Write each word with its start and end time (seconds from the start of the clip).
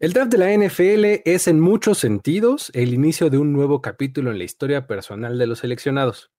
El 0.00 0.14
draft 0.14 0.32
de 0.32 0.38
la 0.38 0.50
NFL 0.50 1.28
es 1.30 1.46
en 1.46 1.60
muchos 1.60 1.98
sentidos 1.98 2.70
el 2.72 2.94
inicio 2.94 3.28
de 3.28 3.36
un 3.36 3.52
nuevo 3.52 3.82
capítulo 3.82 4.30
en 4.30 4.38
la 4.38 4.44
historia 4.44 4.86
personal 4.86 5.38
de 5.38 5.46
los 5.46 5.58
seleccionados. 5.58 6.30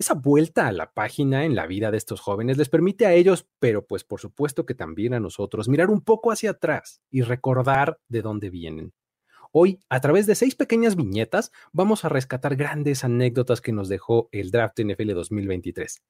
Esa 0.00 0.14
vuelta 0.14 0.66
a 0.66 0.72
la 0.72 0.92
página 0.92 1.44
en 1.44 1.54
la 1.54 1.68
vida 1.68 1.92
de 1.92 1.98
estos 1.98 2.20
jóvenes 2.20 2.58
les 2.58 2.68
permite 2.68 3.06
a 3.06 3.12
ellos, 3.12 3.46
pero 3.60 3.86
pues 3.86 4.02
por 4.02 4.18
supuesto 4.18 4.66
que 4.66 4.74
también 4.74 5.14
a 5.14 5.20
nosotros, 5.20 5.68
mirar 5.68 5.88
un 5.88 6.00
poco 6.00 6.32
hacia 6.32 6.50
atrás 6.50 7.00
y 7.12 7.22
recordar 7.22 8.00
de 8.08 8.22
dónde 8.22 8.50
vienen. 8.50 8.92
Hoy, 9.52 9.78
a 9.88 10.00
través 10.00 10.26
de 10.26 10.34
seis 10.34 10.56
pequeñas 10.56 10.96
viñetas, 10.96 11.52
vamos 11.70 12.04
a 12.04 12.08
rescatar 12.08 12.56
grandes 12.56 13.04
anécdotas 13.04 13.60
que 13.60 13.70
nos 13.70 13.88
dejó 13.88 14.28
el 14.32 14.50
draft 14.50 14.80
NFL 14.80 15.12
2023. 15.12 16.02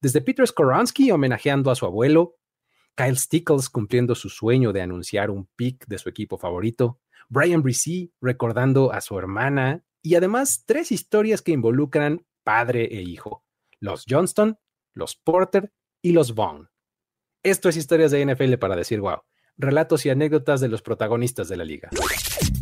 Desde 0.00 0.22
Peter 0.22 0.46
Skoransky 0.46 1.10
homenajeando 1.10 1.70
a 1.70 1.74
su 1.74 1.84
abuelo, 1.84 2.38
Kyle 2.94 3.16
Stickles 3.16 3.68
cumpliendo 3.68 4.14
su 4.14 4.28
sueño 4.28 4.72
de 4.72 4.82
anunciar 4.82 5.30
un 5.30 5.48
pick 5.56 5.86
de 5.86 5.98
su 5.98 6.08
equipo 6.08 6.38
favorito, 6.38 7.00
Brian 7.28 7.62
Brisee 7.62 8.12
recordando 8.20 8.92
a 8.92 9.00
su 9.00 9.18
hermana 9.18 9.84
y 10.02 10.16
además 10.16 10.64
tres 10.66 10.92
historias 10.92 11.42
que 11.42 11.52
involucran 11.52 12.26
padre 12.44 12.84
e 12.84 13.02
hijo, 13.02 13.44
los 13.80 14.04
Johnston, 14.08 14.58
los 14.92 15.16
Porter 15.16 15.72
y 16.02 16.12
los 16.12 16.34
Vaughn. 16.34 16.68
Esto 17.42 17.68
es 17.68 17.76
historias 17.76 18.10
de 18.10 18.26
NFL 18.26 18.54
para 18.54 18.76
decir 18.76 19.00
wow, 19.00 19.20
relatos 19.56 20.04
y 20.04 20.10
anécdotas 20.10 20.60
de 20.60 20.68
los 20.68 20.82
protagonistas 20.82 21.48
de 21.48 21.56
la 21.56 21.64
liga. 21.64 21.88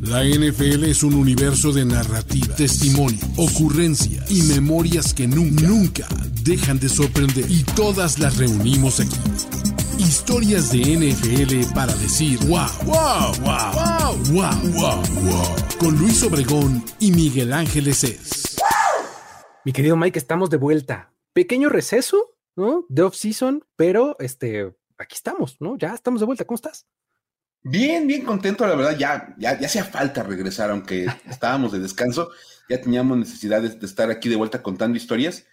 La 0.00 0.24
NFL 0.24 0.84
es 0.84 1.02
un 1.02 1.14
universo 1.14 1.72
de 1.72 1.84
narrativa, 1.84 2.54
testimonio, 2.54 3.20
ocurrencia 3.36 4.24
y 4.28 4.42
memorias 4.42 5.12
que 5.12 5.26
nunca, 5.26 5.66
nunca 5.66 6.08
dejan 6.42 6.78
de 6.78 6.88
sorprender 6.88 7.44
y 7.48 7.64
todas 7.64 8.18
las 8.18 8.38
reunimos 8.38 9.00
aquí 9.00 9.59
Historias 10.00 10.72
de 10.72 10.78
NFL 10.78 11.74
para 11.74 11.94
decir 11.96 12.38
wow, 12.46 12.66
wow, 12.86 13.34
wow, 13.42 14.16
wow, 14.32 14.72
wow, 14.72 15.02
wow, 15.24 15.56
Con 15.78 15.98
Luis 15.98 16.22
Obregón 16.22 16.82
y 16.98 17.12
Miguel 17.12 17.52
Ángeles 17.52 18.04
es. 18.04 18.56
Mi 19.62 19.72
querido 19.72 19.98
Mike, 19.98 20.18
estamos 20.18 20.48
de 20.48 20.56
vuelta. 20.56 21.12
Pequeño 21.34 21.68
receso, 21.68 22.34
¿no? 22.56 22.86
De 22.88 23.02
off-season, 23.02 23.62
pero 23.76 24.16
este, 24.20 24.74
aquí 24.96 25.16
estamos, 25.16 25.58
¿no? 25.60 25.76
Ya 25.76 25.92
estamos 25.92 26.20
de 26.20 26.26
vuelta. 26.26 26.46
¿Cómo 26.46 26.56
estás? 26.56 26.86
Bien, 27.60 28.06
bien 28.06 28.24
contento, 28.24 28.66
la 28.66 28.76
verdad, 28.76 28.96
ya, 28.96 29.34
ya, 29.36 29.60
ya 29.60 29.66
hacía 29.66 29.84
falta 29.84 30.22
regresar, 30.22 30.70
aunque 30.70 31.08
estábamos 31.28 31.72
de 31.72 31.78
descanso, 31.78 32.30
ya 32.70 32.80
teníamos 32.80 33.18
necesidad 33.18 33.60
de 33.60 33.86
estar 33.86 34.10
aquí 34.10 34.30
de 34.30 34.36
vuelta 34.36 34.62
contando 34.62 34.96
historias. 34.96 35.44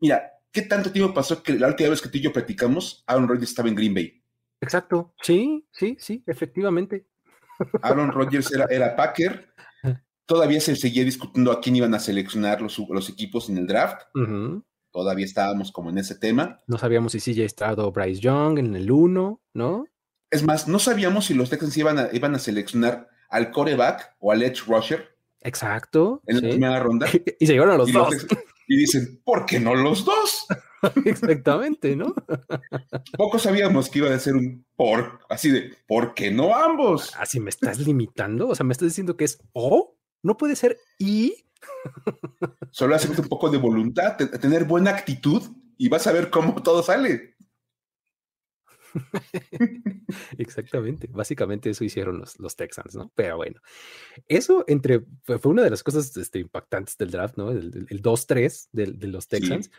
Mira, 0.00 0.35
¿Qué 0.56 0.62
tanto 0.62 0.90
tiempo 0.90 1.12
pasó 1.12 1.42
que 1.42 1.52
la 1.52 1.66
última 1.66 1.90
vez 1.90 2.00
que 2.00 2.08
tú 2.08 2.16
y 2.16 2.22
yo 2.22 2.32
platicamos, 2.32 3.04
Aaron 3.06 3.28
Rodgers 3.28 3.50
estaba 3.50 3.68
en 3.68 3.74
Green 3.74 3.92
Bay? 3.92 4.22
Exacto, 4.58 5.12
sí, 5.20 5.68
sí, 5.70 5.98
sí, 6.00 6.24
efectivamente. 6.26 7.06
Aaron 7.82 8.10
Rodgers 8.10 8.50
era, 8.50 8.64
era 8.70 8.96
Packer. 8.96 9.52
Todavía 10.24 10.58
se 10.62 10.74
seguía 10.74 11.04
discutiendo 11.04 11.52
a 11.52 11.60
quién 11.60 11.76
iban 11.76 11.92
a 11.92 11.98
seleccionar 11.98 12.62
los, 12.62 12.78
los 12.88 13.10
equipos 13.10 13.50
en 13.50 13.58
el 13.58 13.66
draft. 13.66 14.04
Todavía 14.90 15.26
estábamos 15.26 15.70
como 15.72 15.90
en 15.90 15.98
ese 15.98 16.14
tema. 16.14 16.58
No 16.66 16.78
sabíamos 16.78 17.12
si 17.12 17.20
sí 17.20 17.42
estado 17.42 17.92
Bryce 17.92 18.22
Young 18.22 18.58
en 18.58 18.74
el 18.76 18.90
1, 18.90 19.42
¿no? 19.52 19.84
Es 20.30 20.42
más, 20.42 20.68
no 20.68 20.78
sabíamos 20.78 21.26
si 21.26 21.34
los 21.34 21.50
Texans 21.50 21.76
iban 21.76 21.98
a, 21.98 22.08
iban 22.14 22.34
a 22.34 22.38
seleccionar 22.38 23.10
al 23.28 23.50
coreback 23.50 24.16
o 24.20 24.32
al 24.32 24.42
edge 24.42 24.64
rusher. 24.66 25.18
Exacto. 25.42 26.22
En 26.26 26.36
la 26.36 26.48
primera 26.48 26.80
ronda. 26.80 27.08
y 27.40 27.46
se 27.46 27.52
llegaron 27.52 27.74
a 27.74 27.76
los 27.76 27.92
dos 27.92 28.26
y 28.68 28.76
dicen, 28.76 29.20
¿por 29.24 29.46
qué 29.46 29.60
no 29.60 29.74
los 29.74 30.04
dos? 30.04 30.46
Exactamente, 31.04 31.96
¿no? 31.96 32.14
Poco 33.16 33.38
sabíamos 33.38 33.88
que 33.88 34.00
iba 34.00 34.14
a 34.14 34.18
ser 34.18 34.34
un 34.34 34.64
por, 34.76 35.20
así 35.28 35.50
de, 35.50 35.74
¿por 35.86 36.14
qué 36.14 36.30
no 36.30 36.54
ambos? 36.54 37.12
Así 37.18 37.40
me 37.40 37.50
estás 37.50 37.78
limitando, 37.78 38.48
o 38.48 38.54
sea, 38.54 38.64
me 38.64 38.72
estás 38.72 38.88
diciendo 38.88 39.16
que 39.16 39.24
es 39.24 39.38
o, 39.52 39.96
no 40.22 40.36
puede 40.36 40.56
ser 40.56 40.78
y. 40.98 41.34
Solo 42.70 42.94
hacemos 42.94 43.18
un 43.18 43.28
poco 43.28 43.48
de 43.48 43.58
voluntad, 43.58 44.16
tener 44.16 44.64
buena 44.64 44.90
actitud 44.90 45.42
y 45.78 45.88
vas 45.88 46.06
a 46.06 46.12
ver 46.12 46.30
cómo 46.30 46.62
todo 46.62 46.82
sale. 46.82 47.35
Exactamente, 50.38 51.08
básicamente 51.10 51.70
eso 51.70 51.84
hicieron 51.84 52.18
los, 52.18 52.38
los, 52.38 52.56
Texans, 52.56 52.94
¿no? 52.94 53.10
Pero 53.14 53.36
bueno, 53.36 53.60
eso 54.28 54.64
entre, 54.66 55.04
fue, 55.24 55.38
una 55.44 55.62
de 55.62 55.70
las 55.70 55.82
cosas 55.82 56.16
este, 56.16 56.38
impactantes 56.40 56.96
del 56.96 57.10
draft, 57.10 57.36
¿no? 57.36 57.50
El, 57.50 58.02
2-3 58.02 58.68
de, 58.72 59.08
los 59.08 59.28
Texans, 59.28 59.70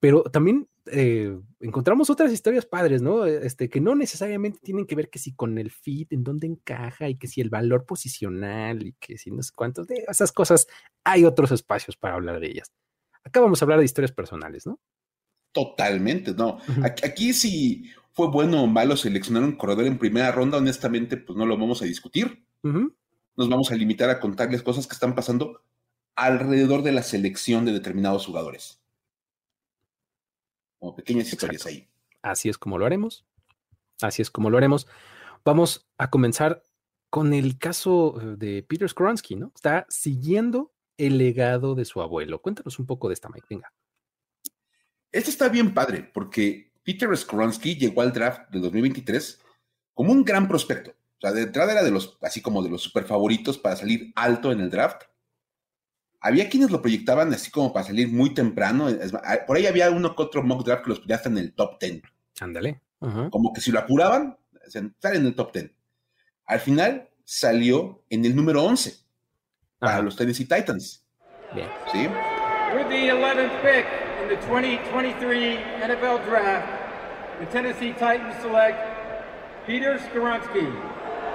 pero 0.00 0.22
también 0.24 0.68
eh, 0.86 1.38
encontramos 1.60 2.10
otras 2.10 2.32
historias 2.32 2.66
padres, 2.66 3.02
¿no? 3.02 3.26
Este, 3.26 3.68
que 3.68 3.80
no 3.80 3.94
necesariamente 3.94 4.58
tienen 4.62 4.86
que 4.86 4.94
ver 4.94 5.10
que 5.10 5.18
si 5.18 5.34
con 5.34 5.58
el 5.58 5.70
fit, 5.70 6.12
en 6.12 6.24
dónde 6.24 6.46
encaja 6.46 7.08
y 7.08 7.16
que 7.16 7.28
si 7.28 7.40
el 7.40 7.50
valor 7.50 7.84
posicional 7.84 8.86
y 8.86 8.92
que 8.94 9.18
si 9.18 9.30
no 9.30 9.42
sé 9.42 9.52
cuántos 9.54 9.86
de 9.86 10.04
esas 10.08 10.32
cosas, 10.32 10.66
hay 11.04 11.24
otros 11.24 11.52
espacios 11.52 11.96
para 11.96 12.14
hablar 12.14 12.40
de 12.40 12.48
ellas. 12.48 12.72
Acá 13.24 13.40
vamos 13.40 13.62
a 13.62 13.64
hablar 13.64 13.78
de 13.78 13.84
historias 13.84 14.12
personales, 14.12 14.66
¿no? 14.66 14.80
Totalmente, 15.52 16.32
no. 16.32 16.58
aquí, 17.02 17.34
sí 17.34 17.90
fue 18.12 18.28
bueno 18.28 18.62
o 18.62 18.66
malo 18.66 18.96
seleccionar 18.96 19.42
un 19.42 19.56
corredor 19.56 19.86
en 19.86 19.98
primera 19.98 20.32
ronda, 20.32 20.58
honestamente, 20.58 21.16
pues 21.16 21.36
no 21.36 21.46
lo 21.46 21.56
vamos 21.56 21.82
a 21.82 21.86
discutir. 21.86 22.44
Nos 22.62 23.48
vamos 23.48 23.70
a 23.70 23.74
limitar 23.74 24.10
a 24.10 24.20
contarles 24.20 24.62
cosas 24.62 24.86
que 24.86 24.94
están 24.94 25.14
pasando 25.14 25.62
alrededor 26.14 26.82
de 26.82 26.92
la 26.92 27.02
selección 27.02 27.64
de 27.64 27.72
determinados 27.72 28.26
jugadores. 28.26 28.80
Como 30.78 30.94
pequeñas 30.94 31.32
historias 31.32 31.64
ahí. 31.66 31.88
Así 32.20 32.48
es 32.48 32.58
como 32.58 32.78
lo 32.78 32.86
haremos. 32.86 33.24
Así 34.00 34.20
es 34.20 34.30
como 34.30 34.50
lo 34.50 34.58
haremos. 34.58 34.86
Vamos 35.44 35.88
a 35.96 36.10
comenzar 36.10 36.62
con 37.08 37.32
el 37.32 37.58
caso 37.58 38.20
eh, 38.20 38.36
de 38.36 38.62
Peter 38.62 38.88
Skoronsky, 38.88 39.36
¿no? 39.36 39.52
Está 39.54 39.86
siguiendo 39.88 40.72
el 40.98 41.18
legado 41.18 41.74
de 41.74 41.84
su 41.84 42.00
abuelo. 42.00 42.40
Cuéntanos 42.40 42.78
un 42.78 42.86
poco 42.86 43.08
de 43.08 43.14
esta, 43.14 43.28
Mike. 43.28 43.46
Venga. 43.48 43.72
Este 45.10 45.30
está 45.30 45.48
bien 45.48 45.74
padre, 45.74 46.10
porque 46.12 46.71
Peter 46.84 47.16
Skoronsky 47.16 47.76
llegó 47.76 48.02
al 48.02 48.12
draft 48.12 48.50
de 48.50 48.60
2023 48.60 49.40
como 49.94 50.12
un 50.12 50.24
gran 50.24 50.48
prospecto. 50.48 50.90
O 50.90 51.20
sea, 51.20 51.32
de 51.32 51.42
entrada 51.42 51.72
era 51.72 51.84
de 51.84 51.90
los, 51.90 52.18
así 52.22 52.40
como 52.40 52.62
de 52.62 52.70
los 52.70 52.82
super 52.82 53.04
favoritos 53.04 53.58
para 53.58 53.76
salir 53.76 54.12
alto 54.16 54.50
en 54.50 54.60
el 54.60 54.70
draft. 54.70 55.02
Había 56.20 56.48
quienes 56.48 56.70
lo 56.70 56.82
proyectaban 56.82 57.32
así 57.32 57.50
como 57.50 57.72
para 57.72 57.86
salir 57.86 58.08
muy 58.08 58.34
temprano. 58.34 58.88
Por 59.46 59.56
ahí 59.56 59.66
había 59.66 59.90
uno 59.90 60.14
que 60.14 60.22
otro 60.22 60.42
mock 60.42 60.64
draft 60.64 60.84
que 60.84 60.90
los 60.90 61.00
ponía 61.00 61.16
hasta 61.16 61.28
en 61.28 61.38
el 61.38 61.52
top 61.52 61.80
10. 61.80 62.02
Ándale. 62.40 62.80
Como 63.30 63.52
que 63.52 63.60
si 63.60 63.72
lo 63.72 63.80
apuraban, 63.80 64.36
sale 64.68 65.18
en 65.18 65.26
el 65.26 65.34
top 65.34 65.52
10. 65.52 65.70
Al 66.46 66.60
final 66.60 67.08
salió 67.24 68.04
en 68.10 68.24
el 68.24 68.34
número 68.34 68.62
11 68.64 68.94
para 69.78 70.02
los 70.02 70.16
Tennessee 70.16 70.44
Titans. 70.44 71.04
Bien. 71.54 71.68
¿Sí? 71.92 72.06
With 72.74 72.88
the 72.88 73.12
11th 73.12 73.62
pick 73.62 74.01
in 74.22 74.28
the 74.28 74.36
2023 74.46 75.58
NFL 75.82 76.24
Draft, 76.24 76.68
the 77.40 77.46
Tennessee 77.46 77.92
Titans 77.92 78.36
select 78.40 78.78
Peter 79.66 79.98
Skoronsky, 79.98 80.66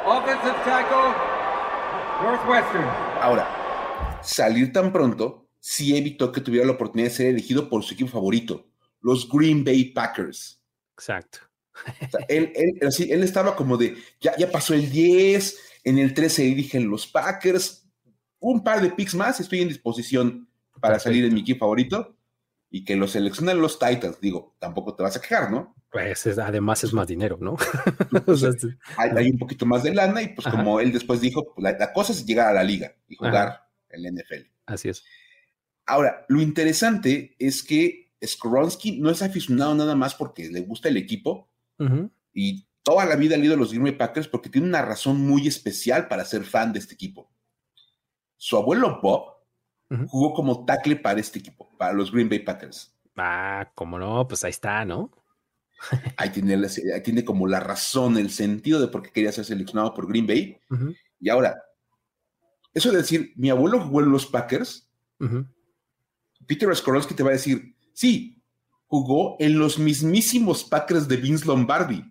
offensive 0.05 0.55
tackle, 0.63 1.11
Northwestern. 2.23 2.87
Ahora, 3.21 3.45
salir 4.23 4.71
tan 4.71 4.93
pronto 4.93 5.49
sí 5.59 5.97
evitó 5.97 6.31
que 6.31 6.39
tuviera 6.39 6.65
la 6.65 6.73
oportunidad 6.73 7.09
de 7.09 7.15
ser 7.15 7.27
elegido 7.27 7.67
por 7.67 7.83
su 7.83 7.93
equipo 7.93 8.09
favorito, 8.09 8.65
los 9.01 9.27
Green 9.27 9.65
Bay 9.65 9.91
Packers. 9.91 10.61
Exacto. 10.93 11.39
él, 12.29 12.53
él, 12.55 12.79
él, 12.81 13.23
estaba 13.23 13.55
como 13.55 13.75
de, 13.75 13.97
ya, 14.21 14.35
ya 14.37 14.49
pasó 14.49 14.73
el 14.73 14.89
10, 14.89 15.57
en 15.83 15.97
el 15.99 16.13
13 16.13 16.43
dirigen 16.43 16.89
los 16.89 17.05
Packers, 17.05 17.85
un 18.39 18.63
par 18.63 18.81
de 18.81 18.91
picks 18.91 19.13
más, 19.13 19.39
estoy 19.39 19.61
en 19.61 19.67
disposición 19.67 20.47
para 20.79 20.99
salir 20.99 21.25
en 21.25 21.33
mi 21.33 21.41
equipo 21.41 21.65
favorito 21.65 22.16
y 22.69 22.83
que 22.83 22.95
lo 22.95 23.07
seleccionen 23.07 23.61
los 23.61 23.79
Titans. 23.79 24.19
Digo, 24.19 24.55
tampoco 24.59 24.95
te 24.95 25.03
vas 25.03 25.15
a 25.15 25.21
quejar, 25.21 25.51
¿no? 25.51 25.75
Pues 25.89 26.27
además 26.27 26.83
es 26.83 26.93
más 26.93 27.07
dinero, 27.07 27.37
¿no? 27.39 27.55
hay, 28.97 29.29
un 29.29 29.37
poquito 29.37 29.65
más 29.65 29.83
de 29.83 29.93
lana 29.93 30.21
y 30.21 30.29
pues 30.29 30.47
como 30.47 30.79
él 30.79 30.91
después 30.91 31.21
dijo, 31.21 31.53
pues, 31.53 31.77
la, 31.79 31.93
cosa 31.93 32.11
es 32.11 32.25
llegar 32.25 32.47
a 32.49 32.53
la 32.53 32.63
liga 32.63 32.93
y 33.07 33.15
jugar 33.15 33.67
en 33.89 34.05
el 34.05 34.13
NFL. 34.15 34.51
Así 34.65 34.89
es. 34.89 35.03
Ahora, 35.85 36.25
lo 36.27 36.41
interesante 36.41 37.35
es 37.39 37.63
que 37.63 38.11
Skronsky 38.23 38.99
no 38.99 39.09
es 39.09 39.21
aficionado 39.21 39.73
nada 39.75 39.95
más 39.95 40.15
porque 40.15 40.49
le 40.49 40.61
gusta 40.61 40.89
el 40.89 40.97
equipo 40.97 41.49
y 42.33 42.67
toda 42.83 43.05
la 43.05 43.15
vida 43.15 43.35
ha 43.35 43.37
leído 43.37 43.55
los 43.55 43.69
Green 43.69 43.83
Bay 43.83 43.93
Packers 43.93 44.27
porque 44.27 44.49
tiene 44.49 44.67
una 44.67 44.81
razón 44.81 45.21
muy 45.21 45.47
especial 45.47 46.07
para 46.07 46.25
ser 46.25 46.43
fan 46.43 46.73
de 46.73 46.79
este 46.79 46.95
equipo. 46.95 47.31
Su 48.35 48.57
abuelo 48.57 48.99
Bob 49.01 49.36
jugó 50.07 50.33
como 50.33 50.65
tackle 50.65 50.97
para 50.97 51.19
este 51.19 51.39
equipo, 51.39 51.69
para 51.77 51.93
los 51.93 52.11
Green 52.11 52.29
Bay 52.29 52.39
Packers. 52.39 52.93
Ah, 53.15 53.71
como 53.73 53.97
no, 53.97 54.27
pues 54.27 54.43
ahí 54.43 54.51
está, 54.51 54.85
¿no? 54.85 55.11
ahí, 56.17 56.29
tiene, 56.29 56.57
tiene 57.03 57.23
como 57.23 57.47
la 57.47 57.59
razón, 57.59 58.17
el 58.17 58.29
sentido 58.31 58.79
de 58.79 58.87
por 58.87 59.01
qué 59.01 59.11
quería 59.11 59.31
ser 59.31 59.45
seleccionado 59.45 59.93
por 59.93 60.07
Green 60.07 60.27
Bay. 60.27 60.59
Y 61.19 61.29
ahora, 61.29 61.61
eso 62.73 62.91
de 62.91 62.97
decir, 62.97 63.33
mi 63.35 63.49
abuelo 63.49 63.79
jugó 63.79 64.01
en 64.01 64.11
los 64.11 64.25
Packers, 64.25 64.89
Peter 66.45 66.75
Skorowski 66.75 67.13
te 67.13 67.23
va 67.23 67.29
a 67.29 67.33
decir, 67.33 67.75
sí, 67.93 68.41
jugó 68.85 69.35
en 69.39 69.59
los 69.59 69.79
mismísimos 69.79 70.63
Packers 70.63 71.07
de 71.07 71.17
Vince 71.17 71.45
Lombardi. 71.45 72.03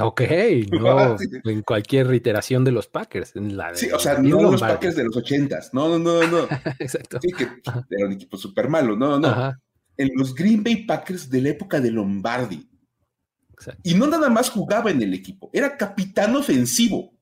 Ok, 0.00 0.22
no, 0.70 1.16
en 1.44 1.62
cualquier 1.62 2.06
reiteración 2.06 2.64
de 2.64 2.72
los 2.72 2.86
Packers. 2.86 3.36
En 3.36 3.56
la 3.56 3.74
sí, 3.74 3.90
o 3.90 3.98
sea, 3.98 4.18
no 4.18 4.42
los 4.42 4.60
Packers 4.60 4.96
de 4.96 5.04
los 5.04 5.16
ochentas. 5.16 5.74
No, 5.74 5.88
no, 5.88 5.98
no, 5.98 6.26
no. 6.26 6.48
Exacto. 6.78 7.18
Sí, 7.20 7.32
que 7.32 7.48
era 7.90 8.06
un 8.06 8.12
equipo 8.12 8.36
súper 8.36 8.68
malo. 8.68 8.96
No, 8.96 9.18
no. 9.18 9.28
Ajá. 9.28 9.60
En 9.96 10.10
los 10.16 10.34
Green 10.34 10.64
Bay 10.64 10.86
Packers 10.86 11.28
de 11.28 11.42
la 11.42 11.48
época 11.50 11.80
de 11.80 11.90
Lombardi. 11.90 12.68
Exacto. 13.52 13.80
Y 13.84 13.94
no 13.94 14.06
nada 14.06 14.30
más 14.30 14.50
jugaba 14.50 14.90
en 14.90 15.02
el 15.02 15.12
equipo, 15.12 15.50
era 15.52 15.76
capitán 15.76 16.34
ofensivo. 16.34 17.12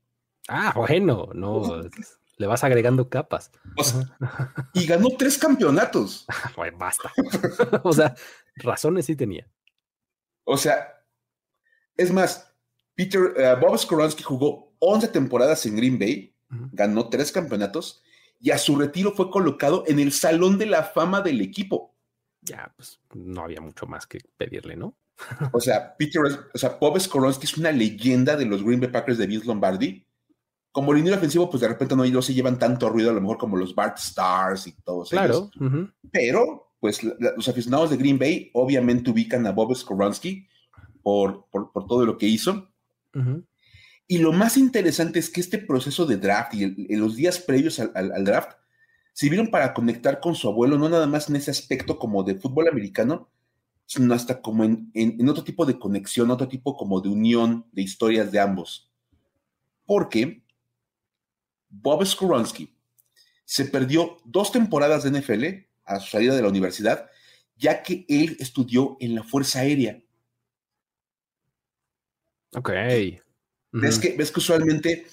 Ah, 0.49 0.73
bueno, 0.75 1.29
no, 1.35 1.83
le 2.39 2.47
vas 2.47 2.65
agregando 2.65 3.09
capas. 3.09 3.51
y 4.73 4.87
ganó 4.87 5.09
tres 5.19 5.37
campeonatos. 5.37 6.27
Bueno, 6.57 6.79
basta. 6.79 7.13
o 7.83 7.93
sea, 7.93 8.15
razones 8.57 9.07
sí 9.07 9.17
tenía. 9.17 9.47
O 10.45 10.57
sea, 10.57 11.05
es 11.97 12.11
más, 12.13 12.50
Peter, 13.01 13.33
eh, 13.35 13.57
Bob 13.59 13.79
Skoronski 13.79 14.23
jugó 14.23 14.75
11 14.79 15.09
temporadas 15.09 15.65
en 15.65 15.75
Green 15.75 15.99
Bay, 15.99 16.35
ganó 16.71 17.09
tres 17.09 17.33
campeonatos 17.33 18.03
y 18.39 18.51
a 18.51 18.59
su 18.59 18.77
retiro 18.77 19.13
fue 19.13 19.31
colocado 19.31 19.85
en 19.87 19.99
el 19.99 20.13
Salón 20.13 20.59
de 20.59 20.67
la 20.67 20.83
Fama 20.83 21.23
del 21.23 21.41
equipo. 21.41 21.97
Ya, 22.43 22.71
pues 22.77 23.01
no 23.15 23.41
había 23.41 23.63
mucho 23.63 23.87
más 23.87 24.07
que 24.07 24.21
pedirle, 24.37 24.77
¿no? 24.77 24.99
o 25.53 25.61
sea, 25.61 25.97
Peter, 25.97 26.21
o 26.53 26.59
sea, 26.59 26.77
Bob 26.79 27.01
Skoronski 27.01 27.47
es 27.47 27.57
una 27.57 27.73
leyenda 27.73 28.37
de 28.37 28.45
los 28.45 28.63
Green 28.63 28.81
Bay 28.81 28.91
Packers 28.91 29.17
de 29.17 29.27
Vince 29.27 29.47
Lombardi. 29.47 30.07
Como 30.71 30.93
línea 30.93 31.17
ofensivo, 31.17 31.49
pues 31.49 31.63
de 31.63 31.69
repente 31.69 31.97
no, 31.97 32.05
no 32.05 32.21
se 32.21 32.35
llevan 32.35 32.59
tanto 32.59 32.91
ruido, 32.91 33.09
a 33.09 33.15
lo 33.15 33.23
mejor 33.23 33.39
como 33.39 33.57
los 33.57 33.75
Bart 33.75 33.97
Stars 33.97 34.67
y 34.67 34.73
todos 34.73 35.09
claro. 35.09 35.51
Pero, 36.13 36.75
pues 36.79 37.03
los 37.03 37.49
aficionados 37.49 37.89
de 37.89 37.97
Green 37.97 38.19
Bay 38.19 38.51
obviamente 38.53 39.11
ubican 39.11 39.47
a 39.47 39.53
Bob 39.53 39.75
Skoronski 39.75 40.47
por, 41.03 41.47
por, 41.51 41.73
por 41.73 41.87
todo 41.87 42.05
lo 42.05 42.19
que 42.19 42.27
hizo. 42.27 42.70
Y 44.07 44.19
lo 44.19 44.33
más 44.33 44.57
interesante 44.57 45.19
es 45.19 45.31
que 45.31 45.41
este 45.41 45.59
proceso 45.59 46.05
de 46.05 46.17
draft 46.17 46.55
y 46.55 46.65
en 46.65 47.01
los 47.01 47.15
días 47.15 47.39
previos 47.39 47.79
al, 47.79 48.25
draft 48.25 48.57
sirvieron 49.13 49.51
para 49.51 49.73
conectar 49.73 50.21
con 50.21 50.35
su 50.35 50.49
abuelo, 50.49 50.79
no 50.79 50.89
nada 50.89 51.07
más 51.07 51.29
en 51.29 51.37
ese 51.37 51.51
aspecto 51.51 51.99
como 51.99 52.23
de 52.23 52.35
fútbol 52.35 52.69
americano, 52.69 53.31
sino 53.87 54.15
hasta 54.15 54.41
como 54.41 54.65
en, 54.65 54.91
en, 54.95 55.29
otro 55.29 55.45
tipo 55.45 55.67
de 55.67 55.79
conexión, 55.79 56.31
otro 56.31 56.49
tipo 56.49 56.77
como 56.77 57.01
de 57.01 57.09
unión 57.09 57.67
de 57.73 57.83
historias 57.83 58.31
de 58.33 58.41
ambos. 58.41 58.91
Porque 59.85 60.43
Bob 61.69 62.05
Skoronski 62.05 62.77
se 63.45 63.65
perdió 63.65 64.17
dos 64.25 64.53
temporadas 64.53 65.03
de 65.03 65.21
NFL 65.21 65.45
a 65.85 66.01
su 66.01 66.11
salida 66.11 66.35
de 66.35 66.43
la 66.43 66.49
universidad, 66.49 67.11
ya 67.57 67.83
que 67.83 68.07
él 68.09 68.37
estudió 68.41 68.97
en 69.01 69.15
la 69.15 69.23
Fuerza 69.23 69.61
Aérea. 69.61 70.01
Ok. 72.55 72.71
¿Ves, 73.73 73.99
que, 73.99 74.17
ves 74.17 74.33
que 74.33 74.41
usualmente 74.41 75.07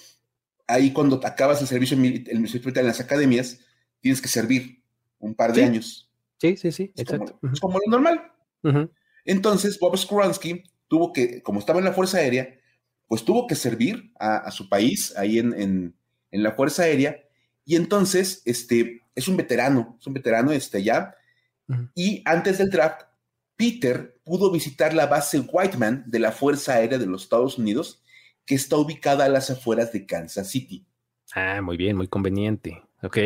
ahí 0.68 0.92
cuando 0.92 1.20
acabas 1.24 1.62
el 1.62 1.68
servicio 1.68 1.98
militar 1.98 2.34
en 2.78 2.88
las 2.88 3.00
academias, 3.00 3.60
tienes 4.02 4.22
que 4.22 4.28
servir 4.28 4.84
un 5.20 5.34
par 5.34 5.54
de 5.54 5.64
años. 5.64 6.10
Sí, 6.40 6.58
sí, 6.58 6.72
sí, 6.72 6.94
exacto. 6.96 7.38
Como, 7.40 7.54
Es 7.54 7.60
como 7.60 7.80
lo 7.80 7.92
normal. 7.92 8.32
Entonces, 9.26 9.80
Bob 9.80 9.98
Skoransky 9.98 10.64
tuvo 10.88 11.14
que, 11.14 11.42
como 11.42 11.60
estaba 11.60 11.80
en 11.80 11.86
la 11.86 11.94
Fuerza 11.94 12.18
Aérea, 12.18 12.60
pues 13.08 13.24
tuvo 13.24 13.48
que 13.48 13.56
servir 13.56 14.12
a, 14.20 14.52
su 14.52 14.68
país 14.68 15.16
ahí 15.18 15.40
en, 15.40 15.54
en, 15.54 15.96
en, 16.32 16.44
la 16.44 16.52
Fuerza 16.52 16.84
Aérea. 16.84 17.18
Y 17.66 17.76
entonces, 17.76 18.42
este, 18.46 19.02
es 19.16 19.28
un 19.28 19.38
veterano, 19.38 19.98
es 20.00 20.08
un 20.08 20.14
veterano 20.14 20.52
este, 20.52 20.84
ya. 20.84 21.16
Y 21.96 22.22
antes 22.26 22.58
del 22.58 22.70
draft, 22.70 23.02
Peter 23.56 24.17
pudo 24.28 24.52
visitar 24.52 24.94
la 24.94 25.06
base 25.06 25.40
Whiteman 25.40 26.04
de 26.06 26.20
la 26.20 26.34
Fuerza 26.34 26.74
Aérea 26.74 26.98
de 26.98 27.06
los 27.06 27.24
Estados 27.24 27.58
Unidos, 27.58 28.04
que 28.46 28.56
está 28.56 28.76
ubicada 28.76 29.26
a 29.26 29.30
las 29.30 29.50
afueras 29.50 29.94
de 29.94 30.06
Kansas 30.06 30.50
City. 30.50 30.86
Ah, 31.34 31.62
muy 31.62 31.78
bien, 31.78 31.96
muy 31.96 32.08
conveniente. 32.08 32.84
Ok. 33.02 33.18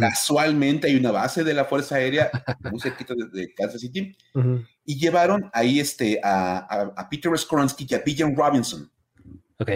Casualmente 0.00 0.88
hay 0.88 0.96
una 0.96 1.12
base 1.12 1.44
de 1.44 1.54
la 1.54 1.66
Fuerza 1.66 1.96
Aérea 1.96 2.30
muy 2.70 2.80
cerquita 2.80 3.14
de, 3.14 3.54
Kansas 3.54 3.80
City 3.80 4.16
y 4.84 4.98
llevaron 4.98 5.50
ahí 5.52 5.80
este, 5.80 6.18
a, 6.24 7.06
Peter 7.10 7.36
Skoronsky 7.36 7.86
y 7.88 7.94
a 7.94 7.98
Bijan 7.98 8.34
Robinson. 8.34 8.90
Ok. 9.58 9.70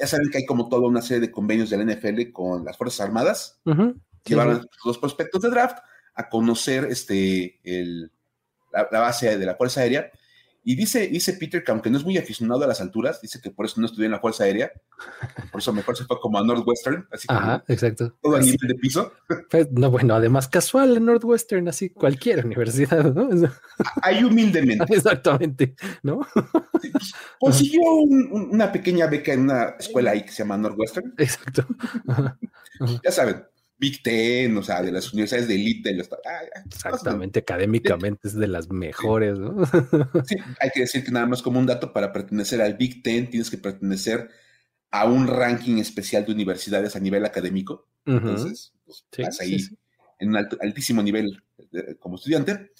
Ya 0.00 0.06
saben 0.06 0.30
que 0.30 0.38
hay 0.38 0.46
como 0.46 0.68
toda 0.68 0.88
una 0.88 1.02
serie 1.02 1.20
de 1.20 1.30
convenios 1.30 1.70
de 1.70 1.76
la 1.78 1.94
NFL 1.94 2.32
con 2.32 2.64
las 2.64 2.76
Fuerzas 2.76 3.06
Armadas. 3.06 3.60
Llevaron 4.24 4.54
a 4.54 4.58
los 4.58 4.66
dos 4.84 4.98
prospectos 4.98 5.42
de 5.42 5.50
draft 5.50 5.78
a 6.14 6.28
conocer 6.28 6.84
este, 6.90 7.60
el, 7.64 8.10
la, 8.72 9.00
base 9.00 9.38
de 9.38 9.46
la 9.46 9.54
Fuerza 9.54 9.80
Aérea. 9.80 10.10
Y 10.62 10.76
dice, 10.76 11.08
dice 11.08 11.32
Peter 11.34 11.64
que 11.64 11.72
aunque 11.72 11.88
no 11.88 11.96
es 11.96 12.04
muy 12.04 12.18
aficionado 12.18 12.62
a 12.64 12.66
las 12.66 12.82
alturas, 12.82 13.20
dice 13.22 13.40
que 13.40 13.50
por 13.50 13.64
eso 13.64 13.80
no 13.80 13.86
estudió 13.86 14.04
en 14.04 14.12
la 14.12 14.20
Fuerza 14.20 14.44
Aérea, 14.44 14.70
por 15.50 15.62
eso 15.62 15.72
mejor 15.72 15.96
se 15.96 16.04
fue 16.04 16.20
como 16.20 16.38
a 16.38 16.44
Northwestern, 16.44 17.08
así 17.10 17.26
como 17.26 17.62
exacto. 17.66 18.14
todo 18.20 18.36
a 18.36 18.40
nivel 18.40 18.68
de 18.68 18.74
piso. 18.74 19.10
Pues, 19.50 19.72
no, 19.72 19.90
bueno, 19.90 20.14
además 20.14 20.48
casual 20.48 20.98
en 20.98 21.06
Northwestern, 21.06 21.66
así 21.68 21.88
cualquier 21.88 22.44
universidad, 22.44 23.04
¿no? 23.04 23.30
Hay 24.02 24.22
humildemente. 24.22 24.84
Exactamente, 24.94 25.74
¿no? 26.02 26.20
Pues, 26.72 27.14
consiguió 27.38 27.80
una 27.82 28.70
pequeña 28.70 29.06
beca 29.06 29.32
en 29.32 29.40
una 29.40 29.76
escuela 29.78 30.10
ahí 30.10 30.24
que 30.24 30.32
se 30.32 30.42
llama 30.42 30.58
Northwestern. 30.58 31.14
Exacto. 31.16 31.66
Ya 33.02 33.10
saben, 33.10 33.44
Big 33.80 34.02
Ten, 34.02 34.54
o 34.58 34.62
sea, 34.62 34.82
de 34.82 34.92
las 34.92 35.10
universidades 35.12 35.48
de 35.48 35.54
élite. 35.54 35.98
Ah, 36.26 36.60
Exactamente, 36.66 37.40
académicamente 37.40 38.28
es 38.28 38.34
de 38.34 38.46
las 38.46 38.68
mejores, 38.68 39.38
¿no? 39.38 39.56
Sí, 40.26 40.36
hay 40.60 40.70
que 40.70 40.80
decir 40.80 41.02
que 41.02 41.10
nada 41.10 41.26
más 41.26 41.40
como 41.40 41.58
un 41.58 41.64
dato, 41.64 41.92
para 41.94 42.12
pertenecer 42.12 42.60
al 42.60 42.74
Big 42.74 43.02
Ten 43.02 43.30
tienes 43.30 43.50
que 43.50 43.56
pertenecer 43.56 44.28
a 44.90 45.06
un 45.06 45.26
ranking 45.26 45.78
especial 45.78 46.26
de 46.26 46.32
universidades 46.32 46.94
a 46.94 47.00
nivel 47.00 47.24
académico. 47.24 47.88
Entonces, 48.04 48.74
pues, 48.84 49.06
estás 49.10 49.40
ahí 49.40 49.56
en 50.18 50.30
un 50.30 50.36
altísimo 50.36 51.02
nivel 51.02 51.42
eh, 51.72 51.96
como 51.98 52.16
estudiante. 52.16 52.72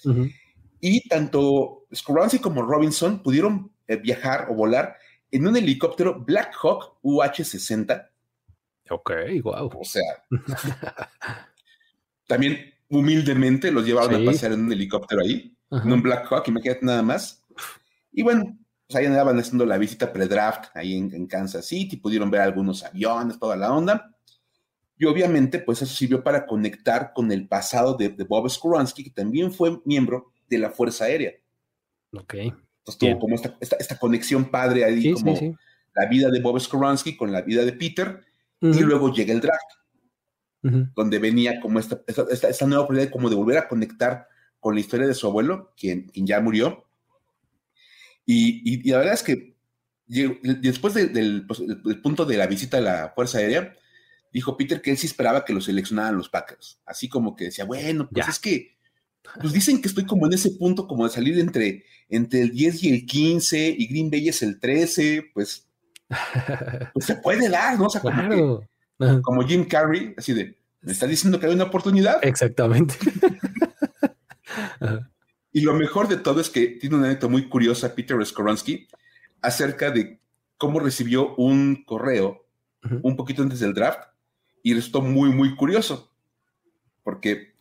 Y 0.79 1.07
tanto 1.07 1.87
Skoransky 1.93 2.39
como 2.39 2.61
Robinson 2.61 3.23
pudieron 3.23 3.71
eh, 3.87 3.95
viajar 3.95 4.47
o 4.49 4.53
volar 4.53 4.97
en 5.31 5.47
un 5.47 5.57
helicóptero 5.57 6.19
Black 6.23 6.53
Hawk 6.61 6.97
UH-60 7.01 8.10
Ok, 8.89 9.11
wow. 9.43 9.69
O 9.79 9.83
sea, 9.83 10.23
también 12.27 12.73
humildemente 12.89 13.71
los 13.71 13.85
llevaron 13.85 14.21
a 14.21 14.25
pasear 14.25 14.51
en 14.51 14.65
un 14.65 14.73
helicóptero 14.73 15.21
ahí, 15.21 15.55
en 15.71 15.91
un 15.91 16.01
Black 16.01 16.27
Hawk, 16.29 16.47
imagínate 16.47 16.85
nada 16.85 17.01
más. 17.01 17.43
Y 18.11 18.23
bueno, 18.23 18.57
pues 18.87 18.97
ahí 18.97 19.05
andaban 19.05 19.39
haciendo 19.39 19.65
la 19.65 19.77
visita 19.77 20.11
pre-draft 20.11 20.75
ahí 20.75 20.95
en, 20.95 21.25
Kansas 21.27 21.65
City, 21.65 21.95
pudieron 21.95 22.29
ver 22.29 22.41
algunos 22.41 22.83
aviones, 22.83 23.39
toda 23.39 23.55
la 23.55 23.71
onda. 23.71 24.13
Y 24.97 25.05
obviamente, 25.05 25.59
pues 25.59 25.81
eso 25.81 25.95
sirvió 25.95 26.21
para 26.21 26.45
conectar 26.45 27.13
con 27.13 27.31
el 27.31 27.47
pasado 27.47 27.95
de, 27.95 28.09
Bob 28.09 28.49
Skoransky, 28.49 29.05
que 29.05 29.09
también 29.11 29.51
fue 29.51 29.79
miembro 29.85 30.33
de 30.49 30.57
la 30.57 30.69
Fuerza 30.69 31.05
Aérea. 31.05 31.31
Ok. 32.11 32.33
Entonces 32.33 32.97
tuvo 32.97 33.19
como 33.19 33.35
esta, 33.35 33.55
esta, 33.61 33.97
conexión 33.97 34.45
padre 34.45 34.83
ahí, 34.83 35.13
como 35.13 35.33
la 35.95 36.05
vida 36.07 36.29
de 36.29 36.41
Bob 36.41 36.59
Skoransky 36.59 37.15
con 37.15 37.31
la 37.31 37.41
vida 37.41 37.63
de 37.63 37.73
Peter 37.73 38.21
y 38.61 38.79
luego 38.81 39.11
llega 39.11 39.33
el 39.33 39.41
draft, 39.41 39.71
donde 40.95 41.19
venía 41.19 41.59
como 41.59 41.79
esta, 41.79 42.01
esta, 42.07 42.65
nueva 42.67 42.83
oportunidad 42.83 43.11
como 43.11 43.29
de 43.29 43.35
volver 43.35 43.57
a 43.57 43.67
conectar 43.67 44.27
con 44.59 44.75
la 44.75 44.81
historia 44.81 45.07
de 45.07 45.15
su 45.15 45.27
abuelo, 45.27 45.73
quien, 45.75 46.07
quien 46.09 46.27
ya 46.27 46.39
murió. 46.39 46.85
Y, 48.25 48.61
y, 48.63 48.89
la 48.91 48.99
verdad 48.99 49.15
es 49.15 49.23
que 49.23 49.55
después 50.07 50.93
pues, 50.93 51.13
del, 51.13 51.47
punto 52.03 52.25
de 52.25 52.37
la 52.37 52.47
visita 52.47 52.77
a 52.77 52.81
la 52.81 53.11
Fuerza 53.15 53.39
Aérea, 53.39 53.75
dijo 54.31 54.55
Peter 54.55 54.81
que 54.81 54.91
él 54.91 54.97
sí 54.97 55.07
esperaba 55.07 55.43
que 55.43 55.53
lo 55.53 55.61
seleccionaran 55.61 56.17
los 56.17 56.29
Packers. 56.29 56.79
Así 56.85 57.09
como 57.09 57.35
que 57.35 57.45
decía, 57.45 57.65
bueno, 57.65 58.07
pues 58.11 58.27
es 58.27 58.39
que 58.39 58.77
pues 59.39 59.53
dicen 59.53 59.81
que 59.81 59.87
estoy 59.87 60.05
como 60.05 60.25
en 60.25 60.33
ese 60.33 60.51
punto 60.51 60.87
como 60.87 61.05
de 61.05 61.13
salir 61.13 61.39
entre, 61.39 61.85
entre 62.09 62.41
el 62.41 62.51
10 62.51 62.83
y 62.83 62.89
el 62.89 63.05
15 63.05 63.75
y 63.77 63.87
Green 63.87 64.09
Bay 64.09 64.27
es 64.29 64.41
el 64.41 64.59
13, 64.59 65.31
pues 65.33 65.67
pues 66.93 67.05
se 67.05 67.15
puede 67.15 67.49
dar, 67.49 67.77
¿no? 67.77 67.85
O 67.85 67.89
sea, 67.89 68.01
como, 69.23 69.47
Jim 69.47 69.65
Carrey, 69.65 70.13
así 70.17 70.33
de, 70.33 70.57
¿me 70.81 70.91
está 70.91 71.07
diciendo 71.07 71.39
que 71.39 71.47
hay 71.47 71.53
una 71.53 71.65
oportunidad? 71.65 72.19
Exactamente. 72.21 72.95
y 75.51 75.61
lo 75.61 75.73
mejor 75.73 76.07
de 76.07 76.17
todo 76.17 76.41
es 76.41 76.49
que 76.49 76.67
tiene 76.67 76.95
una 76.95 77.05
anécdota 77.07 77.27
muy 77.27 77.47
curiosa, 77.49 77.95
Peter 77.95 78.23
Skoronsky, 78.25 78.87
acerca 79.41 79.91
de 79.91 80.19
cómo 80.57 80.79
recibió 80.79 81.35
un 81.35 81.83
correo 81.85 82.45
un 83.03 83.15
poquito 83.15 83.43
antes 83.43 83.59
del 83.59 83.73
draft 83.73 84.09
y 84.63 84.73
resultó 84.73 85.01
muy, 85.01 85.29
muy 85.29 85.55
curioso. 85.55 86.11
Porque 87.03 87.55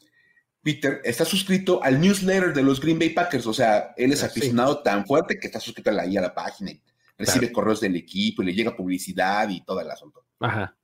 Peter 0.62 1.00
está 1.04 1.24
suscrito 1.24 1.82
al 1.82 2.00
newsletter 2.00 2.52
de 2.52 2.62
los 2.62 2.80
Green 2.80 2.98
Bay 2.98 3.10
Packers, 3.10 3.46
o 3.46 3.54
sea, 3.54 3.94
él 3.96 4.12
es 4.12 4.22
ah, 4.22 4.26
aficionado 4.26 4.82
tan 4.82 5.06
fuerte 5.06 5.38
que 5.38 5.46
está 5.46 5.60
suscrito 5.60 5.90
ahí 5.90 6.16
a 6.16 6.20
la 6.20 6.34
página 6.34 6.70
y 6.70 6.82
recibe 7.20 7.52
correos 7.52 7.80
del 7.80 7.96
equipo 7.96 8.42
y 8.42 8.46
le 8.46 8.54
llega 8.54 8.76
publicidad 8.76 9.48
y 9.48 9.62
todo 9.62 9.80
el 9.80 9.90
asunto. 9.90 10.24
Ajá. 10.40 10.76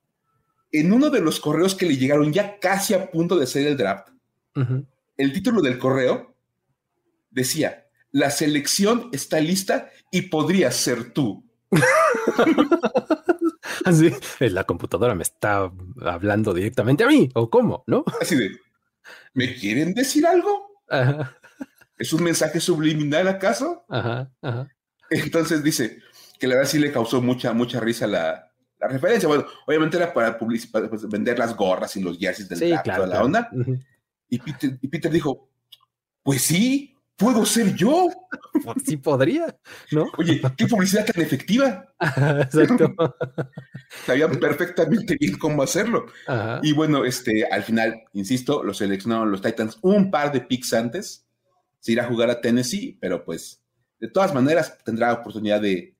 En 0.70 0.92
uno 0.92 1.10
de 1.10 1.20
los 1.20 1.40
correos 1.40 1.74
que 1.74 1.86
le 1.86 1.96
llegaron 1.96 2.32
ya 2.32 2.58
casi 2.58 2.94
a 2.94 3.10
punto 3.10 3.36
de 3.36 3.46
ser 3.46 3.66
el 3.66 3.76
draft, 3.76 4.08
el 5.16 5.32
título 5.32 5.62
del 5.62 5.78
correo 5.78 6.34
decía, 7.30 7.86
la 8.12 8.30
selección 8.30 9.08
está 9.12 9.40
lista 9.40 9.90
y 10.10 10.22
podría 10.22 10.70
ser 10.70 11.12
tú. 11.12 11.44
Así, 13.84 14.12
la 14.40 14.64
computadora 14.64 15.14
me 15.14 15.22
está 15.22 15.70
hablando 16.02 16.54
directamente 16.54 17.04
a 17.04 17.08
mí, 17.08 17.28
o 17.34 17.50
cómo, 17.50 17.84
¿no? 17.86 18.04
Así 18.20 18.36
de, 18.36 18.58
¿me 19.34 19.54
quieren 19.54 19.94
decir 19.94 20.26
algo? 20.26 20.80
¿Es 21.98 22.12
un 22.12 22.22
mensaje 22.22 22.60
subliminal 22.60 23.28
acaso? 23.28 23.84
Ajá, 23.88 24.30
ajá. 24.42 24.68
Entonces 25.10 25.62
dice 25.62 25.98
que 26.38 26.46
la 26.46 26.56
verdad 26.56 26.70
sí 26.70 26.78
le 26.78 26.92
causó 26.92 27.20
mucha, 27.22 27.52
mucha 27.52 27.80
risa 27.80 28.06
la, 28.06 28.52
referencia. 28.78 29.28
Bueno, 29.28 29.46
obviamente 29.66 29.96
era 29.96 30.12
para, 30.12 30.38
pues, 30.38 30.68
vender 31.08 31.38
las 31.38 31.56
gorras 31.56 31.96
y 31.96 32.02
los 32.02 32.18
jerseys 32.18 32.48
del 32.48 32.58
sí, 32.58 32.72
claro, 32.84 33.06
la 33.06 33.22
onda. 33.22 33.50
y, 34.28 34.38
Peter, 34.38 34.78
y 34.80 34.88
Peter 34.88 35.10
dijo, 35.10 35.48
pues 36.22 36.42
sí, 36.42 36.96
puedo 37.16 37.44
ser 37.46 37.74
yo. 37.74 38.08
Sí 38.84 38.96
podría, 38.96 39.54
¿no? 39.92 40.06
Oye, 40.16 40.40
qué 40.56 40.66
publicidad 40.66 41.04
tan 41.04 41.22
efectiva. 41.22 41.92
Exacto. 42.40 42.94
Sabían 44.06 44.40
perfectamente 44.40 45.16
bien 45.20 45.36
cómo 45.36 45.62
hacerlo. 45.62 46.06
Y 46.62 46.72
bueno, 46.72 47.04
este, 47.04 47.44
al 47.46 47.62
final, 47.62 48.02
insisto, 48.14 48.62
lo 48.62 48.72
seleccionaron 48.72 49.30
los 49.30 49.42
Titans 49.42 49.78
un 49.82 50.10
par 50.10 50.32
de 50.32 50.40
picks 50.40 50.72
antes. 50.72 51.26
Se 51.80 51.92
irá 51.92 52.04
a 52.04 52.08
jugar 52.08 52.30
a 52.30 52.40
Tennessee, 52.40 52.96
pero 52.98 53.24
pues, 53.24 53.62
de 54.00 54.08
todas 54.08 54.32
maneras, 54.32 54.78
tendrá 54.84 55.12
oportunidad 55.12 55.60
de, 55.60 55.95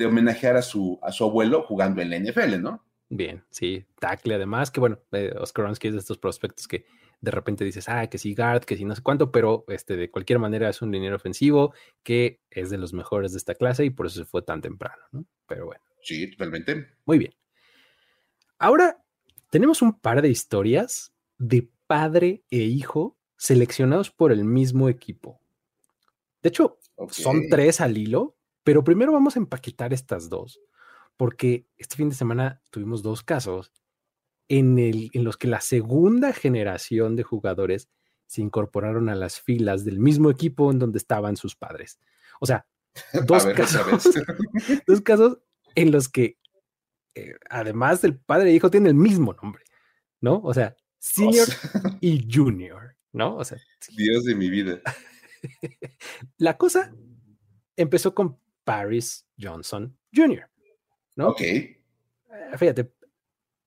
homenajear 0.00 0.56
a 0.56 0.62
su, 0.62 0.98
a 1.02 1.12
su 1.12 1.24
abuelo 1.24 1.62
jugando 1.62 2.02
en 2.02 2.10
la 2.10 2.18
NFL, 2.18 2.60
¿no? 2.60 2.84
Bien, 3.08 3.44
sí, 3.50 3.84
tackle 4.00 4.36
además, 4.36 4.70
que 4.70 4.80
bueno, 4.80 4.98
eh, 5.12 5.34
Oscar 5.38 5.66
Ronsky 5.66 5.88
es 5.88 5.94
de 5.94 6.00
estos 6.00 6.18
prospectos 6.18 6.66
que 6.66 6.86
de 7.20 7.30
repente 7.30 7.64
dices, 7.64 7.88
ah, 7.88 8.08
que 8.08 8.18
sí 8.18 8.34
guard, 8.34 8.64
que 8.64 8.76
sí 8.76 8.84
no 8.84 8.96
sé 8.96 9.02
cuánto, 9.02 9.30
pero 9.30 9.64
este, 9.68 9.96
de 9.96 10.10
cualquier 10.10 10.38
manera 10.38 10.68
es 10.68 10.82
un 10.82 10.90
dinero 10.90 11.16
ofensivo 11.16 11.74
que 12.02 12.40
es 12.50 12.70
de 12.70 12.78
los 12.78 12.92
mejores 12.94 13.32
de 13.32 13.38
esta 13.38 13.54
clase 13.54 13.84
y 13.84 13.90
por 13.90 14.06
eso 14.06 14.20
se 14.20 14.24
fue 14.24 14.42
tan 14.42 14.60
temprano, 14.60 15.02
¿no? 15.12 15.24
Pero 15.46 15.66
bueno. 15.66 15.82
Sí, 16.02 16.30
totalmente. 16.30 16.88
Muy 17.04 17.18
bien. 17.18 17.34
Ahora 18.58 19.02
tenemos 19.50 19.82
un 19.82 19.98
par 19.98 20.22
de 20.22 20.30
historias 20.30 21.12
de 21.38 21.68
padre 21.86 22.42
e 22.50 22.58
hijo 22.58 23.18
seleccionados 23.36 24.10
por 24.10 24.32
el 24.32 24.44
mismo 24.44 24.88
equipo. 24.88 25.40
De 26.42 26.48
hecho, 26.48 26.78
son 27.10 27.48
tres 27.50 27.80
al 27.80 27.98
hilo, 27.98 28.36
pero 28.64 28.84
primero 28.84 29.12
vamos 29.12 29.36
a 29.36 29.40
empaquetar 29.40 29.92
estas 29.92 30.28
dos, 30.28 30.60
porque 31.16 31.66
este 31.76 31.96
fin 31.96 32.08
de 32.08 32.14
semana 32.14 32.60
tuvimos 32.70 33.02
dos 33.02 33.22
casos 33.22 33.72
en, 34.48 34.78
el, 34.78 35.10
en 35.12 35.24
los 35.24 35.36
que 35.36 35.48
la 35.48 35.60
segunda 35.60 36.32
generación 36.32 37.16
de 37.16 37.22
jugadores 37.22 37.88
se 38.26 38.40
incorporaron 38.40 39.08
a 39.08 39.14
las 39.14 39.40
filas 39.40 39.84
del 39.84 39.98
mismo 39.98 40.30
equipo 40.30 40.70
en 40.70 40.78
donde 40.78 40.98
estaban 40.98 41.36
sus 41.36 41.54
padres. 41.54 41.98
O 42.40 42.46
sea, 42.46 42.66
dos, 43.26 43.46
casos, 43.46 44.08
dos 44.86 45.00
casos 45.00 45.38
en 45.74 45.90
los 45.90 46.08
que, 46.08 46.38
eh, 47.14 47.34
además 47.50 48.02
del 48.02 48.18
padre 48.18 48.50
e 48.50 48.54
hijo, 48.54 48.70
tienen 48.70 48.88
el 48.88 48.94
mismo 48.94 49.34
nombre, 49.34 49.64
¿no? 50.20 50.40
O 50.42 50.54
sea, 50.54 50.76
senior 50.98 51.46
y 52.00 52.26
junior, 52.32 52.96
¿no? 53.12 53.36
O 53.36 53.44
sea, 53.44 53.58
Dios 53.96 54.24
de 54.24 54.34
mi 54.34 54.48
vida. 54.48 54.80
la 56.38 56.56
cosa 56.56 56.94
empezó 57.76 58.14
con 58.14 58.38
Paris 58.64 59.26
Johnson 59.38 59.96
Jr., 60.14 60.48
¿no? 61.16 61.28
Ok. 61.28 61.40
Eh, 61.40 61.76
fíjate, 62.56 62.92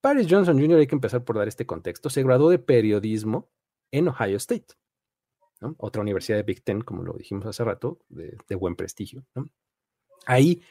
Paris 0.02 0.28
Johnson 0.30 0.60
Jr., 0.60 0.80
hay 0.80 0.88
que 0.88 0.96
empezar 0.96 1.24
por 1.24 1.38
dar 1.38 1.48
este 1.48 1.66
contexto, 1.66 2.10
se 2.10 2.24
graduó 2.24 2.50
de 2.50 2.60
periodismo 2.60 3.50
en 3.92 4.08
Ohio 4.08 4.38
State, 4.38 4.68
otra 5.78 6.02
universidad 6.02 6.38
de 6.38 6.44
Big 6.44 6.64
Ten, 6.64 6.82
como 6.82 7.04
lo 7.04 7.14
dijimos 7.14 7.46
hace 7.46 7.64
rato, 7.64 8.00
de, 8.10 8.56
buen 8.56 8.75
prestigio. 8.75 9.25
Ahí 10.25 10.62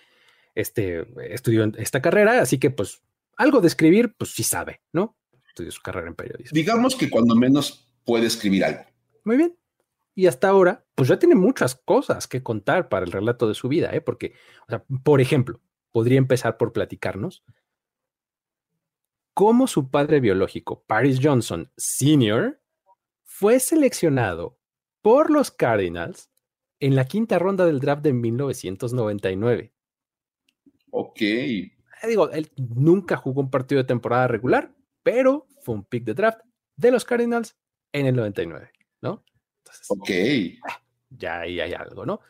este, 0.55 1.07
estudió 1.33 1.65
esta 1.77 2.01
carrera, 2.01 2.41
así 2.41 2.59
que 2.59 2.71
pues 2.71 3.03
algo 3.37 3.61
de 3.61 3.69
escribir, 3.69 4.15
pues 4.17 4.31
sí 4.31 4.43
sabe, 4.43 4.83
¿no? 4.93 5.17
Estudió 5.49 5.71
su 5.71 5.83
carrera 5.83 6.09
en 6.09 6.15
periodismo. 6.15 6.55
Digamos 6.55 6.97
que 6.97 7.11
cuando 7.11 7.35
menos 7.35 7.89
puede 8.05 8.27
escribir 8.27 8.65
algo. 8.65 8.85
Muy 9.25 9.37
bien. 9.37 9.59
Y 10.15 10.27
hasta 10.27 10.49
ahora, 10.49 10.84
pues 10.95 11.09
ya 11.09 11.19
tiene 11.19 11.35
muchas 11.35 11.75
cosas 11.75 12.29
que 12.29 12.43
contar 12.43 12.89
para 12.89 13.05
el 13.05 13.13
relato 13.13 13.49
de 13.49 13.55
su 13.55 13.69
vida, 13.69 13.95
¿eh? 13.95 14.01
Porque, 14.01 14.35
o 14.67 14.71
sea, 14.71 14.85
por 15.03 15.21
ejemplo, 15.21 15.61
podría 15.91 16.19
empezar 16.19 16.57
por 16.57 16.73
platicarnos 16.73 17.45
cómo 19.35 19.67
su 19.67 19.91
padre 19.91 20.21
biológico, 20.21 20.85
Paris 20.87 21.19
Johnson 21.23 21.71
Sr., 21.77 22.61
fue 23.25 23.59
seleccionado 23.59 24.59
por 25.03 25.31
los 25.31 25.51
Cardinals 25.51 26.31
en 26.79 26.95
la 26.95 27.07
quinta 27.07 27.39
ronda 27.39 27.67
del 27.67 27.81
draft 27.81 28.03
de 28.03 28.13
1999. 28.13 29.73
Ok. 30.91 31.21
Eh, 31.21 31.73
digo, 32.07 32.31
él 32.31 32.51
nunca 32.57 33.17
jugó 33.17 33.41
un 33.41 33.51
partido 33.51 33.83
de 33.83 33.89
temporada 33.89 34.29
regular, 34.29 34.73
pero 35.03 35.49
fue 35.63 35.75
un 35.75 35.85
pick 35.85 36.05
de 36.05 36.15
draft 36.15 36.41
de 36.77 36.91
los 36.93 37.05
Cardinals 37.05 37.57
en 37.93 38.07
el 38.07 38.15
99, 38.15 38.71
¿no? 39.01 39.25
ok. 39.89 40.11
Ah, 40.69 40.84
ya 41.17 41.41
ahí 41.41 41.61
hay 41.61 41.73
algo, 41.73 42.05
¿no? 42.07 42.21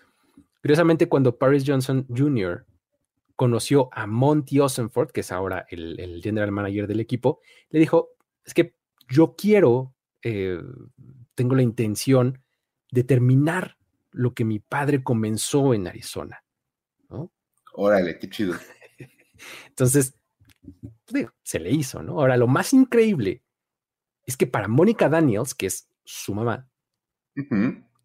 Curiosamente, 0.61 1.09
cuando 1.09 1.37
Paris 1.37 1.65
Johnson 1.67 2.07
Jr 2.09 2.67
conoció 3.37 3.89
a 3.93 4.07
Monty 4.07 4.61
Osenford, 4.61 5.11
que 5.11 5.21
es 5.21 5.33
ahora 5.33 5.67
el, 5.69 6.21
general 6.23 6.53
manager 6.53 6.87
del 6.87 7.01
equipo, 7.01 7.41
le 7.71 7.81
dijo, 7.81 8.11
es 8.45 8.55
que 8.55 8.75
yo 9.09 9.35
quiero, 9.37 9.95
eh, 10.23 10.61
tengo 11.35 11.55
la 11.55 11.63
intención 11.63 12.43
de 12.91 13.05
terminar 13.05 13.77
lo 14.13 14.35
que 14.35 14.45
mi 14.45 14.61
padre 14.61 15.03
comenzó 15.03 15.75
en 15.75 15.89
Arizona. 15.89 16.45
¿no? 17.09 17.33
Órale, 17.73 18.19
qué 18.19 18.31
chido. 18.31 18.55
Entonces, 19.69 20.15
digo, 21.09 21.33
se 21.43 21.59
le 21.59 21.71
hizo, 21.71 22.03
¿no? 22.03 22.21
Ahora, 22.21 22.37
lo 22.37 22.47
más 22.47 22.73
increíble 22.73 23.43
es 24.25 24.37
que 24.37 24.47
para 24.47 24.69
Mónica 24.69 25.09
Daniels, 25.09 25.55
que 25.55 25.67
es 25.67 25.89
su 26.05 26.35
mamá, 26.35 26.69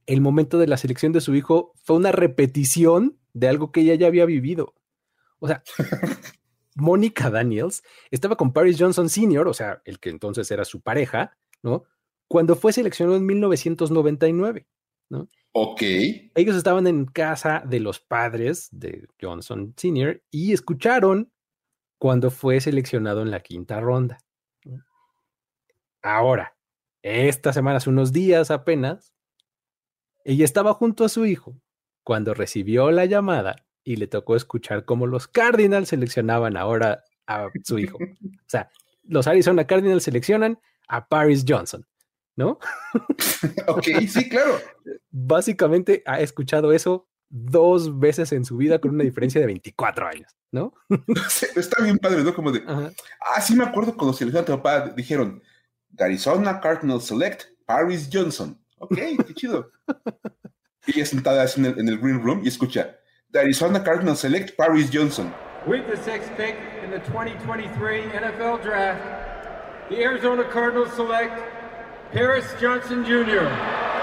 el 0.10 0.22
momento 0.22 0.58
de 0.58 0.66
la 0.66 0.78
selección 0.78 1.12
de 1.12 1.22
su 1.22 1.36
hijo 1.36 1.72
fue 1.84 1.96
una 1.96 2.12
repetición 2.12 3.20
de 3.34 3.48
algo 3.48 3.72
que 3.72 3.82
ella 3.82 3.94
ya 3.94 4.08
había 4.08 4.26
vivido. 4.26 4.74
O 5.38 5.48
sea, 5.48 5.62
Mónica 6.76 7.30
Daniels 7.30 7.84
estaba 8.10 8.36
con 8.36 8.52
Paris 8.52 8.78
Johnson 8.80 9.08
Sr., 9.08 9.48
o 9.48 9.54
sea, 9.54 9.84
el 9.86 10.00
que 10.00 10.10
entonces 10.10 10.50
era 10.50 10.66
su 10.66 10.82
pareja, 10.82 11.38
¿no? 11.62 11.84
Cuando 12.28 12.56
fue 12.56 12.74
seleccionado 12.74 13.18
en 13.18 13.26
1999, 13.28 14.68
¿no? 15.10 15.30
Ok. 15.52 15.82
Ellos 15.82 16.56
estaban 16.56 16.88
en 16.88 17.06
casa 17.06 17.62
de 17.68 17.80
los 17.80 18.00
padres 18.00 18.70
de 18.72 19.08
Johnson 19.22 19.76
Sr. 19.78 20.24
y 20.32 20.54
escucharon 20.54 21.32
cuando 22.00 22.32
fue 22.32 22.60
seleccionado 22.62 23.22
en 23.22 23.30
la 23.30 23.42
quinta 23.42 23.80
ronda. 23.80 24.18
Ahora, 26.02 26.58
esta 27.04 27.54
semana, 27.54 27.78
hace 27.78 27.92
unos 27.92 28.12
días 28.12 28.50
apenas, 28.50 29.14
ella 30.24 30.46
estaba 30.46 30.74
junto 30.74 31.06
a 31.06 31.10
su 31.10 31.26
hijo 31.26 31.56
cuando 32.04 32.34
recibió 32.34 32.92
la 32.92 33.06
llamada 33.06 33.56
y 33.84 33.96
le 33.96 34.08
tocó 34.08 34.36
escuchar 34.36 34.86
cómo 34.86 35.08
los 35.08 35.28
Cardinals 35.28 35.90
seleccionaban 35.90 36.58
ahora 36.58 37.04
a 37.28 37.50
su 37.64 37.80
hijo. 37.80 37.98
O 37.98 38.00
sea, 38.48 38.70
los 39.04 39.28
Arizona 39.28 39.66
Cardinals 39.66 40.04
seleccionan 40.04 40.60
a 40.88 41.08
Paris 41.08 41.46
Johnson, 41.48 41.86
¿no? 42.36 42.60
ok, 43.68 43.88
sí, 44.08 44.30
claro. 44.30 44.60
Básicamente 45.12 46.04
ha 46.06 46.20
escuchado 46.20 46.74
eso 46.74 47.08
dos 47.30 48.00
veces 48.00 48.32
en 48.32 48.44
su 48.44 48.58
vida 48.58 48.80
con 48.80 48.92
una 48.92 49.04
diferencia 49.04 49.40
de 49.40 49.48
24 49.48 50.08
años, 50.08 50.36
¿no? 50.52 50.74
Está 51.56 51.84
bien 51.84 52.00
padre, 52.00 52.24
¿no? 52.24 52.34
Como 52.34 52.52
de, 52.52 52.64
ah, 52.68 53.42
sí 53.42 53.56
me 53.56 53.64
acuerdo 53.64 53.96
cuando 53.96 54.14
seleccionaron 54.14 54.54
a 54.54 54.58
tu 54.58 54.64
papá, 54.64 54.94
dijeron, 54.96 55.44
Arizona 55.98 56.60
Cardinals 56.60 57.06
Select 57.06 57.44
Paris 57.66 58.10
Johnson. 58.12 58.59
Ok, 58.80 58.96
qué 58.96 59.34
chido. 59.34 59.72
y 60.88 60.98
ella 60.98 61.06
sentada 61.06 61.46
en 61.56 61.66
el, 61.66 61.80
en 61.80 61.90
el 61.90 61.98
green 62.00 62.22
room 62.24 62.42
y 62.44 62.48
escucha, 62.48 62.98
the 63.32 63.40
Arizona 63.40 63.84
Cardinals 63.84 64.20
select 64.20 64.56
Paris 64.58 64.90
Johnson. 64.92 65.34
With 65.68 65.88
the 65.88 65.98
sixth 65.98 66.32
pick 66.38 66.56
in 66.84 66.90
the 66.92 67.00
2023 67.00 68.02
NFL 68.04 68.64
Draft, 68.64 69.90
the 69.90 70.02
Arizona 70.04 70.44
Cardinals 70.46 70.94
select 70.94 71.34
Paris 72.14 72.46
Johnson 72.60 73.04
Jr., 73.04 73.46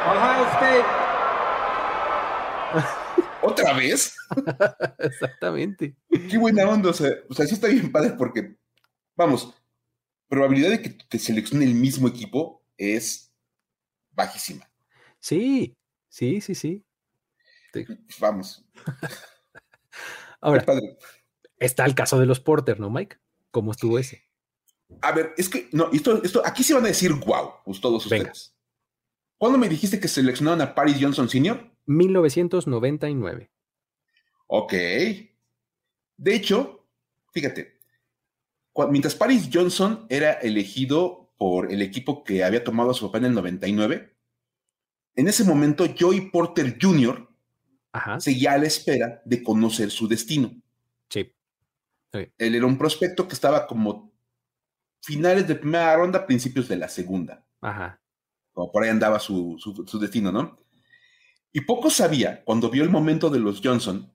Ohio 0.07 0.47
State. 0.57 0.87
¿Otra 3.43 3.73
vez? 3.75 4.15
Exactamente. 4.99 5.97
Qué 6.29 6.39
buena 6.39 6.69
onda. 6.69 6.91
O 6.91 6.93
sea, 6.93 7.11
o 7.29 7.35
sea, 7.35 7.47
sí 7.47 7.55
está 7.55 7.69
bien 7.69 7.91
padre 7.91 8.15
porque, 8.19 8.57
vamos, 9.17 9.55
probabilidad 10.29 10.71
de 10.71 10.83
que 10.83 10.91
te 10.91 11.19
seleccione 11.19 11.65
el 11.65 11.75
mismo 11.75 12.09
equipo 12.09 12.65
es 12.77 13.26
bajísima. 14.17 14.69
Sí, 15.21 15.77
sí, 16.09 16.41
sí, 16.41 16.55
sí. 16.55 16.85
Vamos. 18.19 18.65
Ahora, 20.41 20.65
está 21.59 21.85
el 21.85 21.95
caso 21.95 22.19
de 22.19 22.27
los 22.27 22.41
Porter, 22.41 22.81
¿no, 22.81 22.91
Mike? 22.91 23.19
¿Cómo 23.51 23.73
estuvo 23.73 23.99
ese? 23.99 24.25
A 25.03 25.13
ver, 25.13 25.35
es 25.37 25.49
que, 25.49 25.69
no, 25.73 25.91
esto, 25.93 26.23
esto, 26.23 26.43
aquí 26.45 26.63
se 26.63 26.75
van 26.75 26.85
a 26.85 26.89
decir 26.89 27.13
wow, 27.13 27.55
pues 27.65 27.81
todos 27.81 28.05
ustedes. 28.05 28.55
¿Cuándo 29.39 29.59
me 29.59 29.69
dijiste 29.69 30.01
que 30.01 30.09
seleccionaron 30.09 30.63
a 30.63 30.75
Paris 30.75 30.97
Johnson 31.01 31.29
Sr.? 31.29 31.71
1999. 31.87 33.51
Ok. 34.47 34.73
De 34.73 36.35
hecho, 36.35 36.87
fíjate, 37.33 37.79
mientras 38.91 39.15
Paris 39.15 39.49
Johnson 39.53 40.07
era 40.09 40.33
elegido 40.33 41.26
por 41.37 41.73
el 41.73 41.83
equipo 41.83 42.25
que 42.25 42.45
había 42.45 42.65
tomado 42.65 42.91
a 42.91 42.95
su 42.95 43.07
papá 43.07 43.19
en 43.19 43.27
el 43.27 43.35
99, 43.35 44.17
en 45.17 45.29
ese 45.29 45.45
momento 45.45 45.87
Joey 45.99 46.31
Porter 46.31 46.79
Jr. 46.81 47.29
seguía 48.19 48.53
a 48.53 48.59
la 48.59 48.67
espera 48.67 49.23
de 49.25 49.43
conocer 49.43 49.91
su 49.91 50.09
destino. 50.09 50.53
Sí. 51.09 51.33
Él 52.13 52.55
era 52.55 52.67
un 52.67 52.79
prospecto 52.79 53.29
que 53.29 53.35
estaba 53.35 53.67
como 53.67 54.13
finales 55.03 55.47
de 55.47 55.55
primera 55.57 55.97
ronda, 55.97 56.27
principios 56.27 56.69
de 56.69 56.77
la 56.77 56.89
segunda. 56.89 57.45
Ajá. 57.61 58.01
Como 58.53 58.73
por 58.73 58.83
ahí 58.83 58.91
andaba 58.91 59.19
su, 59.19 59.57
su 59.59 59.99
destino, 59.99 60.33
¿no? 60.33 60.59
Y 61.53 61.63
poco 61.63 61.89
sabía, 61.89 62.45
cuando 62.45 62.69
vio 62.69 62.83
el 62.83 62.91
momento 62.91 63.31
de 63.31 63.39
los 63.39 63.61
Johnson, 63.63 64.13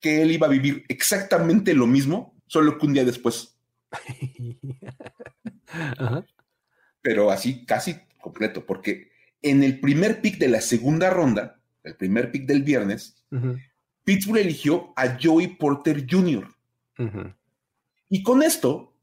que 0.00 0.20
él 0.20 0.32
iba 0.32 0.46
a 0.46 0.50
vivir 0.50 0.84
exactamente 0.88 1.72
lo 1.72 1.86
mismo, 1.86 2.36
solo 2.46 2.76
que 2.76 2.86
un 2.86 2.92
día 2.92 3.06
después. 3.06 3.58
Pero 7.00 7.30
así 7.30 7.64
casi 7.64 7.96
completo, 8.20 8.64
porque 8.64 9.10
en 9.42 9.62
el 9.62 9.80
primer 9.80 10.20
pick 10.20 10.38
de 10.38 10.48
la 10.48 10.60
segunda 10.60 11.10
ronda, 11.10 11.60
el 11.82 11.96
primer 11.96 12.30
pick 12.30 12.46
del 12.46 12.62
viernes, 12.62 13.22
Pittsburgh 14.04 14.38
eligió 14.38 14.92
a 14.96 15.18
Joey 15.20 15.48
Porter 15.56 16.06
Jr. 16.08 16.48
Y 18.08 18.22
con 18.22 18.42
esto 18.42 18.94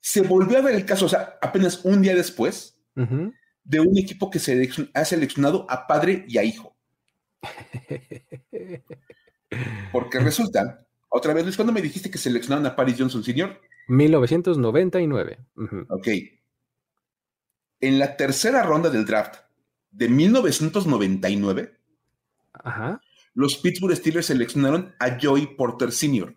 se 0.00 0.22
volvió 0.22 0.58
a 0.58 0.62
ver 0.62 0.74
el 0.74 0.84
caso, 0.84 1.06
o 1.06 1.08
sea, 1.08 1.38
apenas 1.40 1.84
un 1.84 2.02
día 2.02 2.14
después, 2.14 2.78
de 2.94 3.80
un 3.80 3.96
equipo 3.98 4.30
que 4.30 4.38
se 4.38 4.68
ha 4.94 5.04
seleccionado 5.04 5.66
a 5.68 5.86
padre 5.86 6.24
y 6.28 6.38
a 6.38 6.44
hijo. 6.44 6.74
Porque 9.92 10.18
resulta, 10.18 10.86
otra 11.08 11.34
vez, 11.34 11.44
Luis, 11.44 11.56
¿cuándo 11.56 11.72
me 11.72 11.82
dijiste 11.82 12.10
que 12.10 12.18
seleccionaron 12.18 12.66
a 12.66 12.74
Paris 12.74 12.96
Johnson 12.98 13.22
Sr.? 13.22 13.60
1999. 13.88 15.38
Ok. 15.88 16.08
En 17.80 17.98
la 17.98 18.16
tercera 18.16 18.62
ronda 18.62 18.90
del 18.90 19.04
draft 19.04 19.36
de 19.90 20.08
1999, 20.08 21.78
los 23.34 23.56
Pittsburgh 23.56 23.96
Steelers 23.96 24.26
seleccionaron 24.26 24.94
a 24.98 25.18
Joey 25.20 25.56
Porter 25.56 25.92
Sr. 25.92 26.36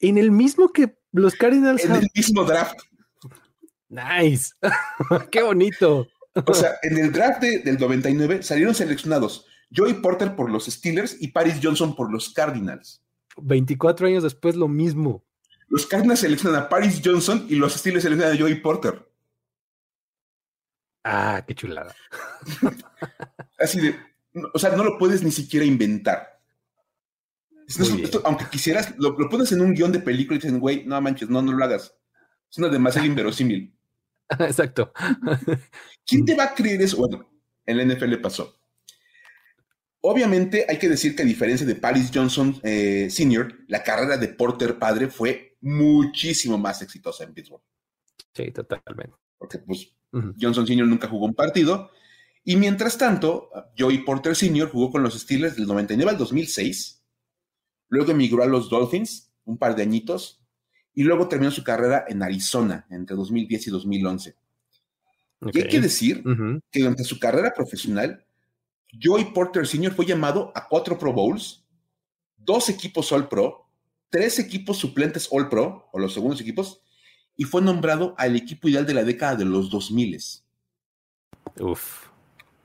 En 0.00 0.18
el 0.18 0.30
mismo 0.30 0.72
que 0.72 0.98
los 1.12 1.34
Cardinals. 1.34 1.84
En 1.84 1.92
el 1.96 2.08
mismo 2.14 2.44
draft. 2.44 2.78
Nice. 3.88 4.52
Qué 5.30 5.42
bonito. 5.42 6.06
O 6.46 6.54
sea, 6.54 6.74
en 6.82 6.98
el 6.98 7.12
draft 7.12 7.40
del 7.40 7.78
99 7.78 8.42
salieron 8.42 8.74
seleccionados 8.74 9.46
Joey 9.74 9.94
Porter 9.94 10.36
por 10.36 10.50
los 10.50 10.66
Steelers 10.66 11.16
y 11.20 11.28
Paris 11.28 11.58
Johnson 11.62 11.96
por 11.96 12.12
los 12.12 12.32
Cardinals. 12.32 13.02
24 13.38 14.06
años 14.08 14.22
después 14.22 14.56
lo 14.56 14.68
mismo. 14.68 15.24
Los 15.68 15.86
Cardinals 15.86 16.20
seleccionan 16.20 16.62
a 16.62 16.68
Paris 16.68 17.00
Johnson 17.04 17.46
y 17.48 17.56
los 17.56 17.74
Steelers 17.74 18.04
seleccionan 18.04 18.36
a 18.36 18.38
Joey 18.38 18.60
Porter. 18.60 19.06
Ah, 21.04 21.44
qué 21.46 21.54
chulada. 21.54 21.94
Así 23.58 23.80
de, 23.80 23.96
o 24.52 24.58
sea, 24.58 24.70
no 24.76 24.84
lo 24.84 24.98
puedes 24.98 25.22
ni 25.22 25.30
siquiera 25.30 25.64
inventar. 25.64 26.40
aunque 28.24 28.46
quisieras, 28.50 28.94
lo, 28.98 29.16
pones 29.28 29.52
en 29.52 29.60
un 29.60 29.74
guion 29.74 29.92
de 29.92 30.00
película 30.00 30.36
y 30.36 30.40
dicen, 30.40 30.60
güey, 30.60 30.84
no 30.84 31.00
manches, 31.00 31.28
no, 31.28 31.42
no 31.42 31.52
lo 31.52 31.64
hagas. 31.64 31.94
Es 32.50 32.58
una 32.58 32.68
demasiado 32.68 33.06
inverosímil. 33.08 33.72
Exacto. 34.40 34.92
¿Quién 36.04 36.24
te 36.24 36.34
va 36.34 36.44
a 36.44 36.54
creer 36.54 36.82
eso? 36.82 36.96
Bueno, 36.96 37.28
en 37.64 37.76
la 37.76 37.84
NFL 37.84 38.16
pasó. 38.16 38.58
Obviamente 40.00 40.66
hay 40.68 40.78
que 40.78 40.88
decir 40.88 41.16
que 41.16 41.22
a 41.22 41.26
diferencia 41.26 41.66
de 41.66 41.74
Paris 41.74 42.10
Johnson 42.12 42.60
eh, 42.62 43.08
Sr., 43.10 43.64
la 43.68 43.82
carrera 43.82 44.16
de 44.16 44.28
Porter 44.28 44.78
padre 44.78 45.08
fue 45.08 45.55
muchísimo 45.66 46.56
más 46.56 46.80
exitosa 46.80 47.24
en 47.24 47.34
Pittsburgh. 47.34 47.62
Sí, 48.32 48.52
totalmente. 48.52 49.16
Porque 49.36 49.58
pues 49.58 49.92
Johnson 50.40 50.66
Sr. 50.66 50.86
nunca 50.86 51.08
jugó 51.08 51.26
un 51.26 51.34
partido. 51.34 51.90
Y 52.44 52.56
mientras 52.56 52.96
tanto, 52.96 53.50
Joey 53.76 53.98
Porter 53.98 54.36
Sr. 54.36 54.70
jugó 54.70 54.92
con 54.92 55.02
los 55.02 55.18
Steelers 55.18 55.56
del 55.56 55.66
99 55.66 56.12
al 56.12 56.18
2006. 56.18 57.02
Luego 57.88 58.12
emigró 58.12 58.44
a 58.44 58.46
los 58.46 58.70
Dolphins 58.70 59.32
un 59.44 59.58
par 59.58 59.74
de 59.74 59.82
añitos 59.82 60.40
y 60.94 61.02
luego 61.02 61.28
terminó 61.28 61.50
su 61.50 61.64
carrera 61.64 62.04
en 62.08 62.22
Arizona 62.22 62.86
entre 62.90 63.16
2010 63.16 63.66
y 63.66 63.70
2011. 63.70 64.36
Y 65.52 65.58
hay 65.58 65.68
que 65.68 65.80
decir 65.80 66.22
que 66.70 66.80
durante 66.80 67.04
su 67.04 67.18
carrera 67.18 67.52
profesional, 67.52 68.24
Joey 69.02 69.32
Porter 69.32 69.66
Sr. 69.66 69.92
fue 69.92 70.06
llamado 70.06 70.52
a 70.54 70.68
cuatro 70.68 70.96
Pro 70.96 71.12
Bowls, 71.12 71.64
dos 72.36 72.68
equipos 72.68 73.10
All 73.12 73.28
Pro, 73.28 73.65
tres 74.10 74.38
equipos 74.38 74.78
suplentes 74.78 75.28
All 75.30 75.48
Pro, 75.48 75.88
o 75.92 75.98
los 75.98 76.14
segundos 76.14 76.40
equipos, 76.40 76.82
y 77.36 77.44
fue 77.44 77.62
nombrado 77.62 78.14
al 78.18 78.36
equipo 78.36 78.68
ideal 78.68 78.86
de 78.86 78.94
la 78.94 79.04
década 79.04 79.36
de 79.36 79.44
los 79.44 79.70
2000. 79.70 80.18
Uf. 81.60 82.08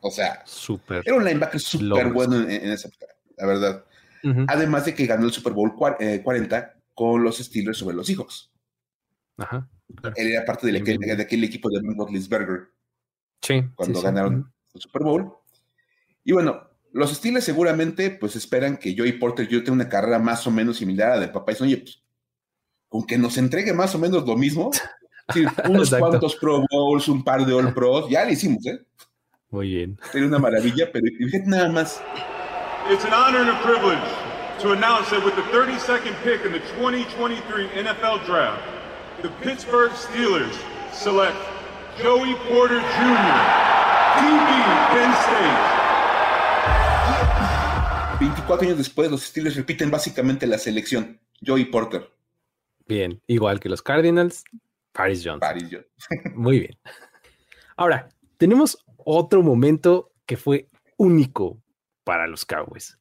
O 0.04 0.10
sea, 0.10 0.42
super 0.46 1.04
era 1.06 1.16
un 1.16 1.24
linebacker 1.24 1.60
súper 1.60 2.12
bueno 2.12 2.38
en, 2.38 2.72
esa 2.72 2.88
época, 2.88 3.06
la 3.38 3.46
verdad. 3.46 3.86
Además 4.48 4.86
de 4.86 4.96
que 4.96 5.06
ganó 5.06 5.26
el 5.26 5.32
Super 5.32 5.54
Bowl 5.54 5.74
40 5.76 6.76
con 6.94 7.24
los 7.24 7.38
Steelers 7.38 7.78
sobre 7.78 7.96
los 7.96 8.08
Seahawks. 8.08 8.52
Ajá. 9.38 9.68
Él 10.16 10.32
era 10.32 10.46
parte 10.46 10.68
de, 10.72 10.78
aquel, 10.78 11.44
equipo 11.44 11.70
de 11.70 11.82
Ben 11.82 11.98
Roethlisberger. 11.98 12.70
Sí. 13.42 13.64
Cuando 13.76 14.02
ganaron 14.02 14.54
el 14.74 14.82
Super 14.82 15.04
Bowl. 15.04 15.34
Y 16.24 16.34
bueno, 16.34 16.71
los 16.94 17.12
Steelers 17.12 17.46
seguramente 17.46 18.12
pues 18.12 18.36
esperan 18.36 18.78
que 18.78 18.96
Joey 18.98 19.14
Porter 19.14 19.48
yo 19.48 19.60
tenga 19.60 19.74
una 19.74 19.90
carrera 19.90 20.20
más 20.20 20.46
o 20.48 20.52
menos 20.52 20.78
similar 20.78 21.12
a 21.12 21.16
la 21.16 21.22
de 21.22 21.28
papá. 21.30 21.52
Y 21.52 21.56
dicen, 21.56 21.68
oye, 21.68 21.78
pues, 21.78 22.04
con 22.90 23.06
que 23.06 23.18
nos 23.18 23.38
entregue 23.38 23.74
más 23.74 23.96
o 23.96 24.00
menos 24.00 24.26
lo 24.26 24.36
mismo, 24.36 24.72
unos 25.70 25.90
cuantos 25.90 26.36
Pro 26.36 26.64
Bowls, 26.70 27.08
un 27.08 27.24
par 27.24 27.46
de 27.46 27.54
All 27.54 27.74
Pros, 27.74 28.10
ya 28.10 28.26
lo 28.26 28.32
hicimos, 28.32 28.66
¿eh? 28.66 28.80
Muy 29.50 29.68
bien. 29.68 30.00
Sería 30.12 30.28
una 30.28 30.40
maravilla, 30.40 30.90
pero 30.92 31.06
nada 31.46 31.70
más. 31.70 32.02
It's 32.90 33.06
an 33.06 33.14
honor 33.14 33.40
and 33.40 33.50
a 33.50 33.62
privilege 33.62 34.02
to 34.62 34.72
announce 34.72 35.10
that 35.12 35.24
with 35.24 35.36
the 35.36 35.44
32nd 35.52 36.16
pick 36.24 36.46
in 36.46 36.52
the 36.52 36.60
2023 36.80 37.68
NFL 37.68 38.26
Draft, 38.26 38.62
the 39.22 39.30
Pittsburgh 39.42 39.92
Steelers 39.92 40.56
select 40.94 41.38
Joey 42.02 42.36
Porter 42.48 42.80
Jr., 42.80 43.38
DB 44.20 44.52
Penn 44.92 45.14
State. 45.22 45.81
24 48.52 48.68
años 48.68 48.78
después, 48.78 49.12
los 49.12 49.24
Steelers 49.24 49.56
repiten 49.56 49.92
básicamente 49.92 50.48
la 50.48 50.58
selección. 50.58 51.20
Joey 51.46 51.66
Porter. 51.66 52.10
Bien, 52.88 53.22
igual 53.28 53.60
que 53.60 53.70
los 53.70 53.82
Cardinals, 53.82 54.44
Paris 54.92 55.22
Johnson. 55.24 55.40
Paris 55.40 55.70
Johnson. 55.72 56.34
Muy 56.36 56.60
bien. 56.60 56.78
Ahora, 57.78 58.10
tenemos 58.38 58.78
otro 58.98 59.42
momento 59.42 60.12
que 60.26 60.38
fue 60.38 60.68
único 60.98 61.62
para 62.04 62.28
los 62.28 62.46
Cowboys 62.46 62.98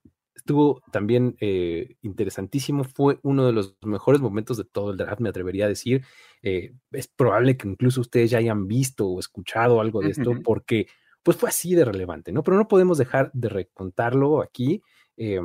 estuvo 0.50 0.82
también 0.90 1.36
eh, 1.40 1.96
interesantísimo. 2.02 2.82
Fue 2.82 3.20
uno 3.22 3.46
de 3.46 3.52
los 3.52 3.76
mejores 3.82 4.20
momentos 4.20 4.56
de 4.56 4.64
todo 4.64 4.90
el 4.90 4.96
draft, 4.96 5.20
me 5.20 5.28
atrevería 5.28 5.66
a 5.66 5.68
decir. 5.68 6.04
Eh, 6.42 6.74
es 6.90 7.06
probable 7.06 7.56
que 7.56 7.68
incluso 7.68 8.00
ustedes 8.00 8.30
ya 8.30 8.38
hayan 8.38 8.66
visto 8.66 9.06
o 9.06 9.20
escuchado 9.20 9.80
algo 9.80 10.00
de 10.00 10.10
esto, 10.10 10.32
porque 10.42 10.88
pues 11.22 11.36
fue 11.36 11.50
así 11.50 11.74
de 11.74 11.84
relevante, 11.84 12.32
¿no? 12.32 12.42
Pero 12.42 12.56
no 12.56 12.66
podemos 12.66 12.98
dejar 12.98 13.30
de 13.32 13.48
recontarlo 13.48 14.42
aquí 14.42 14.82
eh, 15.20 15.38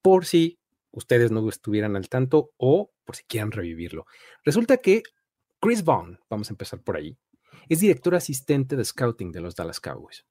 por 0.00 0.24
si 0.24 0.60
ustedes 0.92 1.32
no 1.32 1.46
estuvieran 1.48 1.96
al 1.96 2.08
tanto 2.08 2.52
o 2.56 2.92
por 3.04 3.16
si 3.16 3.24
quieren 3.24 3.50
revivirlo. 3.50 4.06
Resulta 4.44 4.76
que 4.76 5.02
Chris 5.60 5.84
Vaughn, 5.84 6.18
vamos 6.30 6.48
a 6.48 6.52
empezar 6.52 6.80
por 6.80 6.96
ahí, 6.96 7.18
es 7.68 7.80
director 7.80 8.14
asistente 8.14 8.76
de 8.76 8.84
scouting 8.84 9.32
de 9.32 9.40
los 9.40 9.56
Dallas 9.56 9.80
Cowboys. 9.80 10.24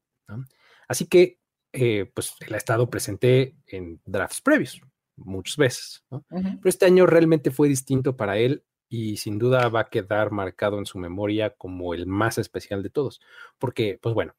Así 0.88 1.08
que 1.08 1.40
eh, 1.74 2.10
pues 2.14 2.34
él 2.40 2.54
ha 2.54 2.58
estado 2.58 2.90
presente 2.90 3.58
en 3.68 4.02
drafts 4.06 4.42
previos 4.42 4.82
muchas 5.18 5.58
veces, 5.58 6.06
pero 6.30 6.62
este 6.64 6.86
año 6.86 7.06
realmente 7.06 7.52
fue 7.52 7.68
distinto 7.68 8.16
para 8.16 8.38
él 8.38 8.64
y 8.88 9.18
sin 9.18 9.38
duda 9.38 9.68
va 9.68 9.82
a 9.82 9.90
quedar 9.90 10.32
marcado 10.32 10.80
en 10.80 10.86
su 10.86 11.00
memoria 11.00 11.54
como 11.58 11.94
el 11.94 12.06
más 12.06 12.38
especial 12.38 12.82
de 12.82 12.92
todos, 12.92 13.20
porque, 13.58 14.00
pues 14.02 14.16
bueno, 14.16 14.36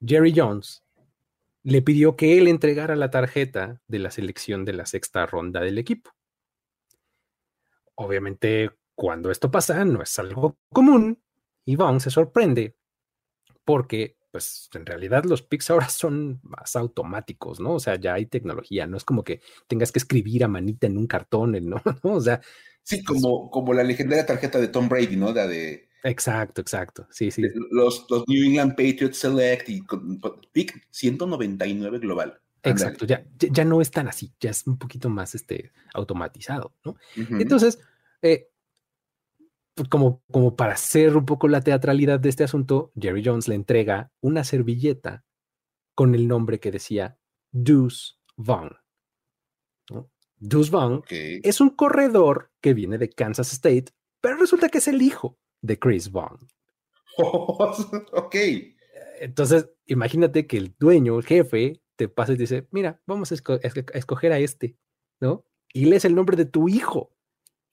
Jerry 0.00 0.32
Jones 0.34 0.83
le 1.64 1.82
pidió 1.82 2.14
que 2.14 2.38
él 2.38 2.46
entregara 2.46 2.94
la 2.94 3.10
tarjeta 3.10 3.80
de 3.88 3.98
la 3.98 4.10
selección 4.10 4.64
de 4.64 4.74
la 4.74 4.86
sexta 4.86 5.26
ronda 5.26 5.60
del 5.60 5.78
equipo. 5.78 6.10
Obviamente, 7.96 8.70
cuando 8.94 9.30
esto 9.30 9.50
pasa, 9.50 9.84
no 9.84 10.02
es 10.02 10.18
algo 10.18 10.58
común 10.70 11.22
y 11.64 11.76
Vaughn 11.76 12.00
se 12.00 12.10
sorprende 12.10 12.76
porque 13.64 14.16
pues 14.30 14.68
en 14.74 14.84
realidad 14.84 15.24
los 15.24 15.42
picks 15.42 15.70
ahora 15.70 15.88
son 15.88 16.40
más 16.42 16.74
automáticos, 16.76 17.60
¿no? 17.60 17.74
O 17.74 17.80
sea, 17.80 17.94
ya 17.94 18.14
hay 18.14 18.26
tecnología, 18.26 18.86
no 18.86 18.96
es 18.96 19.04
como 19.04 19.22
que 19.22 19.40
tengas 19.68 19.92
que 19.92 20.00
escribir 20.00 20.42
a 20.44 20.48
manita 20.48 20.88
en 20.88 20.98
un 20.98 21.06
cartón, 21.06 21.52
¿no? 21.62 21.80
O 22.02 22.20
sea. 22.20 22.40
Sí, 22.82 23.02
como, 23.04 23.48
como 23.48 23.72
la 23.72 23.84
legendaria 23.84 24.26
tarjeta 24.26 24.58
de 24.58 24.68
Tom 24.68 24.88
Brady, 24.88 25.16
¿no? 25.16 25.32
La 25.32 25.46
de. 25.46 25.88
Exacto, 26.04 26.60
exacto. 26.60 27.06
Sí, 27.10 27.30
sí. 27.30 27.42
Los, 27.70 28.06
los 28.10 28.28
New 28.28 28.44
England 28.44 28.72
Patriots 28.72 29.16
Select 29.16 29.70
y 29.70 29.82
pick 30.52 30.86
199 30.90 31.98
global. 31.98 32.38
Exacto, 32.62 33.04
ya, 33.04 33.26
ya 33.38 33.64
no 33.64 33.80
es 33.80 33.90
tan 33.90 34.08
así, 34.08 34.32
ya 34.40 34.50
es 34.50 34.66
un 34.66 34.78
poquito 34.78 35.10
más 35.10 35.34
este, 35.34 35.72
automatizado, 35.92 36.74
¿no? 36.82 36.96
Entonces, 37.14 37.78
eh, 38.22 38.48
pues, 39.74 39.88
como, 39.88 40.22
como 40.30 40.56
para 40.56 40.74
hacer 40.74 41.16
un 41.16 41.26
poco 41.26 41.48
la 41.48 41.60
teatralidad 41.60 42.20
de 42.20 42.30
este 42.30 42.44
asunto, 42.44 42.90
Jerry 42.98 43.22
Jones 43.24 43.48
le 43.48 43.54
entrega 43.54 44.12
una 44.20 44.44
servilleta 44.44 45.24
con 45.94 46.14
el 46.14 46.26
nombre 46.26 46.58
que 46.58 46.70
decía 46.70 47.18
Deuce 47.52 48.14
Vaughn. 48.36 48.76
¿no? 49.90 50.10
Deuce 50.36 50.70
Vaughn 50.70 51.02
es 51.10 51.60
un 51.60 51.70
corredor 51.70 52.50
que 52.62 52.72
viene 52.72 52.96
de 52.96 53.10
Kansas 53.10 53.52
State, 53.52 53.86
pero 54.22 54.36
resulta 54.36 54.70
que 54.70 54.78
es 54.78 54.88
el 54.88 55.02
hijo 55.02 55.38
de 55.64 55.78
Chris 55.78 56.10
Vaughn. 56.10 56.38
ok. 57.16 58.36
Entonces, 59.20 59.68
imagínate 59.86 60.46
que 60.46 60.58
el 60.58 60.74
dueño, 60.78 61.16
el 61.16 61.24
jefe, 61.24 61.80
te 61.96 62.08
pasa 62.08 62.32
y 62.32 62.36
te 62.36 62.42
dice, 62.42 62.68
mira, 62.70 63.00
vamos 63.06 63.32
a, 63.32 63.34
escoger 63.34 64.32
a 64.32 64.38
este, 64.38 64.76
¿no? 65.20 65.46
Y 65.72 65.86
lees 65.86 66.04
el 66.04 66.14
nombre 66.14 66.36
de 66.36 66.44
tu 66.44 66.68
hijo, 66.68 67.12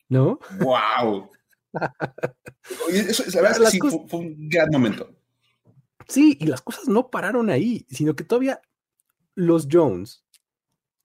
¿no? 0.07 0.39
¡Wow! 0.59 1.29
eso, 2.91 3.23
sí, 3.69 3.79
fue, 4.07 4.19
un 4.19 4.49
gran 4.49 4.69
momento. 4.71 5.13
Sí, 6.07 6.37
y 6.39 6.45
las 6.45 6.61
cosas 6.61 6.87
no 6.87 7.09
pararon 7.09 7.49
ahí, 7.49 7.85
sino 7.89 8.15
que 8.15 8.23
todavía 8.23 8.61
los 9.35 9.67
Jones 9.69 10.23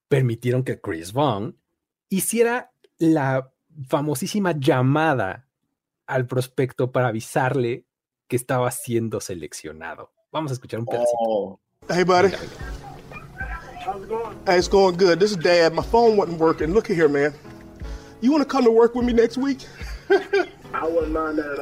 permitieron 0.09 0.62
que 0.62 0.81
Chris 0.81 1.12
Vaughn 1.12 1.59
hiciera 2.09 2.72
la 2.99 3.53
famosísima 3.88 4.53
llamada 4.53 5.46
al 6.07 6.27
prospecto 6.27 6.92
para 6.92 7.09
avisarle 7.09 7.87
que 8.29 8.37
estaba 8.37 8.71
siendo 8.71 9.21
seleccionado. 9.21 10.12
Vamos 10.33 10.51
a 10.51 10.55
escuchar 10.55 10.81
un 10.81 10.87
pedacito. 10.87 11.16
Oh. 11.19 11.61
Hey, 11.88 12.05
buddy. 12.05 12.33
How's 13.85 14.03
it 14.03 14.09
going? 14.09 14.37
Hey, 14.47 14.59
it's 14.59 14.69
going 14.69 14.97
good. 14.97 15.19
This 15.21 15.31
is 15.31 15.38
Dad. 15.38 15.73
My 15.73 15.83
phone 15.83 16.16
wasn't 16.16 16.40
working. 16.40 16.73
Look 16.73 16.88
here, 16.88 17.09
man. 17.09 17.33
You 18.21 18.33
want 18.33 18.42
to 18.42 18.49
come 18.49 18.64
to 18.64 18.71
work 18.71 18.95
with 18.95 19.05
me 19.05 19.12
next 19.12 19.37
week? 19.37 19.61
I 20.11 20.87
wouldn't 20.88 21.12
mind 21.12 21.38
that. 21.38 21.59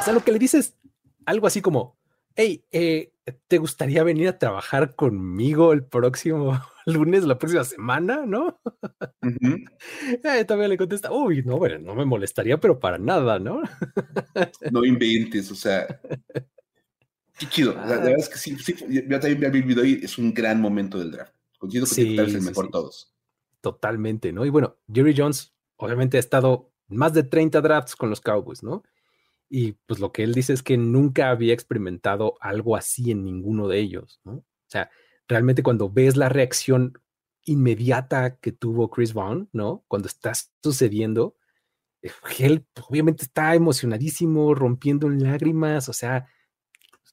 o 0.00 0.02
sea, 0.02 0.12
lo 0.12 0.20
que 0.20 0.32
le 0.32 0.38
dices 0.38 0.74
algo 1.26 1.46
así 1.46 1.62
como, 1.62 1.96
hey, 2.36 2.64
eh, 2.72 3.12
¿te 3.48 3.58
gustaría 3.58 4.02
venir 4.02 4.28
a 4.28 4.38
trabajar 4.38 4.94
conmigo 4.94 5.72
el 5.72 5.84
próximo 5.84 6.60
lunes, 6.86 7.24
la 7.24 7.38
próxima 7.38 7.64
semana, 7.64 8.24
no? 8.26 8.60
eh, 9.22 10.44
también 10.46 10.70
le 10.70 10.76
contesta, 10.76 11.12
uy, 11.12 11.42
no, 11.42 11.58
bueno, 11.58 11.78
no 11.78 11.94
me 11.94 12.04
molestaría, 12.04 12.58
pero 12.58 12.78
para 12.78 12.98
nada, 12.98 13.38
¿no? 13.38 13.62
no 14.70 14.84
inventes, 14.84 15.50
o 15.50 15.54
sea, 15.54 15.86
qué 17.38 17.46
chido. 17.48 17.74
La, 17.74 17.86
verdad 17.86 18.18
es 18.18 18.28
que 18.28 18.38
sí, 18.38 18.56
sí, 18.58 18.74
yo 18.88 19.20
también 19.20 19.40
me 19.40 19.46
he 19.46 19.50
vivido 19.50 19.82
ahí, 19.82 20.00
es 20.02 20.18
un 20.18 20.32
gran 20.34 20.60
momento 20.60 20.98
del 20.98 21.10
draft. 21.10 21.34
Considero 21.58 21.86
que 21.86 21.94
sí, 21.94 22.18
es 22.18 22.34
el 22.34 22.42
mejor 22.42 22.70
todos. 22.70 23.14
Totalmente, 23.60 24.32
¿no? 24.32 24.44
Y 24.44 24.50
bueno, 24.50 24.76
Jerry 24.92 25.14
Jones 25.16 25.54
obviamente 25.76 26.18
ha 26.18 26.20
estado 26.20 26.70
más 26.88 27.14
de 27.14 27.22
30 27.22 27.60
drafts 27.60 27.96
con 27.96 28.10
los 28.10 28.20
Cowboys, 28.20 28.62
¿no? 28.62 28.82
Y 29.48 29.72
pues 29.86 30.00
lo 30.00 30.12
que 30.12 30.22
él 30.22 30.34
dice 30.34 30.52
es 30.52 30.62
que 30.62 30.76
nunca 30.76 31.30
había 31.30 31.54
experimentado 31.54 32.34
algo 32.40 32.76
así 32.76 33.10
en 33.10 33.24
ninguno 33.24 33.68
de 33.68 33.78
ellos, 33.78 34.20
¿no? 34.24 34.32
O 34.32 34.44
sea, 34.68 34.90
realmente 35.28 35.62
cuando 35.62 35.90
ves 35.90 36.16
la 36.16 36.28
reacción 36.28 36.98
inmediata 37.44 38.36
que 38.36 38.52
tuvo 38.52 38.90
Chris 38.90 39.12
Vaughn, 39.12 39.48
¿no? 39.52 39.84
Cuando 39.88 40.08
está 40.08 40.32
sucediendo, 40.62 41.36
eh, 42.02 42.10
él 42.38 42.66
obviamente 42.88 43.24
está 43.24 43.54
emocionadísimo, 43.54 44.54
rompiendo 44.54 45.06
en 45.06 45.22
lágrimas, 45.22 45.88
o 45.88 45.92
sea, 45.92 46.26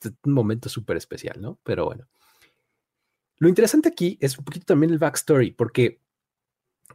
es 0.01 0.11
un 0.23 0.33
momento 0.33 0.69
súper 0.69 0.97
especial, 0.97 1.41
¿no? 1.41 1.59
Pero 1.63 1.85
bueno. 1.85 2.07
Lo 3.37 3.49
interesante 3.49 3.89
aquí 3.89 4.17
es 4.21 4.37
un 4.37 4.45
poquito 4.45 4.65
también 4.65 4.91
el 4.91 4.99
backstory, 4.99 5.51
porque 5.51 5.99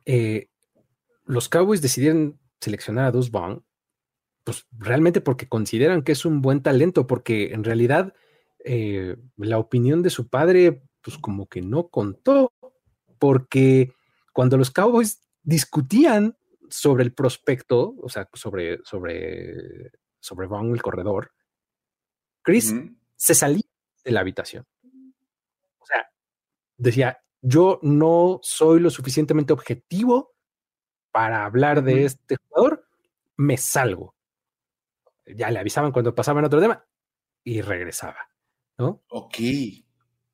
eh, 0.04 0.48
los 1.24 1.48
Cowboys 1.48 1.82
decidieron 1.82 2.38
seleccionar 2.60 3.06
a 3.06 3.12
Deuce 3.12 3.30
Vaughn, 3.30 3.64
pues 4.44 4.64
realmente 4.70 5.20
porque 5.20 5.48
consideran 5.48 6.02
que 6.02 6.12
es 6.12 6.24
un 6.24 6.40
buen 6.40 6.62
talento, 6.62 7.08
porque 7.08 7.52
en 7.52 7.64
realidad 7.64 8.14
eh, 8.64 9.16
la 9.36 9.58
opinión 9.58 10.02
de 10.02 10.10
su 10.10 10.28
padre, 10.28 10.82
pues 11.06 11.18
como 11.18 11.46
que 11.46 11.62
no 11.62 11.86
contó, 11.86 12.52
porque 13.20 13.92
cuando 14.32 14.56
los 14.56 14.72
Cowboys 14.72 15.22
discutían 15.44 16.36
sobre 16.68 17.04
el 17.04 17.14
prospecto, 17.14 17.94
o 18.02 18.08
sea, 18.08 18.28
sobre, 18.32 18.82
sobre, 18.82 19.92
sobre 20.18 20.48
Vaughn, 20.48 20.72
el 20.72 20.82
corredor, 20.82 21.30
Chris 22.42 22.74
se 23.14 23.36
salía 23.36 23.62
de 24.04 24.10
la 24.10 24.18
habitación. 24.18 24.66
O 25.78 25.86
sea, 25.86 26.10
decía, 26.76 27.22
yo 27.40 27.78
no 27.82 28.40
soy 28.42 28.80
lo 28.80 28.90
suficientemente 28.90 29.52
objetivo 29.52 30.34
para 31.12 31.44
hablar 31.44 31.84
de 31.84 32.04
este 32.04 32.34
jugador, 32.48 32.84
me 33.36 33.56
salgo. 33.56 34.16
Ya 35.24 35.52
le 35.52 35.60
avisaban 35.60 35.92
cuando 35.92 36.16
pasaban 36.16 36.44
otro 36.44 36.60
tema 36.60 36.84
y 37.44 37.60
regresaba, 37.60 38.28
¿no? 38.76 39.04
Ok. 39.06 39.36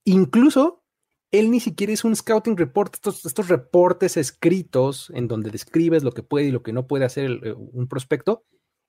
Incluso 0.04 0.82
él 1.30 1.50
ni 1.50 1.60
siquiera 1.60 1.92
es 1.92 2.04
un 2.04 2.14
scouting 2.14 2.56
report, 2.56 2.94
estos, 2.94 3.24
estos 3.24 3.48
reportes 3.48 4.16
escritos 4.16 5.10
en 5.14 5.28
donde 5.28 5.50
describes 5.50 6.02
lo 6.02 6.12
que 6.12 6.22
puede 6.22 6.46
y 6.46 6.50
lo 6.50 6.62
que 6.62 6.72
no 6.72 6.86
puede 6.86 7.06
hacer 7.06 7.40
eh, 7.42 7.54
un 7.56 7.88
prospecto. 7.88 8.44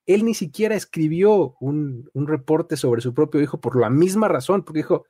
Él 0.06 0.26
ni 0.26 0.34
siquiera 0.34 0.76
escribió 0.76 1.56
un, 1.62 2.10
un 2.13 2.28
reporte 2.28 2.76
sobre 2.76 3.02
su 3.02 3.13
propio 3.13 3.41
hijo 3.41 3.62
por 3.62 3.80
la 3.80 3.89
misma 3.89 4.28
razón, 4.28 4.63
porque 4.63 4.80
dijo, 4.80 5.06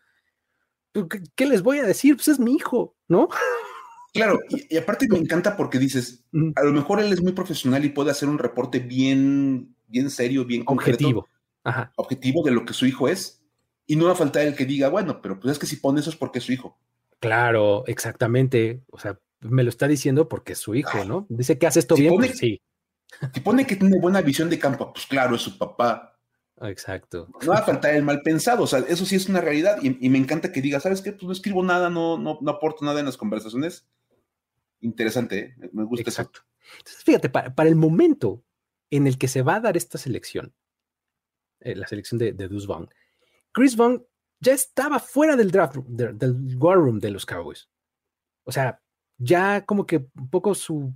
pues, 0.93 1.07
¿qué, 1.35 1.45
les 1.47 1.63
voy 1.63 1.79
a 1.79 1.83
decir? 1.83 2.15
Pues 2.15 2.27
es 2.27 2.39
mi 2.39 2.53
hijo, 2.53 2.95
¿no? 3.07 3.27
Claro, 4.13 4.39
y, 4.49 4.77
aparte 4.77 5.07
me 5.09 5.17
encanta 5.17 5.57
porque 5.57 5.79
dices, 5.79 6.23
a 6.55 6.63
lo 6.63 6.71
mejor 6.71 6.99
él 6.99 7.11
es 7.11 7.21
muy 7.23 7.31
profesional 7.31 7.83
y 7.83 7.89
puede 7.89 8.11
hacer 8.11 8.29
un 8.29 8.37
reporte 8.37 8.79
bien, 8.79 9.75
bien 9.87 10.11
serio, 10.11 10.45
bien 10.45 10.63
objetivo, 10.67 11.27
objetivo 11.95 12.43
de 12.43 12.51
lo 12.51 12.63
que 12.63 12.73
su 12.73 12.85
hijo 12.85 13.07
es, 13.07 13.42
y 13.85 13.95
no 13.95 14.05
va 14.05 14.13
a 14.13 14.15
faltar 14.15 14.43
el 14.45 14.55
que 14.55 14.65
diga, 14.65 14.89
bueno, 14.89 15.21
pero 15.21 15.39
pues 15.39 15.53
es 15.53 15.59
que 15.59 15.65
si 15.65 15.77
pone 15.77 15.99
eso 15.99 16.09
es 16.09 16.15
porque 16.15 16.39
es 16.39 16.45
su 16.45 16.51
hijo. 16.51 16.77
Claro, 17.19 17.83
exactamente. 17.87 18.83
O 18.91 18.99
sea, 18.99 19.19
me 19.41 19.63
lo 19.63 19.69
está 19.69 19.87
diciendo 19.87 20.27
porque 20.27 20.53
es 20.53 20.59
su 20.59 20.75
hijo, 20.75 21.05
¿no? 21.05 21.25
Dice 21.29 21.57
que 21.57 21.67
hace 21.67 21.79
esto 21.79 21.95
bien, 21.95 22.15
pues 22.15 22.37
sí. 22.37 22.61
Si 23.33 23.39
pone 23.41 23.67
que 23.67 23.75
tiene 23.75 23.99
buena 23.99 24.21
visión 24.21 24.49
de 24.49 24.59
campo, 24.59 24.91
pues 24.91 25.05
claro, 25.05 25.35
es 25.35 25.41
su 25.41 25.57
papá. 25.57 26.17
Exacto. 26.61 27.27
No 27.41 27.51
va 27.51 27.59
a 27.59 27.63
faltar 27.63 27.95
el 27.95 28.03
mal 28.03 28.21
pensado, 28.21 28.63
o 28.63 28.67
sea, 28.67 28.79
eso 28.79 29.05
sí 29.05 29.15
es 29.15 29.27
una 29.27 29.41
realidad 29.41 29.77
y, 29.81 30.09
me 30.09 30.17
encanta 30.17 30.51
que 30.51 30.61
diga, 30.61 30.79
¿sabes 30.79 31.01
qué? 31.01 31.11
Pues 31.11 31.23
no 31.23 31.31
escribo 31.31 31.63
nada, 31.63 31.89
no, 31.89 32.17
no, 32.17 32.39
no 32.41 32.51
aporto 32.51 32.85
nada 32.85 32.99
en 32.99 33.05
las 33.05 33.17
conversaciones. 33.17 33.85
Interesante, 34.81 35.55
¿eh? 35.61 35.69
me 35.73 35.83
gusta 35.83 36.09
Exacto. 36.09 36.41
Entonces, 36.77 37.03
fíjate, 37.03 37.29
para, 37.29 37.69
el 37.69 37.75
momento 37.75 38.43
en 38.89 39.07
el 39.07 39.17
que 39.17 39.27
se 39.27 39.41
va 39.41 39.55
a 39.55 39.59
dar 39.59 39.77
esta 39.77 39.97
selección, 39.97 40.53
eh, 41.59 41.75
la 41.75 41.87
selección 41.87 42.17
de, 42.17 42.33
de 42.33 42.47
Vaughn, 42.47 42.89
Chris 43.53 43.75
Vaughn 43.75 44.05
ya 44.39 44.53
estaba 44.53 44.99
fuera 44.99 45.35
del 45.35 45.51
draft, 45.51 45.77
del 45.87 46.57
war 46.57 46.77
room 46.77 46.99
de 46.99 47.11
los 47.11 47.25
Cowboys. 47.25 47.69
O 48.43 48.51
sea, 48.51 48.81
ya 49.17 49.65
como 49.65 49.85
que 49.85 50.07
un 50.15 50.29
poco 50.29 50.53
su 50.53 50.93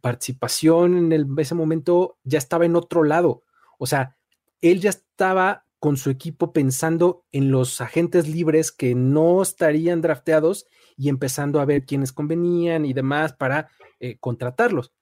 participación 0.00 1.12
en 1.12 1.38
ese 1.38 1.54
momento 1.54 2.18
ya 2.24 2.38
estaba 2.38 2.64
en 2.64 2.76
otro 2.76 3.04
lado. 3.04 3.42
O 3.78 3.86
sea, 3.86 4.16
él 4.60 4.80
ya 4.80 4.90
estaba 4.90 5.64
con 5.78 5.96
su 5.96 6.10
equipo 6.10 6.52
pensando 6.52 7.24
en 7.30 7.50
los 7.50 7.80
agentes 7.80 8.28
libres 8.28 8.72
que 8.72 8.94
no 8.94 9.42
estarían 9.42 10.00
drafteados 10.00 10.66
y 10.96 11.08
empezando 11.08 11.60
a 11.60 11.64
ver 11.64 11.84
quiénes 11.84 12.12
convenían 12.12 12.84
y 12.84 12.92
demás 12.92 13.34
para 13.34 13.70
eh, 14.00 14.16
contratarlos. 14.18 14.92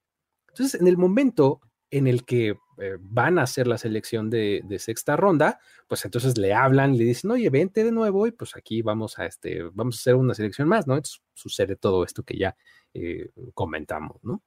Entonces, 0.48 0.80
en 0.80 0.86
el 0.86 0.98
momento 0.98 1.60
en 1.90 2.06
el 2.06 2.24
que 2.24 2.56
eh, 2.78 2.96
van 3.00 3.38
a 3.38 3.42
hacer 3.42 3.66
la 3.66 3.78
selección 3.78 4.30
de, 4.30 4.64
sexta 4.78 5.16
ronda, 5.16 5.60
pues 5.88 6.04
entonces 6.04 6.36
le 6.38 6.52
hablan, 6.52 6.96
le 6.96 7.04
dicen, 7.04 7.30
oye, 7.30 7.48
vente 7.50 7.84
de 7.84 7.92
nuevo 7.92 8.26
y 8.26 8.32
pues 8.32 8.56
aquí 8.56 8.82
vamos 8.82 9.18
a, 9.18 9.26
este, 9.26 9.62
vamos 9.72 9.96
a 9.96 9.98
hacer 10.00 10.14
una 10.14 10.34
selección 10.34 10.68
más, 10.68 10.86
¿no? 10.86 10.94
Entonces 10.94 11.22
sucede 11.34 11.76
todo 11.76 12.04
esto 12.04 12.22
que 12.22 12.36
ya 12.38 12.56
eh, 12.94 13.30
comentamos, 13.54 14.22
¿no? 14.22 14.42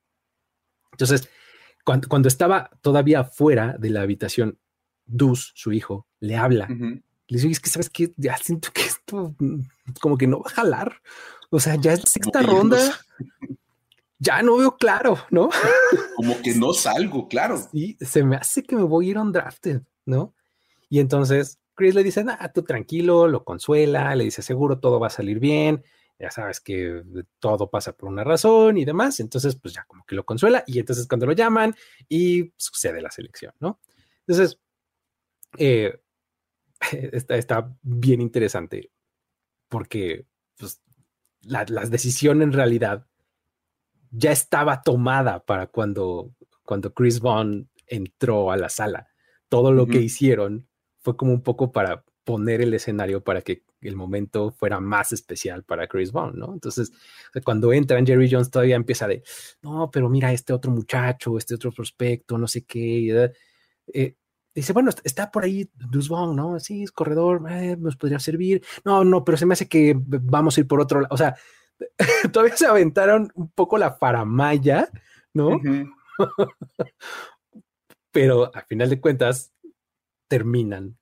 Entonces, 0.92 1.30
cuando, 1.84 2.08
cuando, 2.08 2.28
estaba 2.28 2.70
todavía 2.82 3.24
fuera 3.24 3.78
de 3.78 3.90
la 3.90 4.02
habitación 4.02 4.60
Dus, 5.10 5.52
su 5.56 5.72
hijo, 5.74 6.08
le 6.20 6.36
habla. 6.36 6.68
Le 6.68 7.02
dice, 7.28 7.50
es 7.50 7.60
que 7.60 7.70
sabes 7.70 7.90
que 7.90 8.14
ya 8.16 8.38
siento 8.38 8.70
que 8.72 8.84
esto 8.84 9.36
mm, 9.40 9.62
como 10.00 10.18
que 10.18 10.28
no 10.28 10.40
va 10.42 10.52
a 10.52 10.54
jalar. 10.54 11.02
O 11.50 11.60
sea, 11.60 11.76
ya 11.76 11.94
es 11.94 12.02
la 12.02 12.06
sexta 12.06 12.42
ronda. 12.44 12.80
Ya 14.20 14.42
no 14.42 14.58
veo 14.58 14.76
claro, 14.76 15.18
¿no? 15.32 15.50
Como 16.18 16.42
que 16.42 16.54
no 16.54 16.74
salgo, 16.74 17.28
claro. 17.28 17.58
Sí, 17.72 17.98
se 18.02 18.24
me 18.24 18.36
hace 18.36 18.64
que 18.64 18.76
me 18.76 18.84
voy 18.84 19.08
a 19.08 19.10
ir 19.12 19.18
un 19.18 19.32
drafted, 19.32 19.82
¿no? 20.06 20.36
Y 20.90 21.00
entonces 21.00 21.60
Chris 21.76 21.96
le 21.96 22.04
dice, 22.04 22.26
ah, 22.28 22.52
tú 22.54 22.64
tranquilo, 22.64 23.28
lo 23.28 23.46
consuela, 23.46 24.14
le 24.16 24.26
dice, 24.26 24.42
seguro 24.42 24.80
todo 24.80 25.00
va 25.00 25.08
a 25.08 25.12
salir 25.12 25.40
bien, 25.40 25.84
ya 26.20 26.30
sabes 26.30 26.60
que 26.60 27.04
todo 27.40 27.70
pasa 27.70 27.94
por 27.94 28.10
una 28.10 28.26
razón 28.26 28.78
y 28.78 28.84
demás. 28.84 29.22
Entonces, 29.22 29.56
pues 29.56 29.74
ya 29.74 29.86
como 29.86 30.04
que 30.06 30.16
lo 30.16 30.26
consuela 30.26 30.64
y 30.68 30.80
entonces 30.80 31.08
cuando 31.08 31.26
lo 31.26 31.32
llaman 31.32 31.74
y 32.10 32.52
sucede 32.58 33.02
la 33.02 33.12
selección, 33.12 33.54
¿no? 33.62 33.80
Entonces, 34.28 34.60
eh, 35.58 36.02
está, 37.30 37.74
bien 37.82 38.22
interesante. 38.22 38.92
porque 39.70 40.28
pues, 40.58 40.82
la, 41.42 41.66
la, 41.70 41.86
decisión 41.86 42.42
en 42.42 42.52
realidad 42.54 43.09
ya 44.12 44.32
estaba 44.32 44.82
tomada 44.82 45.44
para 45.44 45.68
cuando, 45.68 46.32
cuando 46.64 46.94
Chris 46.94 47.20
Vaughn 47.20 47.70
entró 47.88 48.52
a 48.52 48.58
la 48.58 48.70
sala. 48.70 49.08
Todo 49.48 49.72
lo 49.72 49.84
uh 49.84 49.86
-huh. 49.88 49.92
que 49.92 50.02
hicieron 50.02 50.68
fue 51.00 51.16
como 51.16 51.32
un 51.32 51.42
poco 51.42 51.72
para 51.72 52.04
poner 52.24 52.62
el 52.62 52.74
escenario 52.74 53.24
para 53.24 53.42
que 53.42 53.64
el 53.82 53.96
momento 53.96 54.52
fuera 54.52 54.80
más 54.80 55.12
especial 55.14 55.64
para 55.64 55.88
Chris 55.88 56.12
Vaughn, 56.12 56.38
¿no? 56.38 56.54
Entonces, 56.54 56.92
cuando 57.44 57.74
entran, 57.74 58.06
Jerry 58.06 58.30
Jones 58.30 58.52
todavía 58.52 58.76
empieza 58.76 59.08
de, 59.08 59.24
no, 59.62 59.90
pero 59.90 60.10
mira, 60.10 60.32
este 60.32 60.54
otro 60.54 60.72
muchacho, 60.72 61.38
este 61.38 61.56
otro 61.56 61.72
prospecto, 61.72 62.38
no 62.38 62.48
sé 62.48 62.66
qué. 62.66 63.32
Eh, 63.92 64.16
dice, 64.54 64.74
bueno, 64.74 64.92
está 65.04 65.32
por 65.32 65.44
ahí 65.44 65.70
Vaughn, 66.10 66.36
¿no? 66.36 66.60
Sí, 66.60 66.84
es 66.84 66.92
corredor, 66.92 67.42
eh, 67.50 67.78
nos 67.80 67.96
podría 67.96 68.20
servir. 68.20 68.64
No, 68.84 69.04
no, 69.04 69.24
pero 69.24 69.38
se 69.38 69.46
me 69.46 69.54
hace 69.54 69.68
que 69.68 69.96
vamos 69.98 70.58
a 70.58 70.62
ir 70.62 70.68
por 70.68 70.82
otro 70.82 71.02
lado. 71.02 71.14
O 71.14 71.18
sea, 71.18 71.36
todavía 72.34 72.56
se 72.58 72.68
aventaron 72.68 73.32
un 73.36 73.50
poco 73.52 73.78
la 73.78 73.94
faramaya, 73.94 74.90
¿no? 75.34 75.50
Uh 75.50 75.62
-huh. 75.62 75.94
pero 78.12 78.56
a 78.56 78.62
final 78.64 78.90
de 78.90 79.00
cuentas 79.00 79.54
terminan 80.28 80.98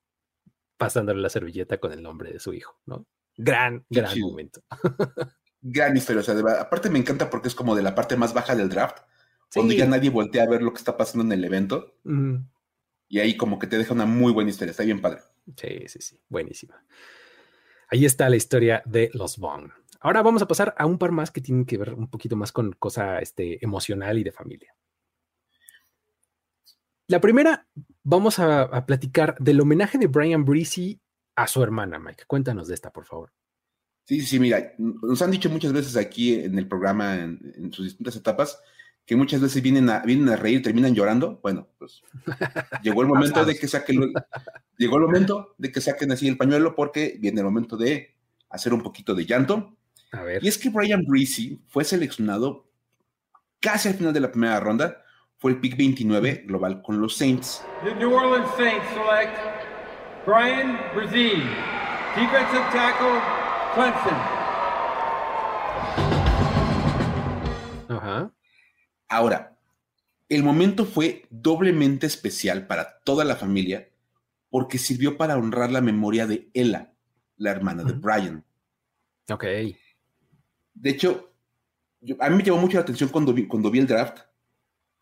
pasándole 0.78 1.22
la 1.22 1.30
servilleta 1.30 1.80
con 1.80 1.92
el 1.92 2.02
nombre 2.04 2.32
de 2.32 2.40
su 2.40 2.54
hijo, 2.54 2.80
¿no? 2.86 3.06
Gran, 3.36 3.86
Qué 3.90 4.02
gran 4.02 4.14
chido. 4.14 4.28
momento. 4.30 4.62
gran 5.62 5.98
historia, 5.98 6.22
o 6.22 6.24
sea, 6.24 6.36
de, 6.36 6.52
aparte 6.60 6.90
me 6.90 7.00
encanta 7.00 7.30
porque 7.30 7.48
es 7.48 7.56
como 7.56 7.76
de 7.76 7.82
la 7.84 7.96
parte 7.96 8.16
más 8.16 8.34
baja 8.34 8.56
del 8.56 8.70
draft, 8.70 9.00
sí. 9.50 9.60
cuando 9.60 9.74
ya 9.74 9.86
nadie 9.86 10.10
voltea 10.10 10.44
a 10.44 10.48
ver 10.48 10.62
lo 10.62 10.72
que 10.72 10.78
está 10.78 10.96
pasando 10.98 11.24
en 11.24 11.32
el 11.32 11.44
evento, 11.44 11.96
uh 12.04 12.10
-huh. 12.12 12.46
y 13.08 13.20
ahí 13.20 13.36
como 13.38 13.60
que 13.60 13.68
te 13.68 13.78
deja 13.78 13.94
una 13.94 14.06
muy 14.06 14.32
buena 14.32 14.50
historia, 14.50 14.72
está 14.72 14.84
bien 14.84 15.02
padre. 15.02 15.22
Sí, 15.56 15.88
sí, 15.88 16.00
sí, 16.02 16.20
buenísima. 16.30 16.84
Ahí 17.90 18.06
está 18.06 18.30
la 18.30 18.36
historia 18.36 18.84
de 18.86 19.10
los 19.14 19.38
Vaughn. 19.38 19.72
Ahora 20.00 20.22
vamos 20.22 20.42
a 20.42 20.48
pasar 20.48 20.74
a 20.78 20.86
un 20.86 20.98
par 20.98 21.12
más 21.12 21.32
que 21.32 21.42
tienen 21.42 21.66
que 21.66 21.78
ver 21.78 21.94
un 21.94 22.10
poquito 22.10 22.36
más 22.36 22.52
con 22.52 22.74
cosa 22.74 23.20
este, 23.20 23.64
emocional 23.64 24.18
y 24.18 24.24
de 24.24 24.32
familia. 24.32 24.76
La 27.08 27.22
primera, 27.22 27.68
vamos 28.04 28.40
a, 28.40 28.64
a, 28.64 28.86
platicar 28.86 29.38
del 29.40 29.62
homenaje 29.62 29.98
de 29.98 30.08
Brian 30.08 30.44
Breezy 30.44 31.00
a 31.36 31.48
su 31.48 31.64
hermana, 31.64 32.00
Mike. 32.00 32.26
Cuéntanos 32.28 32.68
de 32.68 32.74
esta, 32.74 32.92
por 32.92 33.06
favor. 33.06 33.32
Sí, 34.04 34.22
sí, 34.22 34.40
mira, 34.40 34.74
nos 34.78 35.22
han 35.22 35.32
dicho 35.32 35.50
muchas 35.50 35.74
veces 35.74 35.96
aquí 35.98 36.34
en 36.34 36.58
el 36.58 36.68
programa, 36.68 37.16
en, 37.16 37.54
en 37.56 37.74
sus 37.74 37.86
distintas 37.86 38.16
etapas, 38.16 38.62
que 39.08 39.16
muchas 39.16 39.40
veces 39.40 39.64
vienen 39.64 39.90
a, 39.90 40.00
vienen 40.00 40.28
a 40.28 40.36
reír, 40.36 40.62
terminan 40.62 40.94
llorando. 40.94 41.40
Bueno, 41.42 41.70
pues 41.80 42.04
llegó 42.84 43.02
el 43.02 43.08
momento 43.08 43.46
de 43.46 43.58
que 43.58 43.68
saquen, 43.68 44.14
llegó 44.78 44.98
el 44.98 45.04
momento 45.04 45.56
de 45.58 45.72
que 45.72 45.80
saquen 45.80 46.12
así 46.12 46.28
el 46.28 46.38
pañuelo 46.38 46.76
porque 46.76 47.18
viene 47.18 47.40
el 47.40 47.46
momento 47.46 47.78
de 47.78 48.16
hacer 48.50 48.74
un 48.74 48.84
poquito 48.84 49.16
de 49.16 49.26
llanto. 49.26 49.77
A 50.12 50.24
ver. 50.24 50.44
Y 50.44 50.48
es 50.48 50.58
que 50.58 50.70
Brian 50.70 51.04
Breezy 51.06 51.62
fue 51.68 51.84
seleccionado 51.84 52.68
casi 53.60 53.90
al 53.90 53.96
final 53.96 54.14
de 54.14 54.20
la 54.20 54.32
primera 54.32 54.60
ronda 54.60 55.04
fue 55.40 55.52
el 55.52 55.60
pick 55.60 55.78
29 55.78 56.46
global 56.48 56.82
con 56.82 57.00
los 57.00 57.16
Saints. 57.16 57.64
The 57.84 57.94
New 57.96 58.14
Orleans 58.14 58.50
Saints 58.58 58.86
select 58.90 59.38
Brian 60.26 60.78
Brzee, 60.96 61.44
defensive 62.16 62.66
tackle, 62.74 63.20
Clemson. 63.76 64.18
Ajá. 67.90 68.32
Ahora, 69.08 69.58
el 70.28 70.44
momento 70.44 70.86
fue 70.86 71.26
doblemente 71.30 72.08
especial 72.08 72.68
para 72.68 73.00
toda 73.06 73.24
la 73.24 73.36
familia 73.36 73.90
porque 74.50 74.78
sirvió 74.78 75.18
para 75.18 75.38
honrar 75.38 75.72
la 75.72 75.82
memoria 75.82 76.26
de 76.26 76.50
Ella, 76.54 76.94
la 77.38 77.52
hermana 77.52 77.84
de 77.84 77.94
Brian. 77.94 78.44
Ok. 79.30 79.46
De 80.80 80.90
hecho, 80.92 81.34
yo, 82.02 82.16
a 82.20 82.30
mí 82.30 82.38
me 82.38 82.44
llamó 82.44 82.62
mucho 82.62 82.78
la 82.78 82.84
atención 82.84 83.10
cuando 83.10 83.34
vi, 83.34 83.48
cuando 83.48 83.72
vi 83.72 83.80
el 83.80 83.88
draft 83.88 84.20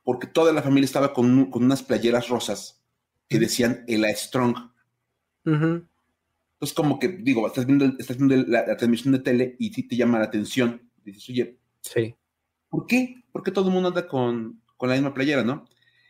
porque 0.06 0.28
toda 0.28 0.54
la 0.54 0.62
familia 0.62 0.86
estaba 0.86 1.12
con, 1.14 1.50
con 1.50 1.66
unas 1.66 1.84
playeras 1.84 2.30
rosas 2.30 2.80
que 3.28 3.40
decían 3.40 3.84
Ella 3.88 4.16
Strong. 4.16 4.56
Uh 5.46 5.52
-huh. 5.52 5.88
Entonces, 6.54 6.76
como 6.76 7.00
que, 7.00 7.08
digo, 7.10 7.46
estás 7.48 7.66
viendo, 7.66 7.86
estás 7.98 8.18
viendo 8.18 8.36
la, 8.48 8.66
la, 8.68 8.78
transmisión 8.78 9.14
de 9.14 9.20
tele 9.20 9.56
y 9.60 9.74
sí 9.74 9.84
te 9.84 9.98
llama 9.98 10.20
la 10.20 10.26
atención. 10.26 10.90
Dices, 11.04 11.28
oye, 11.30 11.58
sí. 11.82 12.16
¿por 12.70 12.86
qué? 12.86 13.24
¿Por 13.32 13.42
qué 13.44 13.52
todo 13.52 13.68
el 13.68 13.74
mundo 13.74 13.90
anda 13.90 14.08
con, 14.08 14.62
con 14.78 14.90
la 14.90 14.96
misma 14.96 15.14
playera, 15.14 15.44
no? 15.44 15.66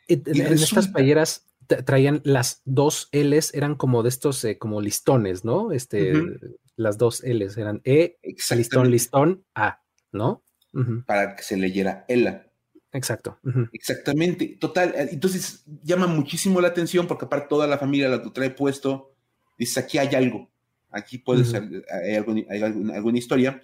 Y, 0.08 0.16
y 0.16 0.42
en 0.42 0.50
resulta... 0.50 0.82
estas 0.82 0.88
playeras 0.90 1.48
traían 1.86 2.22
las 2.26 2.62
dos 2.66 3.08
L's, 3.14 3.54
eran 3.54 3.76
como 3.76 4.04
de 4.04 4.10
estos, 4.10 4.44
eh, 4.44 4.58
como 4.58 4.82
listones, 4.82 5.46
¿no? 5.46 5.72
Este, 5.72 6.14
uh 6.14 6.18
-huh. 6.18 6.58
Las 6.76 6.98
dos 6.98 7.24
L's 7.24 7.58
eran 7.58 7.82
E, 7.84 8.18
listón, 8.52 8.92
listón, 8.92 9.46
A, 9.56 9.82
¿no? 10.12 10.44
Uh 10.74 10.80
-huh. 10.80 11.06
Para 11.06 11.36
que 11.36 11.44
se 11.44 11.56
leyera 11.56 12.06
Ella. 12.08 12.52
Exacto. 12.92 13.40
Uh 13.44 13.50
-huh. 13.50 13.70
Exactamente. 13.74 14.58
Total. 14.60 14.94
Entonces 14.96 15.64
llama 15.84 16.08
muchísimo 16.08 16.60
la 16.62 16.70
atención 16.70 17.08
porque 17.08 17.26
aparte 17.26 17.48
toda 17.50 17.68
la 17.68 17.78
familia 17.78 18.10
lo 18.10 18.32
trae 18.32 18.50
puesto. 18.50 19.14
Dices, 19.58 19.78
aquí 19.78 19.98
hay 19.98 20.14
algo. 20.16 20.50
Aquí 20.92 21.18
puede 21.18 21.42
uh 21.42 21.46
-huh. 21.46 21.52
ser, 21.52 21.86
hay, 21.92 22.16
algo, 22.16 22.34
hay 22.50 22.62
alguna, 22.62 22.96
alguna, 22.96 23.18
historia. 23.18 23.62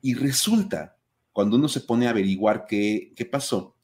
Y 0.00 0.14
resulta, 0.14 0.96
cuando 1.32 1.56
uno 1.56 1.68
se 1.68 1.80
pone 1.80 2.06
a 2.06 2.10
averiguar 2.10 2.66
qué, 2.68 3.12
qué 3.16 3.24
pasó, 3.24 3.76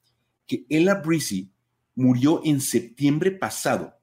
que 0.47 0.65
Ella 0.69 0.95
Breezy 0.95 1.51
murió 1.95 2.41
en 2.45 2.61
septiembre 2.61 3.31
pasado 3.33 3.99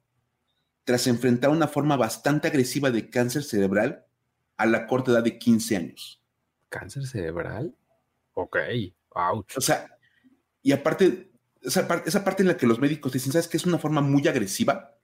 tras 0.84 1.06
enfrentar 1.06 1.50
una 1.50 1.68
forma 1.68 1.96
bastante 1.96 2.48
agresiva 2.48 2.90
de 2.90 3.08
cáncer 3.10 3.44
cerebral 3.44 4.06
a 4.60 4.66
la 4.66 4.86
corta 4.86 5.10
edad 5.12 5.22
de 5.22 5.38
15 5.38 5.76
años. 5.76 6.22
¿Cáncer 6.68 7.06
cerebral? 7.06 7.74
Ok. 8.34 8.58
Ouch. 9.10 9.56
O 9.56 9.60
sea, 9.60 9.96
y 10.62 10.72
aparte, 10.72 11.32
esa 11.62 11.88
parte, 11.88 12.08
esa 12.08 12.24
parte 12.24 12.42
en 12.42 12.48
la 12.48 12.56
que 12.56 12.66
los 12.66 12.78
médicos 12.78 13.12
dicen, 13.12 13.32
¿sabes 13.32 13.48
que 13.48 13.56
es 13.56 13.66
una 13.66 13.78
forma 13.78 14.00
muy 14.02 14.26
agresiva? 14.28 14.96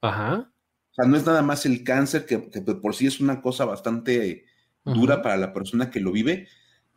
Ajá. 0.00 0.52
O 0.90 0.94
sea, 0.94 1.06
no 1.06 1.16
es 1.16 1.24
nada 1.24 1.42
más 1.42 1.64
el 1.64 1.84
cáncer, 1.84 2.26
que, 2.26 2.50
que 2.50 2.60
por 2.60 2.94
sí 2.94 3.06
es 3.06 3.18
una 3.18 3.40
cosa 3.40 3.64
bastante 3.64 4.44
dura 4.84 5.14
Ajá. 5.14 5.22
para 5.22 5.36
la 5.38 5.52
persona 5.52 5.90
que 5.90 6.00
lo 6.00 6.12
vive. 6.12 6.48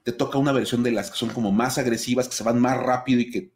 Te 0.03 0.12
toca 0.12 0.38
una 0.38 0.51
versión 0.51 0.84
de 0.84 0.91
las 0.91 1.10
que 1.10 1.17
son 1.17 1.29
como 1.29 1.51
más 1.51 1.77
agresivas, 1.77 2.27
que 2.27 2.36
se 2.36 2.43
van 2.43 2.60
más 2.60 2.77
rápido 2.77 3.21
y 3.21 3.31
que 3.31 3.53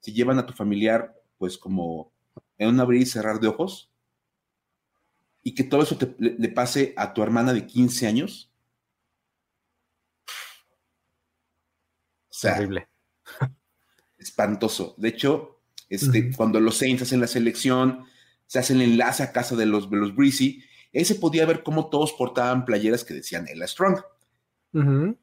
se 0.00 0.12
llevan 0.12 0.38
a 0.38 0.46
tu 0.46 0.52
familiar, 0.52 1.14
pues 1.38 1.56
como 1.56 2.12
en 2.58 2.68
un 2.68 2.80
abrir 2.80 3.02
y 3.02 3.06
cerrar 3.06 3.40
de 3.40 3.48
ojos. 3.48 3.90
Y 5.48 5.54
que 5.54 5.64
todo 5.64 5.82
eso 5.82 5.96
te, 5.96 6.14
le, 6.18 6.36
le 6.38 6.48
pase 6.48 6.92
a 6.96 7.14
tu 7.14 7.22
hermana 7.22 7.52
de 7.52 7.66
15 7.66 8.06
años. 8.06 8.52
O 12.28 12.34
sea, 12.34 12.56
Horrible 12.56 12.88
espantoso. 14.18 14.94
De 14.98 15.08
hecho, 15.08 15.60
este, 15.88 16.06
uh 16.06 16.22
-huh. 16.22 16.36
cuando 16.36 16.60
los 16.60 16.76
Saints 16.76 17.02
hacen 17.02 17.20
la 17.20 17.26
selección, 17.26 18.04
se 18.46 18.58
hacen 18.58 18.80
el 18.80 18.92
enlace 18.92 19.22
a 19.22 19.32
casa 19.32 19.56
de 19.56 19.66
los, 19.66 19.90
de 19.90 19.96
los 19.96 20.14
Breezy, 20.14 20.62
ahí 20.94 21.04
se 21.04 21.14
podía 21.14 21.46
ver 21.46 21.62
cómo 21.62 21.88
todos 21.88 22.12
portaban 22.12 22.64
playeras 22.64 23.04
que 23.04 23.14
decían 23.14 23.46
Ella 23.48 23.66
Strong. 23.66 24.00
Uh 24.72 24.78
-huh. 24.78 25.18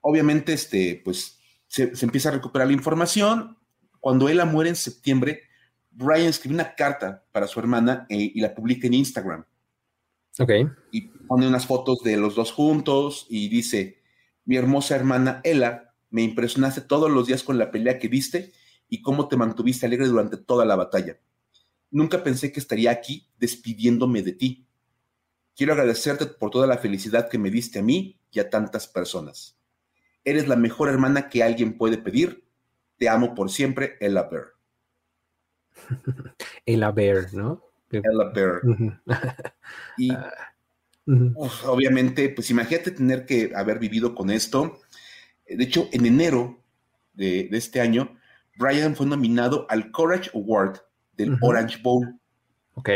Obviamente, 0.00 0.52
este, 0.52 1.00
pues 1.04 1.38
se, 1.66 1.94
se, 1.94 2.04
empieza 2.06 2.28
a 2.28 2.32
recuperar 2.32 2.68
la 2.68 2.72
información. 2.72 3.58
Cuando 4.00 4.28
ella 4.28 4.44
muere 4.44 4.70
en 4.70 4.76
septiembre, 4.76 5.42
Brian 5.90 6.28
escribe 6.28 6.54
una 6.54 6.74
carta 6.74 7.24
para 7.32 7.48
su 7.48 7.58
hermana 7.58 8.06
eh, 8.08 8.32
y 8.34 8.40
la 8.40 8.54
publica 8.54 8.86
en 8.86 8.94
Instagram. 8.94 9.44
Ok. 10.38 10.50
Y 10.92 11.02
pone 11.26 11.48
unas 11.48 11.66
fotos 11.66 12.02
de 12.02 12.16
los 12.16 12.34
dos 12.34 12.52
juntos 12.52 13.26
y 13.28 13.48
dice: 13.48 14.02
Mi 14.44 14.56
hermosa 14.56 14.96
hermana 14.96 15.40
Ella 15.44 15.94
me 16.10 16.22
impresionaste 16.22 16.80
todos 16.80 17.10
los 17.10 17.26
días 17.26 17.42
con 17.42 17.58
la 17.58 17.70
pelea 17.70 17.98
que 17.98 18.08
diste 18.08 18.52
y 18.88 19.02
cómo 19.02 19.28
te 19.28 19.36
mantuviste 19.36 19.86
alegre 19.86 20.06
durante 20.06 20.36
toda 20.36 20.64
la 20.64 20.76
batalla. 20.76 21.18
Nunca 21.90 22.22
pensé 22.22 22.52
que 22.52 22.60
estaría 22.60 22.90
aquí 22.90 23.28
despidiéndome 23.38 24.22
de 24.22 24.32
ti. 24.32 24.66
Quiero 25.56 25.72
agradecerte 25.72 26.26
por 26.26 26.50
toda 26.50 26.66
la 26.66 26.78
felicidad 26.78 27.28
que 27.28 27.38
me 27.38 27.50
diste 27.50 27.80
a 27.80 27.82
mí 27.82 28.20
y 28.30 28.40
a 28.40 28.50
tantas 28.50 28.86
personas. 28.86 29.58
Eres 30.24 30.46
la 30.46 30.56
mejor 30.56 30.88
hermana 30.88 31.28
que 31.28 31.42
alguien 31.42 31.76
puede 31.76 31.98
pedir. 31.98 32.46
Te 32.96 33.08
amo 33.08 33.34
por 33.34 33.50
siempre, 33.50 33.96
Ella 34.00 34.22
Bear. 34.24 34.46
Ella 36.66 36.90
Bear, 36.90 37.32
¿no? 37.32 37.67
Ella 37.90 38.30
Bear. 38.34 38.60
Uh 38.64 38.76
-huh. 38.76 39.00
y 39.96 40.12
uh 40.12 40.16
-huh. 41.06 41.32
uf, 41.36 41.64
obviamente, 41.66 42.28
pues 42.28 42.50
imagínate 42.50 42.90
tener 42.90 43.24
que 43.26 43.52
haber 43.54 43.78
vivido 43.78 44.14
con 44.14 44.30
esto 44.30 44.80
de 45.48 45.64
hecho, 45.64 45.88
en 45.92 46.06
enero 46.06 46.62
de, 47.14 47.48
de, 47.50 47.58
este 47.58 47.80
año, 47.80 48.16
Brian 48.56 48.94
fue 48.94 49.06
nominado 49.06 49.66
al 49.70 49.90
Courage 49.90 50.30
Award 50.34 50.80
del 51.16 51.32
uh 51.32 51.36
-huh. 51.36 51.48
Orange 51.48 51.78
Bowl. 51.82 52.18
Ok. 52.74 52.90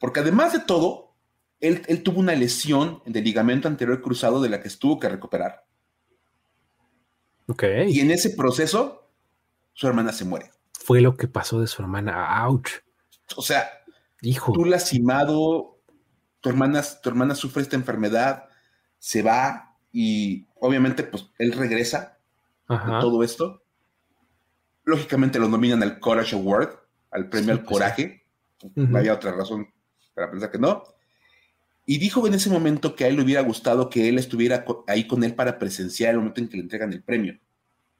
Porque 0.00 0.20
además 0.20 0.52
de 0.52 0.60
todo, 0.60 1.14
él, 1.60 1.82
él, 1.88 2.02
tuvo 2.02 2.20
una 2.20 2.34
lesión 2.34 3.02
del 3.04 3.24
ligamento 3.24 3.68
anterior 3.68 4.00
cruzado 4.00 4.40
de 4.40 4.48
la 4.48 4.60
que 4.60 4.68
estuvo 4.68 4.98
que 4.98 5.08
recuperar. 5.08 5.64
Ok. 7.46 7.64
Y 7.88 8.00
en 8.00 8.10
ese 8.10 8.30
proceso, 8.30 9.10
su 9.72 9.86
hermana 9.86 10.12
se 10.12 10.24
muere. 10.24 10.50
Fue 10.72 11.00
lo 11.00 11.16
que 11.16 11.28
pasó 11.28 11.60
de 11.60 11.66
su 11.66 11.82
hermana. 11.82 12.42
¡Auch! 12.44 12.68
O 13.36 13.42
sea, 13.42 13.68
Hijo. 14.22 14.52
tú 14.52 14.64
lastimado, 14.64 15.78
tu 16.40 16.48
hermana, 16.48 16.82
tu 17.02 17.08
hermana 17.08 17.34
sufre 17.34 17.62
esta 17.62 17.76
enfermedad, 17.76 18.44
se 18.98 19.22
va 19.22 19.76
y 19.92 20.46
obviamente 20.60 21.02
pues 21.02 21.30
él 21.38 21.52
regresa 21.52 22.18
a 22.68 23.00
todo 23.00 23.22
esto. 23.22 23.62
Lógicamente 24.84 25.38
lo 25.38 25.48
nominan 25.48 25.82
al 25.82 26.00
Courage 26.00 26.34
Award, 26.34 26.70
al 27.10 27.28
premio 27.28 27.52
al 27.52 27.60
pues 27.60 27.70
coraje. 27.70 28.22
No 28.74 28.98
había 28.98 29.14
otra 29.14 29.32
razón 29.32 29.68
para 30.14 30.30
pensar 30.30 30.50
que 30.50 30.58
no. 30.58 30.82
Y 31.86 31.98
dijo 31.98 32.26
en 32.26 32.34
ese 32.34 32.50
momento 32.50 32.94
que 32.94 33.04
a 33.04 33.08
él 33.08 33.16
le 33.16 33.22
hubiera 33.22 33.40
gustado 33.40 33.88
que 33.88 34.08
él 34.08 34.18
estuviera 34.18 34.64
ahí 34.86 35.06
con 35.06 35.24
él 35.24 35.34
para 35.34 35.58
presenciar 35.58 36.10
el 36.10 36.18
momento 36.18 36.40
en 36.40 36.48
que 36.48 36.56
le 36.56 36.62
entregan 36.64 36.92
el 36.92 37.02
premio. 37.02 37.38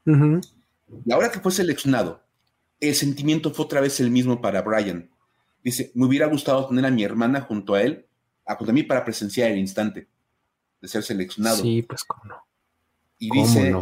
Y 0.04 1.12
ahora 1.12 1.30
que 1.30 1.40
fue 1.40 1.52
seleccionado, 1.52 2.22
el 2.80 2.94
sentimiento 2.94 3.50
fue 3.50 3.64
otra 3.64 3.80
vez 3.80 4.00
el 4.00 4.10
mismo 4.10 4.40
para 4.40 4.62
Brian. 4.62 5.08
Dice, 5.68 5.92
me 5.94 6.06
hubiera 6.06 6.24
gustado 6.28 6.66
tener 6.66 6.86
a 6.86 6.90
mi 6.90 7.04
hermana 7.04 7.42
junto 7.42 7.74
a 7.74 7.82
él, 7.82 8.06
junto 8.46 8.70
a 8.70 8.74
mí 8.74 8.84
para 8.84 9.04
presenciar 9.04 9.50
el 9.50 9.58
instante 9.58 10.08
de 10.80 10.88
ser 10.88 11.02
seleccionado. 11.02 11.58
Sí, 11.58 11.82
pues 11.82 12.04
cómo 12.04 12.24
no. 12.24 12.36
Y 13.18 13.30
dice, 13.30 13.74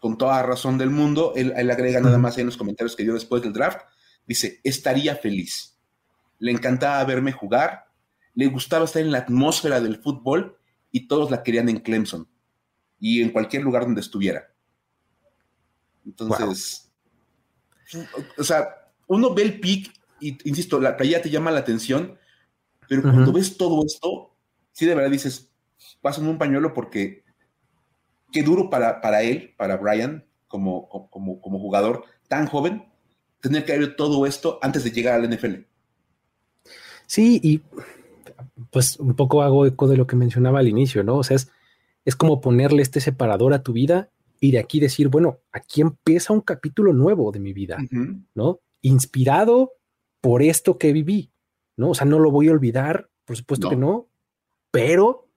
con 0.00 0.16
toda 0.16 0.42
razón 0.42 0.78
del 0.78 0.88
mundo, 0.88 1.34
él, 1.36 1.70
agrega 1.70 2.00
nada 2.00 2.16
más 2.16 2.38
en 2.38 2.46
los 2.46 2.56
comentarios 2.56 2.96
que 2.96 3.02
dio 3.02 3.12
después 3.12 3.42
del 3.42 3.52
draft, 3.52 3.80
dice, 4.26 4.60
estaría 4.64 5.14
feliz. 5.14 5.78
Le 6.38 6.52
encantaba 6.52 7.04
verme 7.04 7.32
jugar, 7.32 7.84
le 8.32 8.46
gustaba 8.46 8.86
estar 8.86 9.02
en 9.02 9.12
la 9.12 9.18
atmósfera 9.18 9.78
del 9.78 9.98
fútbol 9.98 10.56
y 10.90 11.06
todos 11.06 11.30
la 11.30 11.42
querían 11.42 11.68
en 11.68 11.80
Clemson 11.80 12.26
y 12.98 13.20
en 13.20 13.28
cualquier 13.28 13.62
lugar 13.62 13.82
donde 13.82 14.00
estuviera. 14.00 14.54
Entonces, 16.06 16.90
o 18.38 18.42
sea, 18.42 18.90
uno 19.06 19.34
ve 19.34 19.42
el 19.42 19.60
pick 19.60 19.92
y, 20.22 20.38
insisto, 20.48 20.80
la 20.80 20.96
playa 20.96 21.20
te 21.20 21.30
llama 21.30 21.50
la 21.50 21.60
atención, 21.60 22.18
pero 22.88 23.02
cuando 23.02 23.32
ves 23.32 23.56
todo 23.56 23.84
esto, 23.84 24.36
sí 24.72 24.86
de 24.86 24.94
verdad 24.94 25.10
dices, 25.10 25.52
pasan 26.00 26.26
un 26.26 26.38
pañuelo 26.38 26.72
porque 26.74 27.24
qué 28.30 28.42
duro 28.42 28.70
para, 28.70 29.00
para 29.00 29.22
él, 29.22 29.54
para 29.56 29.76
Brian, 29.76 30.24
como, 30.48 30.88
como, 31.10 31.40
como 31.40 31.58
jugador 31.58 32.04
tan 32.28 32.46
joven, 32.46 32.84
tener 33.40 33.64
que 33.64 33.78
ver 33.78 33.96
todo 33.96 34.26
esto 34.26 34.58
antes 34.62 34.84
de 34.84 34.90
llegar 34.90 35.14
al 35.14 35.28
NFL. 35.28 35.66
Sí, 37.06 37.40
y 37.42 37.60
pues 38.70 38.98
un 38.98 39.14
poco 39.14 39.42
hago 39.42 39.66
eco 39.66 39.88
de 39.88 39.96
lo 39.96 40.06
que 40.06 40.16
mencionaba 40.16 40.60
al 40.60 40.68
inicio, 40.68 41.02
¿no? 41.02 41.16
O 41.16 41.24
sea, 41.24 41.36
es, 41.36 41.50
es 42.04 42.16
como 42.16 42.40
ponerle 42.40 42.82
este 42.82 43.00
separador 43.00 43.52
a 43.52 43.62
tu 43.62 43.72
vida 43.72 44.10
y 44.40 44.50
de 44.50 44.58
aquí 44.58 44.80
decir, 44.80 45.08
bueno, 45.08 45.38
aquí 45.52 45.82
empieza 45.82 46.32
un 46.32 46.40
capítulo 46.40 46.92
nuevo 46.92 47.30
de 47.32 47.40
mi 47.40 47.52
vida, 47.52 47.78
¿no? 48.34 48.60
Inspirado 48.80 49.72
por 50.22 50.42
esto 50.42 50.78
que 50.78 50.94
viví, 50.94 51.30
¿no? 51.76 51.90
O 51.90 51.94
sea, 51.94 52.06
no 52.06 52.18
lo 52.18 52.30
voy 52.30 52.48
a 52.48 52.52
olvidar, 52.52 53.10
por 53.26 53.36
supuesto 53.36 53.68
que 53.68 53.76
no, 53.76 54.08
pero 54.70 55.28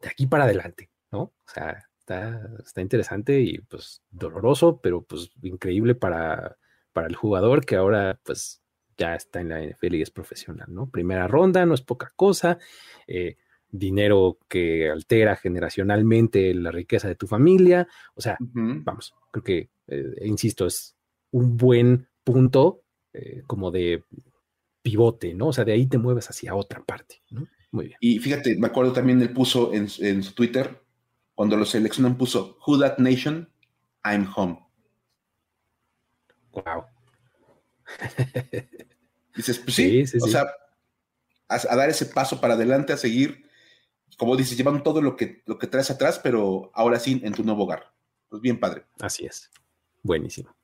de 0.00 0.08
aquí 0.08 0.26
para 0.26 0.44
adelante, 0.44 0.90
¿no? 1.10 1.20
O 1.20 1.34
sea, 1.46 1.86
está, 1.98 2.48
está 2.64 2.80
interesante 2.80 3.40
y 3.40 3.58
pues 3.58 4.02
doloroso, 4.08 4.80
pero 4.80 5.02
pues 5.02 5.30
increíble 5.42 5.94
para, 5.94 6.56
para 6.92 7.08
el 7.08 7.16
jugador 7.16 7.66
que 7.66 7.76
ahora 7.76 8.18
pues 8.22 8.62
ya 8.96 9.16
está 9.16 9.40
en 9.40 9.48
la 9.48 9.60
NFL 9.60 9.96
y 9.96 10.02
es 10.02 10.10
profesional, 10.12 10.68
¿no? 10.72 10.88
Primera 10.88 11.26
ronda, 11.26 11.66
no 11.66 11.74
es 11.74 11.82
poca 11.82 12.12
cosa. 12.14 12.58
Eh, 13.08 13.36
dinero 13.68 14.38
que 14.48 14.88
altera 14.88 15.34
generacionalmente 15.34 16.54
la 16.54 16.70
riqueza 16.70 17.08
de 17.08 17.16
tu 17.16 17.26
familia. 17.26 17.88
O 18.14 18.20
sea, 18.20 18.36
vamos, 18.38 19.12
creo 19.32 19.42
que, 19.42 19.70
eh, 19.88 20.14
insisto, 20.22 20.66
es 20.66 20.96
un 21.32 21.56
buen 21.56 22.06
punto 22.22 22.83
eh, 23.14 23.42
como 23.46 23.70
de 23.70 24.04
pivote, 24.82 25.34
¿no? 25.34 25.48
O 25.48 25.52
sea, 25.52 25.64
de 25.64 25.72
ahí 25.72 25.86
te 25.86 25.98
mueves 25.98 26.28
hacia 26.28 26.54
otra 26.54 26.84
parte, 26.84 27.22
¿no? 27.30 27.46
Muy 27.70 27.86
bien. 27.86 27.98
Y 28.00 28.18
fíjate, 28.18 28.56
me 28.56 28.66
acuerdo 28.66 28.92
también, 28.92 29.20
él 29.22 29.32
puso 29.32 29.72
en, 29.72 29.88
su 29.88 30.34
Twitter, 30.34 30.82
cuando 31.34 31.56
lo 31.56 31.64
seleccionan, 31.64 32.16
puso, 32.16 32.58
Who 32.66 32.78
That 32.78 32.98
Nation, 32.98 33.48
I'm 34.04 34.30
Home. 34.36 34.60
Wow. 36.52 36.84
Dices, 39.34 39.58
pues 39.58 39.74
sí, 39.74 40.04
o 40.20 40.28
sea, 40.28 40.46
a, 41.48 41.76
dar 41.76 41.88
ese 41.88 42.06
paso 42.06 42.40
para 42.40 42.54
adelante, 42.54 42.92
a 42.92 42.96
seguir 42.96 43.44
como 44.16 44.36
dices, 44.36 44.56
llevan 44.56 44.82
todo 44.82 45.00
lo 45.00 45.16
que, 45.16 45.42
lo 45.46 45.58
que 45.58 45.66
traes 45.66 45.90
atrás, 45.90 46.20
pero 46.22 46.70
ahora 46.74 46.98
sí 46.98 47.20
en 47.24 47.32
tu 47.32 47.44
nuevo 47.44 47.64
hogar. 47.64 47.92
Pues 48.28 48.42
bien 48.42 48.58
padre. 48.58 48.84
Así 49.00 49.26
es. 49.26 49.50
Buenísimo. 50.02 50.54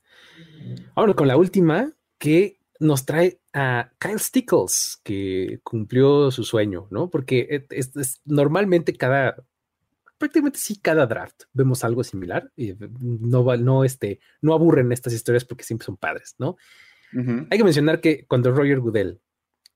Ahora 0.95 1.15
con 1.15 1.29
la 1.29 1.37
última 1.37 1.93
que 2.21 2.61
nos 2.79 3.07
trae 3.07 3.41
a 3.55 3.91
Kyle 3.99 4.21
Stickles, 4.21 5.01
que 5.03 5.59
cumplió 5.65 6.31
su 6.31 6.45
sueño, 6.45 6.87
¿no? 6.91 7.09
Porque 7.09 7.67
es, 7.71 8.21
normalmente 8.27 8.95
cada, 8.95 9.43
prácticamente 10.19 10.59
sí, 10.59 10.79
cada 10.79 11.07
draft 11.07 11.45
vemos 11.55 11.83
algo 11.83 12.05
similar. 12.05 12.53
Y 12.57 12.75
no, 13.01 13.57
no, 13.57 13.85
este, 13.85 14.21
no 14.43 14.53
aburren 14.53 14.93
estas 14.93 15.15
historias 15.15 15.47
porque 15.47 15.65
siempre 15.65 15.87
son 15.87 15.97
padres, 15.97 16.37
¿no? 16.39 16.57
Hay 17.13 17.59
que 17.59 17.65
mencionar 17.65 18.01
que 18.01 18.25
cuando 18.27 18.53
Roger 18.53 18.79
Goodell 18.79 19.21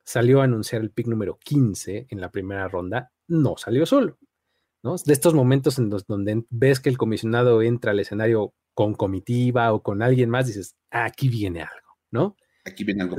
salió 0.04 0.40
a 0.40 0.44
anunciar 0.44 0.82
el 0.82 0.90
pick 0.90 1.08
número 1.08 1.36
15 1.42 2.06
en 2.08 2.20
la 2.20 2.30
primera 2.30 2.68
ronda, 2.68 3.10
no 3.26 3.56
salió 3.56 3.86
solo. 3.86 4.18
¿no? 4.84 4.94
De 5.04 5.12
estos 5.12 5.34
momentos 5.34 5.78
en 5.78 5.90
los 5.90 6.06
donde 6.06 6.44
ves 6.50 6.78
que 6.78 6.90
el 6.90 6.98
comisionado 6.98 7.60
entra 7.62 7.90
al 7.90 7.98
escenario 7.98 8.54
con 8.74 8.94
comitiva 8.94 9.72
o 9.72 9.82
con 9.82 10.02
alguien 10.02 10.30
más, 10.30 10.46
dices, 10.46 10.76
aquí 10.90 11.28
viene 11.28 11.62
algo, 11.62 11.83
¿no? 12.14 12.36
Aquí 12.64 12.84
viene 12.84 13.02
algo. 13.02 13.16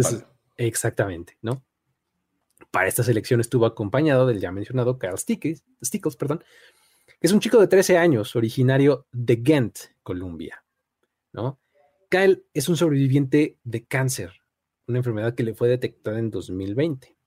exactamente, 0.56 1.38
¿no? 1.42 1.64
Para 2.72 2.88
esta 2.88 3.04
selección 3.04 3.42
estuvo 3.42 3.66
acompañado 3.66 4.26
del 4.26 4.40
ya 4.40 4.54
mencionado 4.54 4.98
Carl 4.98 5.20
Stickles, 5.20 5.66
Stickles 5.84 6.16
perdón, 6.16 6.44
que 7.06 7.28
es 7.28 7.34
un 7.34 7.42
chico 7.42 7.60
de 7.60 7.68
13 7.68 7.98
años, 7.98 8.36
originario 8.38 9.06
de 9.12 9.36
Ghent, 9.36 9.78
Colombia, 10.02 10.64
¿no? 11.34 11.60
Kyle 12.10 12.46
es 12.54 12.70
un 12.70 12.78
sobreviviente 12.78 13.60
de 13.64 13.86
cáncer, 13.86 14.32
una 14.88 15.00
enfermedad 15.00 15.36
que 15.36 15.44
le 15.44 15.54
fue 15.54 15.68
detectada 15.68 16.18
en 16.18 16.32
2020. 16.32 17.18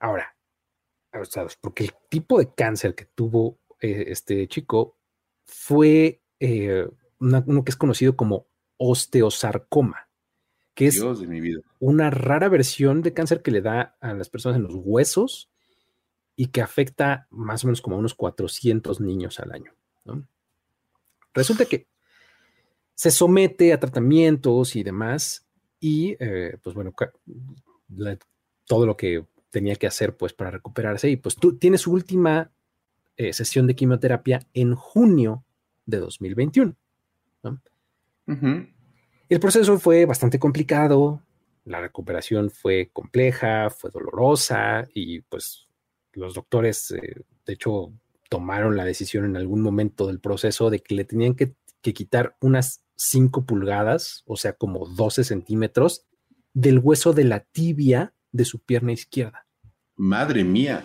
Ahora, 0.00 0.36
porque 1.60 1.84
el 1.84 1.92
tipo 2.08 2.40
de 2.40 2.52
cáncer 2.52 2.96
que 2.96 3.04
tuvo 3.04 3.60
eh, 3.80 4.06
este 4.08 4.48
chico 4.48 4.98
fue 5.44 6.22
eh, 6.40 6.88
uno 7.20 7.64
que 7.64 7.70
es 7.70 7.76
conocido 7.76 8.16
como 8.16 8.48
osteosarcoma, 8.78 10.08
que 10.74 10.86
es 10.86 11.02
una 11.80 12.10
rara 12.10 12.48
versión 12.48 13.02
de 13.02 13.12
cáncer 13.12 13.42
que 13.42 13.50
le 13.50 13.60
da 13.60 13.96
a 14.00 14.14
las 14.14 14.28
personas 14.28 14.56
en 14.56 14.64
los 14.64 14.74
huesos 14.74 15.50
y 16.34 16.46
que 16.46 16.62
afecta 16.62 17.26
más 17.30 17.64
o 17.64 17.66
menos 17.66 17.82
como 17.82 17.96
a 17.96 17.98
unos 17.98 18.14
400 18.14 19.00
niños 19.00 19.38
al 19.40 19.52
año. 19.52 19.72
Resulta 21.34 21.66
que 21.66 21.86
se 22.94 23.10
somete 23.10 23.72
a 23.72 23.80
tratamientos 23.80 24.76
y 24.76 24.82
demás 24.82 25.46
y 25.80 26.16
eh, 26.20 26.56
pues 26.62 26.74
bueno, 26.74 26.94
todo 28.66 28.86
lo 28.86 28.96
que 28.96 29.24
tenía 29.50 29.76
que 29.76 29.86
hacer 29.86 30.16
pues 30.16 30.32
para 30.32 30.50
recuperarse 30.50 31.10
y 31.10 31.16
pues 31.16 31.36
tú 31.36 31.58
tienes 31.58 31.82
su 31.82 31.92
última 31.92 32.50
eh, 33.16 33.32
sesión 33.32 33.66
de 33.66 33.74
quimioterapia 33.74 34.46
en 34.54 34.74
junio 34.74 35.44
de 35.84 35.98
2021. 35.98 36.76
El 39.32 39.40
proceso 39.40 39.78
fue 39.78 40.04
bastante 40.04 40.38
complicado, 40.38 41.22
la 41.64 41.80
recuperación 41.80 42.50
fue 42.50 42.90
compleja, 42.92 43.70
fue 43.70 43.90
dolorosa 43.90 44.86
y 44.92 45.20
pues 45.22 45.68
los 46.12 46.34
doctores 46.34 46.90
eh, 46.90 47.24
de 47.46 47.52
hecho 47.54 47.94
tomaron 48.28 48.76
la 48.76 48.84
decisión 48.84 49.24
en 49.24 49.38
algún 49.38 49.62
momento 49.62 50.06
del 50.06 50.20
proceso 50.20 50.68
de 50.68 50.80
que 50.80 50.94
le 50.94 51.06
tenían 51.06 51.34
que, 51.34 51.54
que 51.80 51.94
quitar 51.94 52.36
unas 52.42 52.84
5 52.96 53.46
pulgadas, 53.46 54.22
o 54.26 54.36
sea, 54.36 54.52
como 54.52 54.86
12 54.86 55.24
centímetros 55.24 56.04
del 56.52 56.78
hueso 56.78 57.14
de 57.14 57.24
la 57.24 57.40
tibia 57.40 58.12
de 58.32 58.44
su 58.44 58.58
pierna 58.58 58.92
izquierda. 58.92 59.46
Madre 59.96 60.44
mía. 60.44 60.84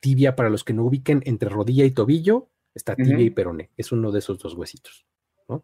Tibia, 0.00 0.34
para 0.34 0.50
los 0.50 0.64
que 0.64 0.72
no 0.72 0.82
ubiquen, 0.84 1.22
entre 1.26 1.48
rodilla 1.48 1.84
y 1.84 1.92
tobillo, 1.92 2.50
está 2.74 2.96
tibia 2.96 3.20
y 3.20 3.30
peroné. 3.30 3.70
Es 3.76 3.92
uno 3.92 4.10
de 4.10 4.18
esos 4.18 4.40
dos 4.40 4.54
huesitos. 4.54 5.06
¿no? 5.48 5.62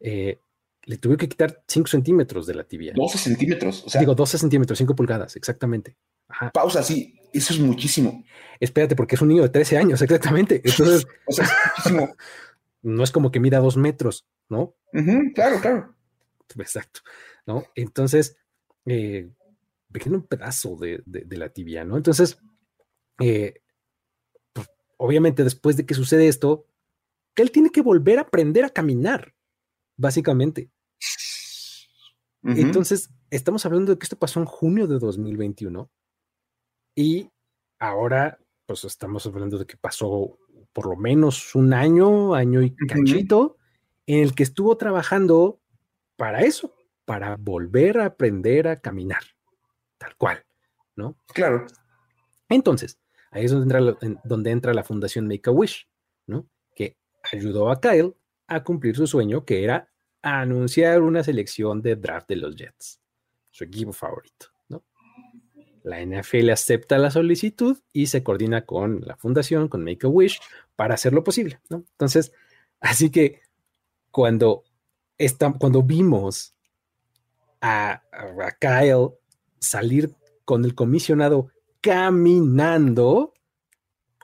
Eh, 0.00 0.40
le 0.84 0.96
tuve 0.96 1.16
que 1.16 1.28
quitar 1.28 1.62
5 1.66 1.86
centímetros 1.86 2.46
de 2.46 2.54
la 2.54 2.64
tibia. 2.64 2.92
12 2.94 3.18
centímetros. 3.18 3.84
O 3.86 3.90
sea, 3.90 4.00
Digo, 4.00 4.14
12 4.14 4.38
centímetros, 4.38 4.78
5 4.78 4.94
pulgadas, 4.94 5.36
exactamente. 5.36 5.96
Pausa, 6.52 6.82
sí, 6.82 7.18
eso 7.32 7.52
es 7.52 7.60
muchísimo. 7.60 8.24
Espérate, 8.60 8.96
porque 8.96 9.14
es 9.14 9.22
un 9.22 9.28
niño 9.28 9.42
de 9.42 9.48
13 9.48 9.78
años, 9.78 10.02
exactamente. 10.02 10.62
Entonces, 10.64 11.06
o 11.26 11.32
sea, 11.32 11.44
es 11.44 11.52
muchísimo. 11.66 12.16
no 12.82 13.04
es 13.04 13.10
como 13.10 13.30
que 13.30 13.40
mida 13.40 13.58
dos 13.58 13.76
metros, 13.76 14.26
¿no? 14.48 14.74
claro, 15.34 15.60
claro. 15.60 15.94
Exacto, 16.56 17.00
¿no? 17.46 17.64
Entonces, 17.74 18.36
eh, 18.86 19.28
pequeño 19.92 20.24
pedazo 20.26 20.76
de, 20.76 21.02
la 21.06 21.50
tibia, 21.50 21.84
¿no? 21.84 21.96
Entonces, 21.96 22.38
eh, 23.20 23.60
pues, 24.52 24.68
obviamente 24.96 25.44
después 25.44 25.76
de 25.76 25.86
que 25.86 25.94
sucede 25.94 26.28
esto, 26.28 26.66
él 27.36 27.50
tiene 27.50 27.70
que 27.70 27.82
volver 27.82 28.18
a 28.18 28.22
aprender 28.22 28.64
a 28.64 28.70
caminar, 28.70 29.34
básicamente. 29.98 30.70
Entonces, 32.42 33.10
estamos 33.30 33.66
hablando 33.66 33.92
de 33.92 33.98
que 33.98 34.04
esto 34.04 34.18
pasó 34.18 34.40
en 34.40 34.46
junio 34.46 34.86
de 34.86 34.98
2021 34.98 35.90
y 36.94 37.30
ahora 37.78 38.38
pues 38.64 38.84
estamos 38.84 39.26
hablando 39.26 39.58
de 39.58 39.66
que 39.66 39.76
pasó 39.76 40.38
por 40.72 40.86
lo 40.86 40.96
menos 40.96 41.54
un 41.54 41.72
año, 41.72 42.34
año 42.34 42.62
y 42.62 42.74
cachito, 42.74 43.56
en 44.06 44.20
el 44.20 44.34
que 44.34 44.42
estuvo 44.42 44.76
trabajando 44.76 45.60
para 46.16 46.42
eso, 46.42 46.74
para 47.04 47.36
volver 47.36 47.98
a 47.98 48.06
aprender 48.06 48.68
a 48.68 48.80
caminar, 48.80 49.22
tal 49.96 50.16
cual, 50.16 50.44
¿no? 50.96 51.16
Claro. 51.32 51.66
Entonces, 52.48 52.98
ahí 53.30 53.46
es 53.46 53.50
donde 53.52 53.78
entra, 53.78 54.20
donde 54.24 54.50
entra 54.50 54.74
la 54.74 54.84
Fundación 54.84 55.26
Make 55.26 55.50
a 55.50 55.52
Wish, 55.52 55.88
¿no? 56.26 56.46
Que 56.74 56.96
ayudó 57.32 57.70
a 57.70 57.80
Kyle 57.80 58.14
a 58.48 58.64
cumplir 58.64 58.96
su 58.96 59.06
sueño, 59.06 59.44
que 59.44 59.62
era 59.62 59.88
anunciar 60.22 61.02
una 61.02 61.22
selección 61.22 61.80
de 61.80 61.96
draft 61.96 62.28
de 62.28 62.36
los 62.36 62.56
Jets, 62.56 63.00
su 63.50 63.64
equipo 63.64 63.92
favorito. 63.92 64.46
La 65.84 66.04
NFL 66.04 66.50
acepta 66.50 66.98
la 66.98 67.10
solicitud 67.10 67.78
y 67.94 68.08
se 68.08 68.22
coordina 68.22 68.66
con 68.66 69.00
la 69.06 69.16
fundación, 69.16 69.68
con 69.68 69.84
Make 69.84 70.06
a 70.06 70.10
Wish, 70.10 70.38
para 70.76 70.94
hacerlo 70.94 71.24
posible, 71.24 71.60
¿no? 71.70 71.84
Entonces, 71.92 72.32
así 72.78 73.10
que 73.10 73.40
cuando, 74.10 74.64
cuando 75.58 75.82
vimos 75.82 76.54
a, 77.62 78.02
a 78.12 78.50
Kyle 78.58 79.14
salir 79.60 80.14
con 80.44 80.64
el 80.64 80.74
comisionado 80.74 81.48
caminando, 81.80 83.32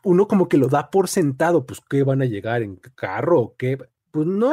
uno 0.03 0.29
como 0.29 0.49
que 0.49 0.59
lo 0.59 0.69
da 0.69 0.91
por 0.91 1.09
sentado, 1.09 1.65
pues 1.65 1.81
¿qué 1.89 2.03
van 2.03 2.21
a 2.21 2.27
llegar 2.27 2.63
en 2.63 2.77
carro 2.77 3.41
o 3.41 3.57
qué? 3.57 3.79
Pues 4.15 4.29
no, 4.29 4.53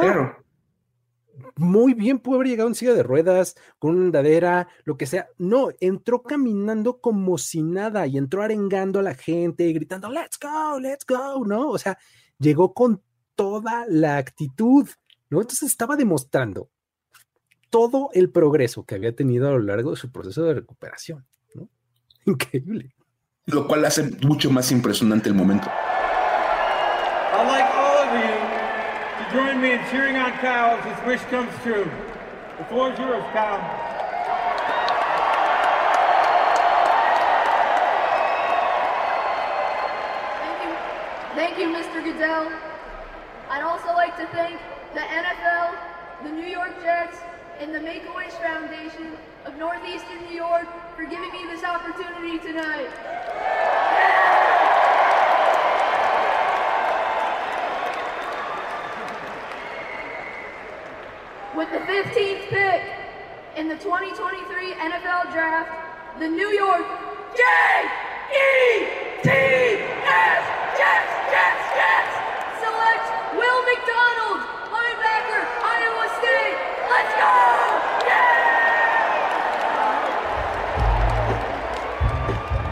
muy 1.54 1.94
bien 1.94 2.18
pudo 2.18 2.34
haber 2.34 2.48
llegado 2.48 2.68
en 2.68 2.74
silla 2.74 2.94
de 2.94 3.04
ruedas, 3.04 3.54
con 3.78 3.94
una 3.94 4.06
andadera, 4.06 4.66
lo 4.82 4.96
que 4.96 5.06
sea. 5.06 5.28
No, 5.38 5.68
entró 5.78 6.24
caminando 6.24 7.00
como 7.00 7.38
si 7.38 7.62
nada 7.62 8.08
y 8.08 8.18
entró 8.18 8.42
arengando 8.42 8.98
a 8.98 9.02
la 9.02 9.14
gente, 9.14 9.72
gritando, 9.72 10.10
let's 10.10 10.36
go, 10.36 10.80
let's 10.80 11.06
go, 11.06 11.46
¿no? 11.46 11.68
O 11.70 11.78
sea, 11.78 11.96
llegó 12.40 12.74
con 12.74 13.02
toda 13.36 13.86
la 13.88 14.16
actitud, 14.16 14.88
¿no? 15.30 15.40
Entonces 15.40 15.70
estaba 15.70 15.94
demostrando 15.94 16.68
todo 17.70 18.10
el 18.14 18.30
progreso 18.30 18.84
que 18.84 18.96
había 18.96 19.14
tenido 19.14 19.46
a 19.46 19.52
lo 19.52 19.60
largo 19.60 19.90
de 19.90 19.96
su 19.96 20.10
proceso 20.10 20.42
de 20.42 20.54
recuperación, 20.54 21.24
¿no? 21.54 21.68
Increíble. 22.26 22.96
Lo 23.46 23.68
cual 23.68 23.84
hace 23.84 24.10
mucho 24.26 24.50
más 24.50 24.72
impresionante 24.72 25.28
el 25.28 25.36
momento. 25.36 25.68
Me 29.62 29.70
in 29.70 29.80
cheering 29.90 30.16
on 30.16 30.32
Kyle 30.38 30.76
as 30.76 30.84
his 30.84 31.06
wish 31.06 31.20
comes 31.30 31.54
true. 31.62 31.88
The 32.58 32.64
floor 32.64 32.92
is 32.92 32.98
yours, 32.98 33.22
Kyle. 33.32 33.62
Thank 40.42 40.58
you, 40.64 40.74
thank 41.36 41.58
you, 41.60 41.68
Mr. 41.68 42.02
Goodell. 42.02 42.50
I'd 43.50 43.62
also 43.62 43.92
like 43.92 44.16
to 44.16 44.26
thank 44.34 44.58
the 44.94 45.00
NFL, 45.00 45.76
the 46.24 46.30
New 46.30 46.48
York 46.48 46.82
Jets, 46.82 47.18
and 47.60 47.72
the 47.72 47.80
Make-A-Wish 47.80 48.32
Foundation 48.32 49.16
of 49.44 49.56
Northeastern 49.58 50.24
New 50.28 50.34
York 50.34 50.66
for 50.96 51.04
giving 51.04 51.30
me 51.30 51.46
this 51.48 51.62
opportunity 51.62 52.40
tonight. 52.40 53.81
With 61.62 61.70
the 61.70 61.86
15th 61.86 62.50
pick 62.50 62.82
in 63.56 63.68
the 63.68 63.76
2023 63.76 64.74
NFL 64.74 65.30
Draft, 65.30 65.70
the 66.18 66.26
New 66.26 66.50
York 66.50 66.82
J-E-T-S 67.38 69.22
Jets, 70.74 71.12
Jets, 71.30 71.62
Jets 71.78 72.14
select 72.58 73.06
Will 73.38 73.62
McDonald, 73.62 74.42
linebacker, 74.74 75.42
Iowa 75.62 76.06
State. 76.18 76.58
Let's 76.90 77.14
go! 77.22 77.30
Yeah! 78.10 78.42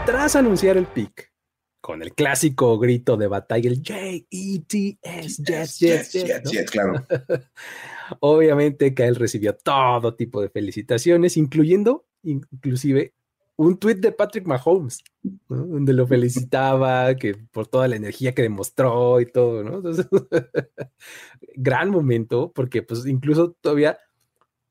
Tras 0.05 0.35
anunciar 0.35 0.75
el 0.75 0.87
pick, 0.87 1.31
con 1.79 2.01
el 2.01 2.13
clásico 2.13 2.77
grito 2.77 3.15
de 3.15 3.27
batalla, 3.27 3.69
el 3.69 3.81
J-E-T-S, 3.81 5.43
Jets, 5.45 5.79
Jets, 5.79 6.11
Jets, 6.11 6.51
Jets, 6.51 6.71
claro. 6.71 7.05
Obviamente 8.19 8.93
él 8.97 9.15
recibió 9.15 9.55
todo 9.55 10.15
tipo 10.15 10.41
de 10.41 10.49
felicitaciones, 10.49 11.37
incluyendo 11.37 12.05
inclusive 12.23 13.13
un 13.55 13.77
tweet 13.77 13.95
de 13.95 14.11
Patrick 14.11 14.47
Mahomes, 14.47 15.03
donde 15.47 15.93
lo 15.93 16.07
felicitaba 16.07 17.15
que 17.15 17.35
por 17.35 17.67
toda 17.67 17.87
la 17.87 17.95
energía 17.95 18.33
que 18.33 18.41
demostró 18.41 19.21
y 19.21 19.27
todo, 19.27 19.63
¿no? 19.63 19.83
Gran 21.55 21.91
momento, 21.91 22.51
porque 22.53 22.81
pues 22.81 23.05
incluso 23.05 23.51
todavía 23.61 23.99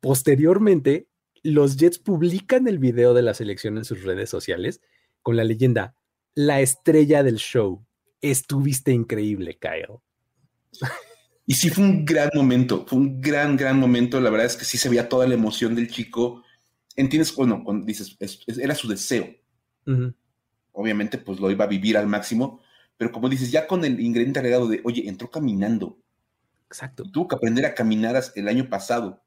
posteriormente 0.01 1.07
los 1.43 1.77
Jets 1.77 1.99
publican 1.99 2.69
el 2.69 2.79
video 2.79 3.15
de 3.15 3.23
la 3.23 3.35
selección 3.35 3.79
en 3.79 3.85
sus 3.85 4.03
redes 4.03 4.29
sociales 4.29 4.81
con 5.23 5.37
la 5.37 5.45
leyenda, 5.45 5.95
la 6.35 6.61
estrella 6.61 7.23
del 7.23 7.37
show, 7.37 7.85
estuviste 8.21 8.93
increíble, 8.93 9.59
Kyle. 9.59 10.01
Y 11.51 11.55
sí 11.55 11.69
fue 11.69 11.83
un 11.83 12.05
gran 12.05 12.31
momento, 12.33 12.87
fue 12.87 13.01
un 13.01 13.21
gran, 13.21 13.57
gran 13.57 13.77
momento. 13.77 14.21
La 14.21 14.31
verdad 14.31 14.47
es 14.47 14.57
que 14.57 14.65
sí 14.65 14.79
se 14.79 14.89
veía 14.89 15.09
toda 15.09 15.27
la 15.27 15.35
emoción 15.35 15.75
del 15.75 15.91
chico. 15.91 16.45
Entiendes, 16.95 17.35
bueno, 17.35 17.65
cuando 17.65 17.85
dices, 17.85 18.17
era 18.47 18.73
su 18.77 18.87
deseo. 18.87 19.35
Obviamente, 20.71 21.19
pues 21.19 21.41
lo 21.41 21.51
iba 21.51 21.65
a 21.65 21.67
vivir 21.67 21.99
al 21.99 22.07
máximo, 22.07 22.61
pero 22.97 23.11
como 23.11 23.29
dices, 23.29 23.51
ya 23.51 23.67
con 23.67 23.85
el 23.85 23.99
ingrediente 23.99 24.39
agregado 24.39 24.69
de, 24.69 24.81
oye, 24.85 25.09
entró 25.09 25.29
caminando. 25.29 25.99
Exacto. 26.69 27.03
Tuvo 27.03 27.27
que 27.27 27.35
aprender 27.35 27.67
a 27.67 27.75
caminar 27.75 28.23
el 28.37 28.47
año 28.47 28.69
pasado. 28.69 29.21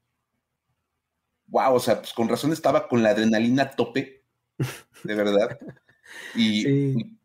Wow, 1.48 1.74
o 1.74 1.80
sea, 1.80 2.00
pues 2.00 2.14
con 2.14 2.30
razón 2.30 2.54
estaba 2.54 2.88
con 2.88 3.02
la 3.02 3.10
adrenalina 3.10 3.64
a 3.64 3.70
tope, 3.72 4.24
de 5.04 5.14
verdad. 5.14 5.58
y, 6.34 7.18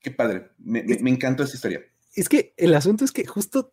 qué 0.00 0.10
padre, 0.10 0.50
me, 0.58 0.82
me 0.82 1.10
encantó 1.10 1.44
esa 1.44 1.54
historia. 1.54 1.80
Es 2.16 2.28
que 2.28 2.54
el 2.56 2.74
asunto 2.74 3.04
es 3.04 3.12
que 3.12 3.24
justo 3.24 3.72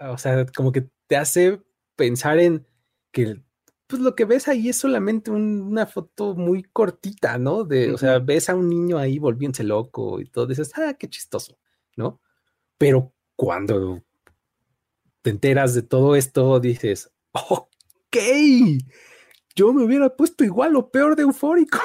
o 0.00 0.18
sea, 0.18 0.46
como 0.46 0.72
que 0.72 0.88
te 1.06 1.16
hace 1.16 1.60
pensar 1.96 2.38
en 2.38 2.66
que 3.10 3.42
pues 3.88 4.02
lo 4.02 4.14
que 4.14 4.26
ves 4.26 4.48
ahí 4.48 4.68
es 4.68 4.76
solamente 4.76 5.30
una 5.30 5.86
foto 5.86 6.34
muy 6.34 6.62
cortita, 6.62 7.38
¿no? 7.38 7.64
De, 7.64 7.90
o 7.90 7.96
sea, 7.96 8.18
ves 8.18 8.50
a 8.50 8.54
un 8.54 8.68
niño 8.68 8.98
ahí 8.98 9.18
volviéndose 9.18 9.64
loco 9.64 10.20
y 10.20 10.26
todo, 10.26 10.46
dices, 10.46 10.72
ah, 10.76 10.94
qué 10.98 11.08
chistoso, 11.08 11.58
¿no? 11.96 12.20
Pero 12.76 13.14
cuando 13.34 14.02
te 15.22 15.30
enteras 15.30 15.74
de 15.74 15.82
todo 15.82 16.16
esto, 16.16 16.60
dices, 16.60 17.10
ok, 17.32 18.16
yo 19.56 19.72
me 19.72 19.84
hubiera 19.84 20.14
puesto 20.14 20.44
igual 20.44 20.76
o 20.76 20.90
peor 20.90 21.16
de 21.16 21.22
eufórico. 21.22 21.78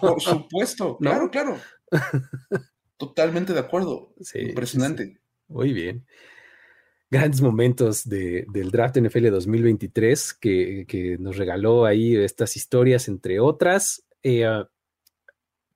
Por 0.00 0.20
supuesto, 0.20 0.96
claro, 1.00 1.28
claro. 1.28 1.58
Totalmente 2.96 3.52
de 3.52 3.58
acuerdo. 3.58 4.14
Impresionante. 4.32 5.20
Muy 5.48 5.72
bien 5.72 6.06
grandes 7.12 7.42
momentos 7.42 8.08
del 8.08 8.70
draft 8.70 8.96
NFL 8.96 9.28
2023 9.28 10.32
que, 10.32 11.16
nos 11.20 11.36
regaló 11.36 11.84
ahí 11.84 12.16
estas 12.16 12.56
historias, 12.56 13.06
entre 13.06 13.38
otras. 13.38 14.02
Eh, 14.22 14.46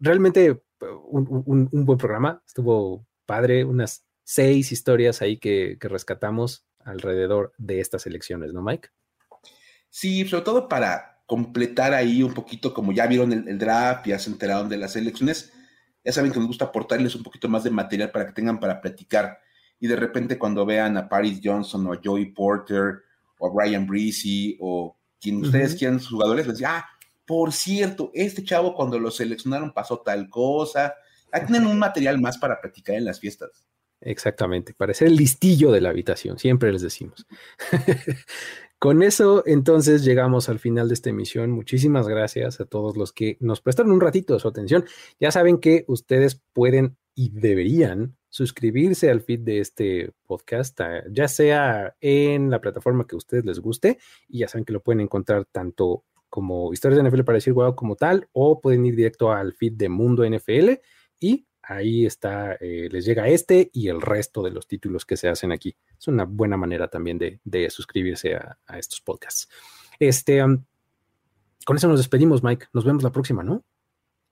realmente 0.00 0.62
un, 1.10 1.68
buen 1.84 1.98
programa, 1.98 2.42
estuvo 2.46 3.06
padre, 3.26 3.66
unas 3.66 4.06
seis 4.24 4.72
historias 4.72 5.20
ahí 5.20 5.36
que, 5.36 5.76
rescatamos 5.78 6.64
alrededor 6.80 7.52
de 7.58 7.80
estas 7.80 8.06
elecciones, 8.06 8.54
¿no, 8.54 8.62
Mike? 8.62 8.88
Sí, 9.90 10.26
sobre 10.26 10.42
todo 10.42 10.68
para 10.68 11.20
completar 11.26 11.92
ahí 11.92 12.22
un 12.22 12.32
poquito, 12.32 12.72
como 12.72 12.92
ya 12.92 13.06
vieron 13.06 13.34
el, 13.34 13.46
el 13.46 13.58
draft, 13.58 14.06
ya 14.06 14.18
se 14.18 14.30
enteraron 14.30 14.70
de 14.70 14.78
las 14.78 14.96
elecciones, 14.96 15.52
ya 16.02 16.12
saben 16.12 16.32
que 16.32 16.38
nos 16.38 16.48
gusta 16.48 16.64
aportarles 16.64 17.14
un 17.14 17.22
poquito 17.22 17.46
más 17.46 17.62
de 17.62 17.70
material 17.70 18.10
para 18.10 18.24
que 18.24 18.32
tengan 18.32 18.58
para 18.58 18.80
platicar 18.80 19.40
y 19.78 19.86
de 19.86 19.96
repente 19.96 20.38
cuando 20.38 20.64
vean 20.64 20.96
a 20.96 21.08
Paris 21.08 21.40
Johnson 21.42 21.86
o 21.86 21.92
a 21.92 22.00
Joey 22.02 22.32
Porter 22.32 23.02
o 23.38 23.48
a 23.48 23.52
Brian 23.52 23.86
Breezy 23.86 24.56
o 24.60 24.96
quien 25.20 25.44
ustedes 25.44 25.74
quieran 25.74 26.00
sus 26.00 26.10
jugadores, 26.10 26.46
les 26.46 26.58
digan, 26.58 26.76
ah, 26.76 26.86
por 27.26 27.52
cierto, 27.52 28.10
este 28.14 28.44
chavo 28.44 28.74
cuando 28.74 28.98
lo 28.98 29.10
seleccionaron 29.10 29.72
pasó 29.72 29.98
tal 29.98 30.30
cosa. 30.30 30.94
Ahí 31.32 31.44
tienen 31.46 31.66
un 31.66 31.78
material 31.78 32.20
más 32.20 32.38
para 32.38 32.60
practicar 32.60 32.96
en 32.96 33.04
las 33.04 33.18
fiestas. 33.18 33.66
Exactamente, 34.00 34.74
para 34.74 34.94
ser 34.94 35.08
el 35.08 35.16
listillo 35.16 35.72
de 35.72 35.80
la 35.80 35.88
habitación, 35.88 36.38
siempre 36.38 36.70
les 36.70 36.82
decimos. 36.82 37.26
Con 38.78 39.02
eso, 39.02 39.42
entonces, 39.46 40.04
llegamos 40.04 40.50
al 40.50 40.58
final 40.58 40.88
de 40.88 40.94
esta 40.94 41.08
emisión. 41.08 41.50
Muchísimas 41.50 42.06
gracias 42.06 42.60
a 42.60 42.66
todos 42.66 42.96
los 42.96 43.12
que 43.12 43.38
nos 43.40 43.62
prestaron 43.62 43.90
un 43.90 44.02
ratito 44.02 44.34
de 44.34 44.40
su 44.40 44.48
atención. 44.48 44.84
Ya 45.18 45.30
saben 45.30 45.58
que 45.58 45.86
ustedes 45.88 46.42
pueden 46.52 46.98
y 47.16 47.30
deberían 47.30 48.14
suscribirse 48.28 49.10
al 49.10 49.22
feed 49.22 49.40
de 49.40 49.60
este 49.60 50.12
podcast, 50.26 50.78
ah, 50.82 51.02
ya 51.10 51.26
sea 51.26 51.96
en 52.00 52.50
la 52.50 52.60
plataforma 52.60 53.06
que 53.06 53.16
a 53.16 53.18
ustedes 53.18 53.44
les 53.46 53.58
guste, 53.58 53.98
y 54.28 54.40
ya 54.40 54.48
saben 54.48 54.66
que 54.66 54.74
lo 54.74 54.82
pueden 54.82 55.00
encontrar 55.00 55.46
tanto 55.46 56.04
como 56.28 56.72
historias 56.74 57.02
de 57.02 57.08
NFL 57.08 57.24
para 57.24 57.36
decir 57.36 57.54
wow 57.54 57.74
como 57.74 57.96
tal, 57.96 58.28
o 58.32 58.60
pueden 58.60 58.84
ir 58.84 58.94
directo 58.94 59.32
al 59.32 59.54
feed 59.54 59.72
de 59.72 59.88
Mundo 59.88 60.28
NFL 60.28 60.72
y 61.18 61.46
ahí 61.62 62.04
está, 62.04 62.54
eh, 62.60 62.88
les 62.90 63.06
llega 63.06 63.26
este 63.28 63.70
y 63.72 63.88
el 63.88 64.02
resto 64.02 64.42
de 64.42 64.50
los 64.50 64.68
títulos 64.68 65.06
que 65.06 65.16
se 65.16 65.28
hacen 65.28 65.50
aquí. 65.50 65.74
Es 65.98 66.06
una 66.06 66.24
buena 66.24 66.58
manera 66.58 66.88
también 66.88 67.18
de, 67.18 67.70
suscribirse 67.70 68.36
a, 68.36 68.78
estos 68.78 69.00
podcasts. 69.00 69.48
Este, 69.98 70.42
con 71.64 71.76
eso 71.76 71.88
nos 71.88 71.98
despedimos, 71.98 72.42
Mike. 72.42 72.66
Nos 72.74 72.84
vemos 72.84 73.02
la 73.02 73.10
próxima, 73.10 73.42
¿no? 73.42 73.64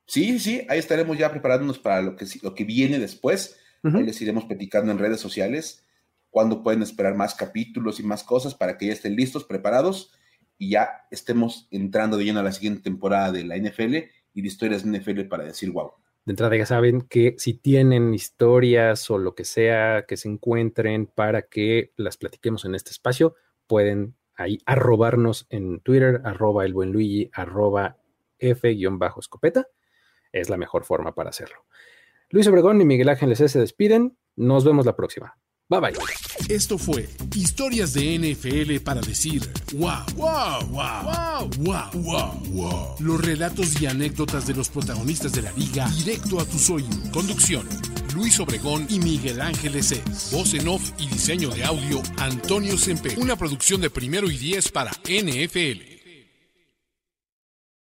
Sí, 0.07 0.38
sí, 0.38 0.66
ahí 0.68 0.78
estaremos 0.78 1.16
ya 1.18 1.30
preparándonos 1.30 1.78
para 1.78 2.02
lo 2.02 2.16
que, 2.16 2.26
lo 2.42 2.55
que 2.55 2.64
viene 2.64 2.98
después. 2.98 3.59
Ahí 3.82 4.02
les 4.02 4.20
iremos 4.22 4.46
platicando 4.46 4.90
en 4.92 4.98
redes 4.98 5.20
sociales 5.20 5.84
cuándo 6.30 6.62
pueden 6.62 6.82
esperar 6.82 7.14
más 7.14 7.34
capítulos 7.34 8.00
y 8.00 8.02
más 8.02 8.24
cosas 8.24 8.55
para 8.55 8.78
que 8.78 8.86
ya 8.86 8.92
estén 8.94 9.14
listos, 9.14 9.44
preparados 9.44 10.11
y 10.57 10.70
ya 10.70 11.07
estemos 11.11 11.68
entrando 11.70 12.16
de 12.16 12.24
lleno 12.24 12.40
a 12.40 12.42
la 12.42 12.52
siguiente 12.52 12.82
temporada 12.82 13.30
de 13.30 13.44
la 13.44 13.57
NFL 13.57 13.94
y 14.32 14.42
de 14.42 14.48
historias 14.48 14.84
de 14.84 14.98
NFL 14.98 15.22
para 15.28 15.44
decir 15.44 15.70
wow. 15.70 15.92
De 16.24 16.32
entrada 16.32 16.57
ya 16.57 16.64
saben 16.64 17.02
que 17.02 17.34
si 17.36 17.55
tienen 17.55 18.14
historias 18.14 19.11
o 19.11 19.18
lo 19.18 19.34
que 19.34 19.44
sea 19.44 20.07
que 20.09 20.16
se 20.16 20.28
encuentren 20.28 21.07
para 21.07 21.42
que 21.42 21.92
las 21.96 22.16
platiquemos 22.16 22.64
en 22.64 22.74
este 22.74 22.90
espacio, 22.90 23.34
pueden 23.66 24.14
ahí 24.34 24.59
arrobarnos 24.64 25.46
en 25.50 25.80
Twitter, 25.80 26.22
arroba 26.24 26.64
el 26.64 26.72
buen 26.72 26.92
Luigi, 26.92 27.30
arroba 27.32 27.98
F-escopeta. 28.38 29.68
Es 30.35 30.51
la 30.51 30.57
mejor 30.57 30.85
forma 30.85 31.14
para 31.14 31.30
hacerlo. 31.30 31.64
Luis 32.28 32.49
Obregón 32.49 32.80
y 32.80 32.85
Miguel 32.85 33.09
Ángeles 33.09 33.39
se 33.39 33.61
despiden. 33.61 34.18
Nos 34.35 34.64
vemos 34.64 34.85
la 34.85 34.97
próxima. 34.97 35.39
Bye 35.68 35.80
bye. 35.80 35.93
Esto 36.49 36.76
fue 36.76 37.09
Historias 37.35 37.95
de 37.95 38.18
NFL 38.18 38.85
para 38.85 39.01
decir 39.01 39.41
wow, 39.72 40.05
wow, 40.16 40.66
wow, 40.68 41.49
wow, 41.59 41.91
wow, 41.95 42.32
wow, 42.51 42.97
Los 42.99 43.24
relatos 43.24 43.80
y 43.80 43.87
anécdotas 43.87 44.47
de 44.47 44.55
los 44.55 44.68
protagonistas 44.68 45.32
de 45.32 45.43
la 45.43 45.53
liga 45.53 45.89
directo 45.91 46.41
a 46.41 46.45
tus 46.45 46.68
oídos. 46.68 47.09
Conducción. 47.12 47.66
Luis 48.12 48.39
Obregón 48.41 48.87
y 48.91 48.99
Miguel 48.99 49.41
Ángeles 49.41 49.93
es. 49.93 50.32
Voz 50.32 50.53
en 50.55 50.66
off 50.66 50.91
y 50.99 51.09
diseño 51.09 51.51
de 51.51 51.64
audio 51.64 52.03
Antonio 52.18 52.76
Sempe. 52.76 53.14
Una 53.18 53.37
producción 53.37 53.80
de 53.80 53.89
primero 53.89 54.28
y 54.28 54.37
diez 54.37 54.70
para 54.70 54.91
NFL. 54.91 55.93